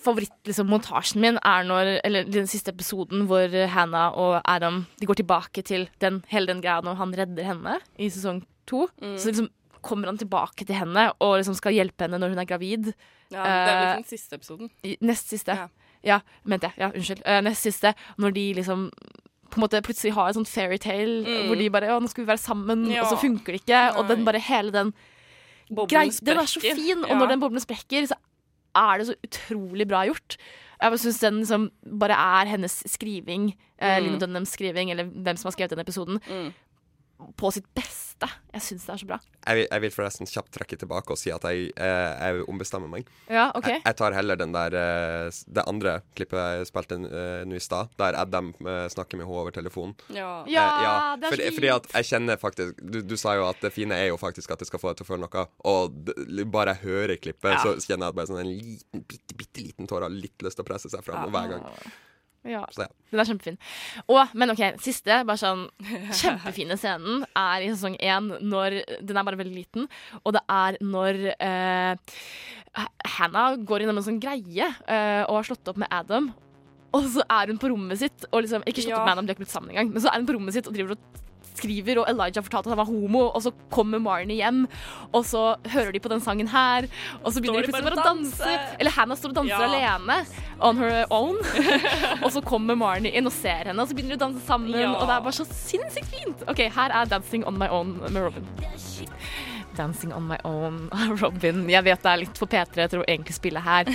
[0.00, 5.62] favorittmontasjen min er når Eller den siste episoden hvor Hannah og Adam De går tilbake
[5.62, 8.88] til den, hele den greia når han redder henne i sesong to.
[8.98, 9.14] Mm.
[9.18, 9.50] Så liksom
[9.82, 12.92] kommer han tilbake til henne og liksom skal hjelpe henne når hun er gravid.
[13.30, 14.70] Ja, det er vel Eh, den siste episoden.
[15.00, 15.56] Nest siste.
[16.04, 16.74] Ja, mente jeg.
[16.78, 17.22] Ja, unnskyld.
[17.26, 17.94] Eh, nest siste.
[18.18, 18.90] Når de liksom
[19.50, 21.46] på en måte plutselig har en sånn fairytale Mm.
[21.48, 23.02] hvor de bare Å, nå skal vi være sammen, Ja.
[23.02, 23.96] og så funker det ikke.
[23.98, 24.92] Og den bare hele den
[25.72, 27.14] Boblen Den er så fin, og Ja.
[27.18, 28.14] når den boblen sprekker, så
[28.74, 30.36] er det så utrolig bra gjort.
[30.80, 34.04] Jeg syns den liksom bare er hennes skriving, eh, Mm.
[34.04, 36.54] Line Dunhams skriving, eller hvem som har skrevet den episoden, Mm.
[37.36, 38.09] på sitt beste.
[38.52, 39.16] Jeg syns det er så bra.
[39.46, 42.90] Jeg vil, jeg vil forresten kjapt trekke tilbake og si at jeg, eh, jeg ombestemmer
[42.92, 43.06] meg.
[43.30, 43.68] Ja, ok.
[43.70, 47.62] jeg, jeg tar heller den der eh, det andre klippet jeg spilte eh, nå i
[47.64, 49.94] stad, der Adam eh, snakker med henne over telefonen.
[50.12, 50.42] Ja.
[50.44, 51.54] Eh, Ja, det er fint.
[51.60, 54.50] fordi at jeg kjenner faktisk du, du sa jo at det fine er jo faktisk
[54.52, 56.12] at det skal få deg til å føle noe, og
[56.52, 57.62] bare jeg hører klippet, Ja.
[57.64, 60.58] så kjenner jeg at bare sånn en liten, bitte, bitte liten tåre har litt lyst
[60.60, 61.30] til å presse seg fram Ja.
[61.32, 61.66] hver gang.
[62.48, 62.62] Ja.
[62.72, 62.88] Så ja.
[63.12, 63.56] Den er kjempefin.
[64.08, 65.66] Og, men OK, siste, bare sånn
[66.20, 69.88] kjempefine scenen er i sesong én når Den er bare veldig liten,
[70.24, 72.20] og det er når eh,
[73.18, 76.30] Hannah går innom en sånn greie eh, og har slått opp med Adam.
[76.96, 79.02] Og så er hun på rommet sitt og liksom, Ikke slått Ja.
[79.02, 79.92] opp med Adam, de har ikke blitt sammen engang.
[79.94, 81.26] Men så er hun på rommet sitt og driver og
[81.56, 84.66] skriver, og Elijah fortalte at han var homo, og så kommer Marnie hjem,
[85.12, 86.86] og så hører de på den sangen her,
[87.24, 88.52] og så begynner de plutselig bare å danse.
[88.78, 89.96] Eller Hannah står og danser Ja.
[89.96, 90.26] alene,
[90.60, 91.36] on her own.
[92.24, 94.70] og så kommer Marnie inn og ser henne, og så begynner de å danse sammen,
[94.78, 94.92] Ja.
[94.94, 96.46] og det er bare så sinnssykt fint.
[96.48, 98.46] OK, her er 'Dancing on my own' med Robin.
[99.80, 101.64] 'Dancing On My Own' av Robin.
[101.72, 103.88] Jeg vet det er litt for P3 til å egentlig spille her,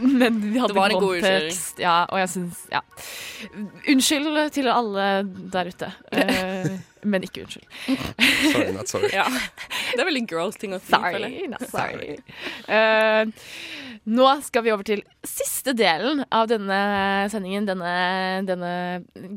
[0.00, 1.82] men vi hadde Det var en god kontekst.
[1.82, 2.80] Ja, og jeg syns Ja.
[3.92, 5.08] Unnskyld til alle
[5.52, 6.78] der ute, Uh,
[7.12, 7.66] men ikke unnskyld.
[8.52, 9.10] Sorry, not sorry.
[9.12, 9.26] Ja.
[9.92, 10.90] Det er veldig girls-ting å si.
[10.90, 12.16] Sorry, not sorry.
[12.66, 13.28] Uh,
[14.08, 16.80] nå skal vi over til siste delen av denne
[17.32, 17.92] sendingen, denne,
[18.48, 18.72] denne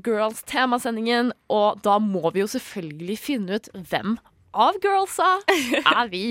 [0.05, 1.33] girls-temasendingen.
[1.51, 4.15] Og da må vi jo selvfølgelig finne ut hvem
[4.53, 6.25] av girlsa er vi.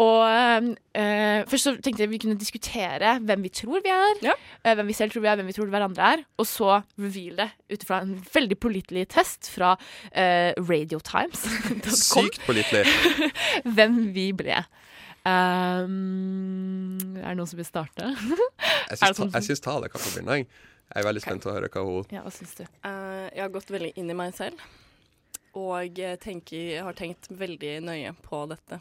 [0.00, 4.74] Og eh, først så tenkte jeg vi kunne diskutere hvem vi tror vi er, eh,
[4.76, 7.50] hvem vi selv tror vi er, hvem vi tror hverandre er, og så reveal det
[7.74, 9.74] ut fra en veldig pålitelig test fra
[10.12, 10.54] eh,
[11.10, 11.46] Times
[12.10, 12.84] Sykt pålitelig.
[13.76, 14.62] hvem vi ble.
[15.20, 18.08] Um, er det noen som vil starte?
[18.90, 20.40] Jeg det syns sånn Tale kan få begynne.
[20.40, 20.48] jeg.
[20.90, 22.64] Er veldig spent på å høre hva hun Ja, hva syns du?
[22.64, 24.58] Eh, jeg har gått veldig inn i meg selv,
[25.60, 28.80] og tenker, har tenkt veldig nøye på dette.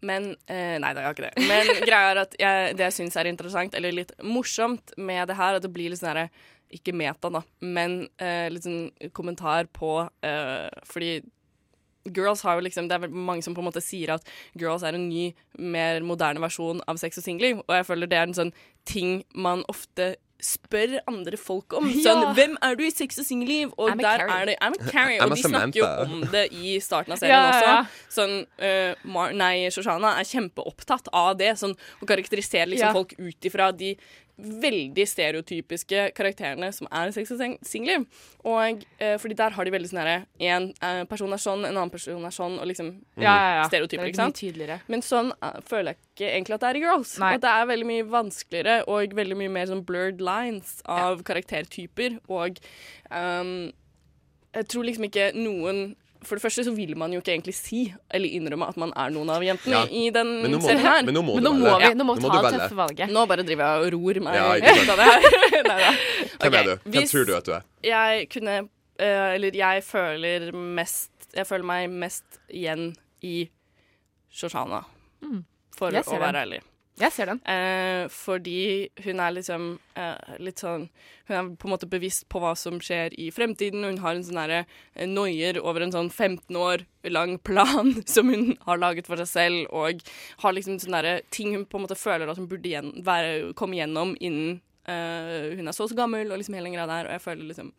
[0.00, 1.48] Men eh, Nei, da, jeg har ikke det.
[1.48, 5.36] Men greia er at jeg, det jeg syns er interessant, eller litt morsomt med det
[5.40, 6.30] her, at det blir litt sånn herre
[6.74, 11.20] Ikke meta, da, men eh, litt sånn kommentar på eh, Fordi
[12.08, 14.26] Girls har jo liksom, Det er mange som på en måte sier at
[14.58, 15.30] Girls er en ny,
[15.60, 18.54] mer moderne versjon av Sex og singelliv, og jeg føler det er en sånn
[18.88, 20.14] ting man ofte
[20.44, 21.88] spør andre folk om.
[22.06, 23.74] Sånn, hvem er du i sex og singelliv?
[23.76, 26.24] Og I'm der er det I'm a Carrie, I'm og a de snakker jo om
[26.32, 27.68] det i starten av serien Ja, også.
[27.68, 28.06] ja.
[28.16, 32.96] Sånn, uh, Mar nei, Shoshana er kjempeopptatt av det, sånn, å karakterisere liksom Ja.
[32.96, 33.94] folk ut ifra de
[34.40, 38.04] veldig stereotypiske karakterene som er sex og singler.
[38.46, 41.74] Og eh, fordi der har de veldig sånn herre En eh, person er sånn, en
[41.74, 43.66] annen person er sånn, og liksom Ja, ja, ja.
[43.68, 44.40] stereotyper, er ikke sant?
[44.40, 44.80] tydeligere.
[44.88, 47.16] Men sånn uh, føler jeg ikke egentlig at det er i Girls.
[47.20, 47.34] Nei.
[47.36, 52.20] At det er veldig mye vanskeligere og veldig mye mer sånn blurred lines av karaktertyper.
[52.32, 52.60] Og
[53.12, 53.70] um,
[54.56, 55.90] jeg tror liksom ikke noen
[56.22, 59.08] For det første så vil man jo ikke egentlig si eller innrømme at man er
[59.14, 59.84] noen av jentene Ja.
[59.88, 61.02] i den må- serien her.
[61.02, 61.88] men nå må Men nå må velge.
[61.88, 63.08] vi, nå må Nå må ta det tøffe valget.
[63.10, 64.52] Nå bare driver jeg og ror meg Ja,
[64.82, 65.22] ut av det her.
[65.70, 65.96] Nei,
[66.40, 66.74] Hvem er du?
[66.84, 67.62] Hvem hvis tror du at du er?
[67.82, 68.56] Jeg kunne
[68.98, 73.48] eh, Eller jeg føler mest Jeg føler meg mest igjen i
[74.32, 74.84] Shoshana,
[75.22, 75.44] Mm.
[75.76, 76.42] for Jeg å være den.
[76.44, 76.60] ærlig.
[77.00, 77.38] Jeg ser den.
[77.48, 80.88] Eh, fordi hun er liksom eh, litt sånn
[81.30, 83.84] Hun er på en måte bevisst på hva som skjer i fremtiden.
[83.84, 84.58] og Hun har en sånn derre
[84.94, 89.30] eh, noier over en sånn 15 år lang plan som hun har laget for seg
[89.30, 90.02] selv, og
[90.44, 93.52] har liksom sånne derre ting hun på en måte føler at hun burde igjen, være,
[93.56, 96.88] komme gjennom innen eh, hun er så og så gammel, og liksom hele den greia
[96.90, 97.08] der.
[97.08, 97.72] Og jeg føler liksom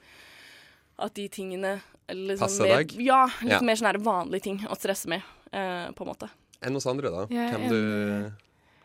[1.02, 1.76] at de tingene
[2.11, 2.91] liksom Passer deg?
[3.02, 3.61] Ja, litt Ja.
[3.65, 5.22] mer sånne vanlige ting å stresse med,
[5.53, 6.30] eh, på en måte.
[6.61, 7.26] Enn hos andre, da?
[7.31, 7.80] Hvem du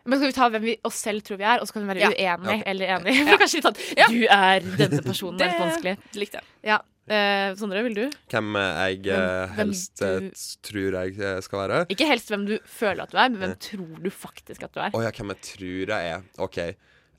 [0.07, 1.95] Men skal vi ta hvem vi oss selv tror vi er, og så kan vi
[1.95, 2.11] være Ja.
[2.37, 2.62] uenig Ja.
[2.73, 3.16] eller enig?
[3.28, 5.39] For kanskje litt sånn Du er denne personen.
[5.41, 5.97] Det er vanskelig.
[6.15, 6.45] likte jeg.
[6.73, 6.78] Ja.
[7.09, 8.07] Eh, Sondre, vil du?
[8.33, 11.87] Hvem jeg eh, Hvem- hvem helst hvem du- tror jeg eh, skal være?
[11.95, 14.81] Ikke helst hvem du føler at du er, men hvem tror du faktisk at du
[14.83, 14.91] er?
[14.91, 16.23] Å ja, hvem jeg tror jeg er.
[16.43, 16.59] OK.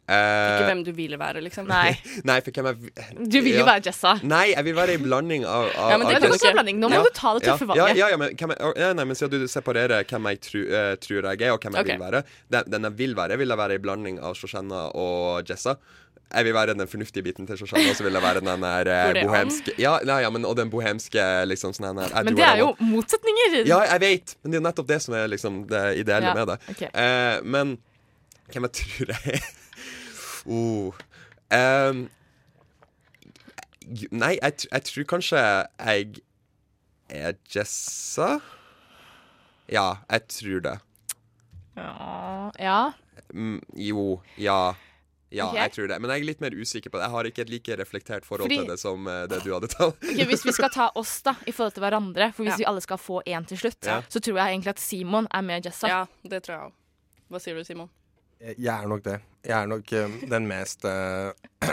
[0.07, 1.67] Ikke Eh, hvem du vil være, liksom.
[1.73, 1.97] Nei.
[2.23, 3.67] Nei, for hvem jeg Du vil jo ja.
[3.67, 4.13] være Jessa.
[4.23, 6.79] Nei, jeg vil være ei blanding av, av Ja, men det kan du være blanding.
[6.79, 7.03] Nå må Ja.
[7.03, 7.99] du ta det tøffe ja, valget.
[7.99, 11.27] Ja, ja, men, hvem jeg, nei, men siden du separerer hvem jeg tru, uh, tror
[11.27, 11.97] jeg er, og hvem jeg okay.
[11.97, 12.23] vil være
[12.55, 15.75] den, den jeg vil være, vil jeg være ei blanding av Shoshana og Jessa.
[16.27, 18.89] Jeg vil være den fornuftige biten til Shoshana, og så vil jeg være den der
[18.93, 22.63] eh, bohemske Ja, nei, ja, men, og den bohemske liksom sånn her Men det er
[22.63, 23.61] jo motsetninger.
[23.67, 26.35] Ja, jeg vet, men det er jo nettopp det som er liksom det ideelle Ja,
[26.35, 26.59] med det.
[26.75, 26.91] Okay.
[26.91, 27.77] Eh, men
[28.51, 29.47] hvem jeg tror jeg er
[30.47, 30.93] oh.
[31.51, 32.09] Um,
[34.11, 36.17] Nei, jeg, jeg tror kanskje jeg
[37.09, 38.39] er Jessa.
[39.71, 40.73] Ja, jeg tror det.
[41.77, 42.51] Ja.
[42.59, 42.79] ja.
[43.31, 44.73] Mm, jo, ja.
[45.29, 45.59] Ja, okay.
[45.59, 45.97] jeg tror det.
[45.99, 47.03] Men jeg er litt mer usikker på det.
[47.07, 49.67] Jeg har ikke et like reflektert forhold Fordi- til det som eh, det du hadde
[49.71, 49.97] tatt.
[50.03, 52.61] Ok, hvis vi skal ta oss da, i forhold til hverandre, for hvis Ja.
[52.63, 54.01] vi alle skal få én til slutt, Ja.
[54.07, 55.87] så tror jeg egentlig at Simon er med Jessa.
[55.91, 56.73] Ja, det tror jeg òg.
[57.31, 57.89] Hva sier du, Simon?
[58.39, 59.17] Jeg er nok det.
[59.47, 61.31] Jeg er nok uh, den mest uh,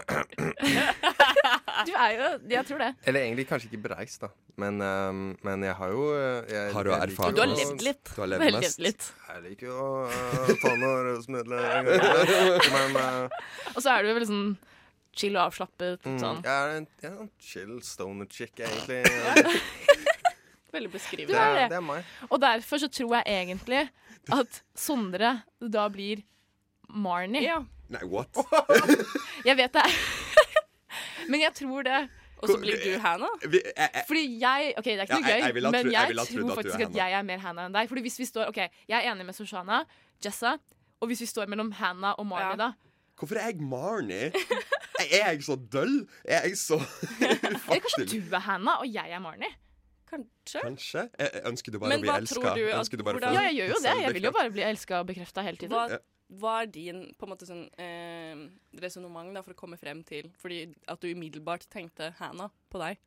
[1.85, 2.91] Du er jo Jeg tror det.
[3.05, 4.31] Eller egentlig kanskje ikke bereist, da.
[4.57, 7.37] Men, uh, men jeg har jo jeg, Har du erfaring?
[7.37, 8.13] Du har levd litt.
[8.15, 8.79] Du har levd Vel, mest.
[8.85, 9.09] litt.
[9.29, 12.71] Jeg liker jo å ta noen rusmidler en gang iblant.
[12.73, 12.91] Men
[13.75, 14.47] Og så er du vel sånn
[15.15, 16.01] chill og avslappet.
[16.07, 16.41] mm, Sånn.
[16.43, 19.03] jeg er en, jeg er en chill stoner chick, egentlig.
[20.75, 21.35] Veldig beskrivende.
[21.35, 21.67] Det er det.
[21.71, 22.15] det er meg.
[22.31, 23.83] Og derfor så tror jeg egentlig
[24.35, 26.25] at Sondre da blir
[26.89, 27.43] Marnie.
[27.43, 27.59] Ja.
[27.89, 28.29] Nei, what?
[29.49, 29.83] Jeg vet det.
[31.31, 32.03] Men jeg tror det.
[32.45, 33.31] Og så blir du Hannah?
[33.49, 35.71] Vi, jeg, jeg, Fordi jeg Ok, det er ikke Ja, noe jeg- gøy, jeg ville
[35.73, 37.89] men jeg jeg, tror faktisk at at, jeg er mer Hannah enn deg.
[37.89, 38.59] Fordi hvis vi står Ok,
[38.89, 39.79] jeg er enig med Sushana,
[40.25, 40.59] Jessa,
[41.01, 42.57] og hvis vi står mellom Hannah og Marnie, Ja.
[42.57, 42.73] da
[43.17, 44.33] hvorfor er jeg Marnie?
[45.05, 46.07] Er jeg så døll?
[46.29, 46.77] Er jeg så
[47.23, 49.55] Eller kanskje du er Hannah, og jeg er Marnie?
[50.15, 50.61] kanskje.
[50.63, 51.09] Kanskje?
[51.19, 52.41] Jeg Ønsker du bare Men å bli elska?
[52.41, 53.95] hvordan- Ja, jeg gjør jo det.
[54.05, 55.73] Jeg vil jo bare bli elska og bekrefta hele tiden.
[55.75, 55.99] Hva,
[56.33, 58.47] hva er din på en måte sånn eh,
[58.81, 63.03] resonnement for å komme frem til Fordi at du umiddelbart tenkte Hannah på deg?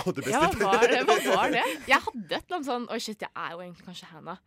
[0.00, 1.02] Å, det Ja, hva var det?
[1.04, 1.64] Hva var det?
[1.90, 4.40] Jeg hadde et eller annet sånn Oi, shit, jeg er jo egentlig kanskje Hannah.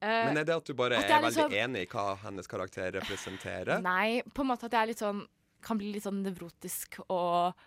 [0.00, 2.06] Uh, Men er det at du bare at er, er veldig sånn, enig i hva
[2.22, 3.82] hennes karakter representerer?
[3.84, 5.26] Nei, på en måte at jeg er litt sånn
[5.64, 7.66] kan bli litt sånn nevrotisk og eh,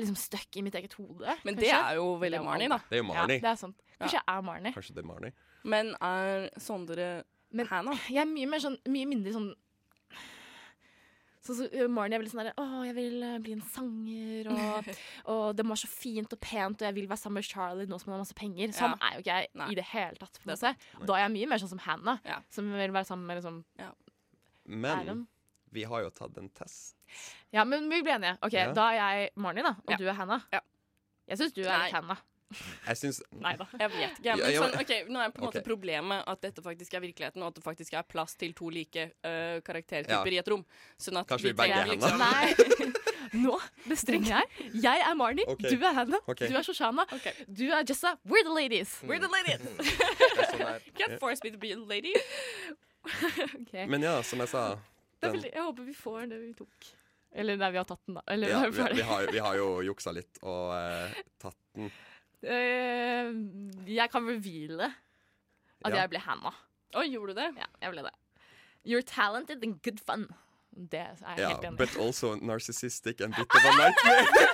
[0.00, 1.36] liksom stuck i mitt eget hode.
[1.44, 2.78] Men det er jo veldig Marnie, da.
[2.88, 3.38] Det er jo Marnie.
[3.38, 3.82] Ja, det er sant.
[3.98, 4.72] Kanskje jeg er Marnie.
[4.76, 5.32] Kanskje det er Marnie?
[5.64, 7.10] Men er Sondre
[7.54, 7.98] Men Hannah?
[8.10, 9.52] jeg er mye mer sånn Mye mindre sånn
[11.44, 14.46] så, så uh, Marnie er veldig sånn derre Å, jeg vil uh, bli en sanger,
[14.48, 14.86] og,
[15.34, 17.88] og det må være så fint og pent, og jeg vil være sammen med Charlie
[17.90, 18.72] nå som han har masse penger.
[18.72, 19.10] Sånn Ja.
[19.10, 19.66] er jo ikke jeg Nei.
[19.68, 20.40] i det hele tatt.
[20.40, 20.78] For Det er.
[21.04, 22.38] Da er jeg mye mer sånn som Hannah, Ja.
[22.54, 23.60] som vil være sammen med liksom
[24.64, 25.20] Men Adam.
[25.74, 26.94] Vi har jo tatt en test.
[27.54, 28.36] Ja, men vi blir enige.
[28.42, 28.70] OK, Ja.
[28.74, 29.96] da er jeg Marnie, da, og Ja.
[29.96, 30.40] du er Hannah.
[30.52, 30.60] Ja.
[31.28, 31.84] Jeg syns du er Nei.
[31.86, 32.22] litt Hannah.
[32.86, 33.66] Jeg syns Nei da.
[33.80, 34.34] Jeg vet ikke.
[34.36, 35.62] Men sånn, okay, Nå er på en måte okay.
[35.66, 39.06] problemet at dette faktisk er virkeligheten, og at det faktisk er plass til to like
[39.24, 40.36] uh, karaktertyper Ja.
[40.36, 40.64] i et rom.
[41.00, 42.54] Sånn at Kanskje vi begge er liksom- Nei.
[43.44, 44.70] Nå bestemmer jeg.
[44.84, 45.70] Jeg er Marnie, okay.
[45.74, 47.04] du er Hannah, du er Shoshana,
[47.50, 48.16] du er Jessa.
[48.24, 49.00] We're the ladies.
[49.02, 49.58] We're the ladies.
[50.52, 52.14] sånn Can't force me to be a lady.
[53.88, 54.76] Men ja, som jeg sa
[55.24, 56.90] den, veldig, jeg håper vi får det vi tok.
[57.34, 58.22] Eller nei, vi har tatt den, da.
[58.30, 61.88] Eller ja, vi vi, har, vi har jo juksa litt og eh, tatt den.
[62.44, 63.32] Uh,
[63.88, 64.90] jeg kan reveale
[65.84, 66.02] at Ja.
[66.04, 66.54] jeg ble Hannah.
[66.94, 67.48] Å, gjorde du det?
[67.58, 68.12] Ja, jeg ble det.
[68.84, 70.28] You're talented and good fun.
[70.74, 71.78] Det er jeg Ja, helt enig i.
[71.84, 74.48] but also narcissistic and bit of a nightmare.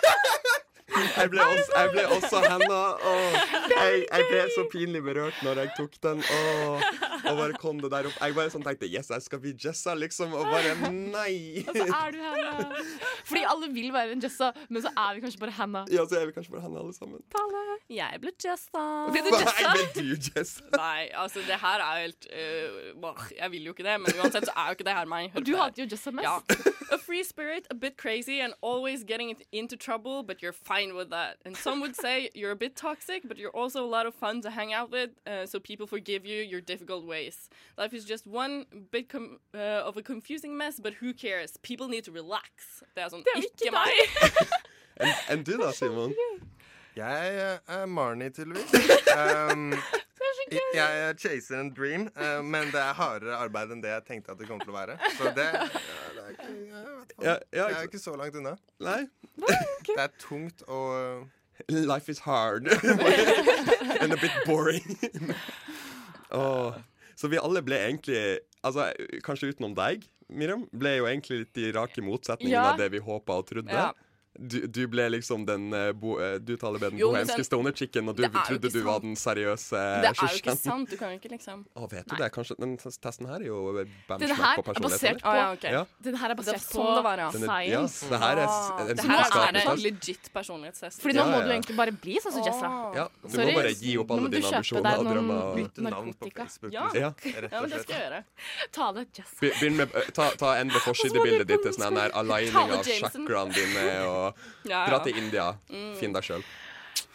[1.17, 3.05] Jeg ble også, jeg ble også Hannah.
[3.07, 3.37] Oh,
[3.71, 6.23] jeg, jeg ble så pinlig berørt når jeg tok den.
[6.23, 6.89] Åh,
[7.31, 8.16] og bare kom det der opp.
[8.20, 10.35] Jeg bare sånn tenkte Yes, jeg skal bli Jessa, liksom.
[10.36, 11.65] Og bare nei.
[11.66, 12.74] Og så er du Hannah.
[13.28, 15.90] Fordi alle vil være en Jessa, men så er vi kanskje bare Hannah.
[15.93, 17.23] Ja, så er vi kanskje bare Hannah alle sammen.
[17.90, 18.85] Jeg ble Jessa.
[19.11, 20.66] Ble du Nei, ble du, Jessa.
[20.77, 24.55] Nei, altså det her er helt uh, Jeg vil jo ikke det, men uansett så
[24.57, 25.40] er jo ikke det her meg.
[25.47, 26.27] Du hater jo Jessa mest.
[26.27, 26.77] Ja.
[26.90, 31.11] A free spirit, a bit crazy, and always getting into trouble, but you're fine with
[31.11, 31.39] that.
[31.44, 34.40] And some would say you're a bit toxic, but you're also a lot of fun
[34.43, 37.51] to hang out with, uh, so people forgive you your difficult ways.
[37.77, 41.57] Life is just one bit com uh, of a confusing mess, but who cares?
[41.59, 42.83] People need to relax.
[42.95, 43.95] Det er sånn, Det er ikke, ikke meg!
[45.01, 46.13] Enn en du da, Simon?
[46.97, 48.71] Jeg eh, er Marnie, tydeligvis.
[49.11, 49.73] Um,
[50.53, 54.33] jeg, jeg chaser en dream, uh, men det er hardere arbeid enn det jeg tenkte
[54.37, 54.95] at det kom til å være.
[55.17, 55.65] Så det, ja,
[56.15, 57.25] det er ikke, jeg vet ikke.
[57.27, 58.55] Ja, ja, Jeg er ikke så langt unna.
[58.87, 59.01] Nei.
[59.89, 61.27] Det er tungt og
[61.69, 62.69] Life is hard.
[64.01, 64.97] And a bit boring.
[66.31, 66.75] Åh.
[67.21, 68.21] Så vi alle ble egentlig
[68.65, 68.91] Altså,
[69.25, 72.73] Kanskje utenom deg, Miriam, ble jo egentlig litt de rake motsetningene Ja.
[72.75, 73.73] av det vi håpa og trodde.
[73.73, 73.91] Ja.
[74.39, 78.09] Du, du ble liksom den eh, bo, eh, Du taler med den Jo, bohemske stoner-chicken,
[78.09, 80.89] og du det trodde du var den seriøse Det er jo ikke sant.
[80.89, 82.28] Du kan jo ikke liksom Å, vet du det?
[82.32, 85.02] Kanskje Den testen her er jo Den benchmark på er personlighet.
[85.02, 85.73] basert på ja, okay.
[85.74, 85.82] Ja.
[86.07, 87.31] Den her er Det er basert sånn på det var, ja.
[87.35, 88.07] Den ja, science.
[88.12, 89.85] det her er Ah, en det her er vitenskapelig en test.
[89.89, 91.02] legit personlighetstest.
[91.02, 92.70] Fordi nå Ja, må du egentlig bare bli sånn som Jessa.
[93.01, 93.51] Ja, du Sorry.
[93.51, 95.43] må bare gi opp Nå alle må du dine kjøpe ambisjoner deg og noen drømmer.
[95.43, 96.47] og- bytte navn på narkotika.
[96.47, 96.73] Facebook.
[96.78, 96.86] Ja.
[96.86, 97.02] liksom.
[97.02, 97.11] Ja.
[97.51, 98.23] Ja, men det skal jeg gjøre.
[98.78, 99.40] Ta det, Jessa.
[99.43, 103.27] Begynn med eh, Ta, ta endre forsidebildet ditt til sånn her aligning av Jameson.
[103.27, 104.20] chakraene dine, og
[104.69, 105.53] Ja, dra til India.
[106.01, 106.45] Finn deg sjøl.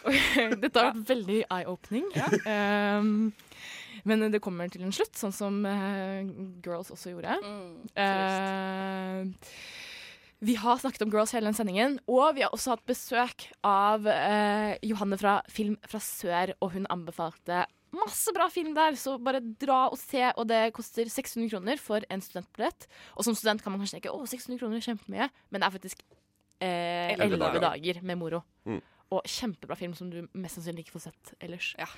[0.62, 2.06] Dette har vært veldig eye-opening.
[2.46, 3.32] Um,
[4.06, 6.22] men det kommer til en slutt, sånn som uh,
[6.64, 7.38] Girls også gjorde.
[7.42, 9.22] Mm, uh,
[10.46, 14.06] vi har snakket om Girls hele den sendingen, og vi har også hatt besøk av
[14.06, 17.64] uh, Johanne fra Film fra Sør, og hun anbefalte
[17.96, 22.04] masse bra film der, så bare dra og se, og det koster 600 kroner for
[22.12, 22.84] en studentbillett.
[23.16, 25.76] Og som student kan man kanskje tenke å 600 kroner er kjempemye, men det er
[25.78, 26.04] faktisk
[26.60, 27.64] Elleve 11 dager.
[27.66, 28.42] dager med moro.
[28.64, 28.82] Mm.
[29.14, 31.74] Og kjempebra film som du mest sannsynlig ikke får sett ellers.
[31.78, 31.88] Ja.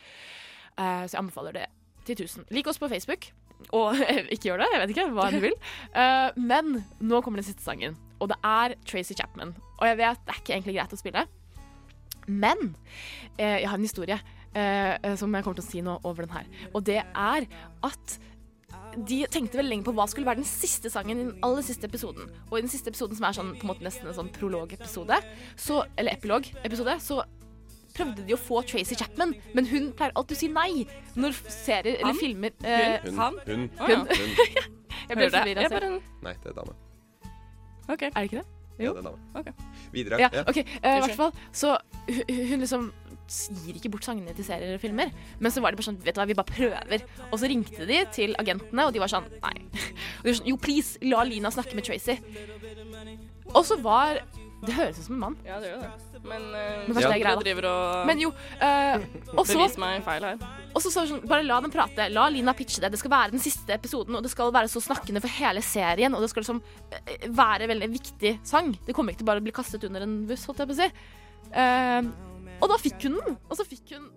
[0.78, 1.66] Eh, så jeg anbefaler det
[2.08, 2.48] til 1000.
[2.54, 3.30] Lik oss på Facebook.
[3.74, 3.96] Og
[4.32, 5.56] ikke gjør det, jeg vet ikke hva du vil.
[5.94, 9.56] Uh, men nå kommer den siste sangen, og det er Tracy Chapman.
[9.78, 11.24] Og jeg vet det er ikke egentlig greit å spille,
[12.28, 12.68] men
[13.40, 14.18] uh, jeg har en historie
[14.56, 16.48] eh, som jeg kommer til å si nå over den her.
[16.72, 17.46] Og det er
[17.86, 18.18] at
[19.08, 21.86] de tenkte veldig lenge på hva skulle være den siste sangen i den aller siste
[21.88, 22.28] episoden.
[22.50, 25.18] Og i den siste episoden, som er sånn, på en måte nesten en sånn prologepisode,
[25.60, 27.22] så, eller epilog-episode, så
[27.94, 30.84] prøvde de å få Tracy Chapman, men hun pleier alltid å si nei
[31.18, 32.20] når serier eller Han?
[32.20, 33.16] filmer eh, Hun.
[33.18, 33.40] Han?
[33.48, 33.64] Hun.
[33.78, 34.02] Å, ja.
[34.04, 34.36] hun.
[35.08, 35.90] Jeg ble forvirra bare
[36.26, 36.76] Nei, det er dame.
[37.88, 38.02] OK.
[38.04, 38.46] Er det ikke det?
[38.78, 39.18] Ja, det er dame.
[39.40, 39.48] Ok.
[39.94, 40.20] Videre.
[40.22, 40.44] Ja, Ja.
[40.46, 40.60] OK.
[40.60, 41.32] I I hvert fall.
[41.50, 41.74] Så
[42.06, 42.90] hun, hun liksom
[43.28, 45.12] gir ikke bort sangene til serier og filmer.
[45.38, 47.06] Men så var de bare sånn Vet du hva, vi bare prøver.
[47.28, 49.54] Og så ringte de til agentene, og de var sånn Nei.
[50.18, 52.18] Og de var sånn, jo, please, la Lina snakke med Tracy.
[53.54, 54.20] Og så var
[54.64, 55.36] Det høres ut som en mann.
[55.46, 55.90] Ja, det gjør det.
[56.18, 59.04] Men, uh, Men kanskje det er greia, driver og Men jo, uh,
[59.38, 60.40] og så meg feil her.
[60.74, 62.08] Og så sa hun sånn, bare la dem prate.
[62.10, 62.90] La Lina pitche det.
[62.94, 66.14] Det skal være den siste episoden, og det skal være så snakkende for hele serien.
[66.16, 66.60] Og det skal liksom
[66.90, 68.72] eh, være veldig viktig sang.
[68.86, 70.80] Det kommer ikke til bare å bli kastet under en buss, holdt jeg på å
[70.82, 70.90] si.
[71.62, 72.10] Eh,
[72.58, 73.36] og da fikk hun den.
[73.50, 74.08] Og så fikk hun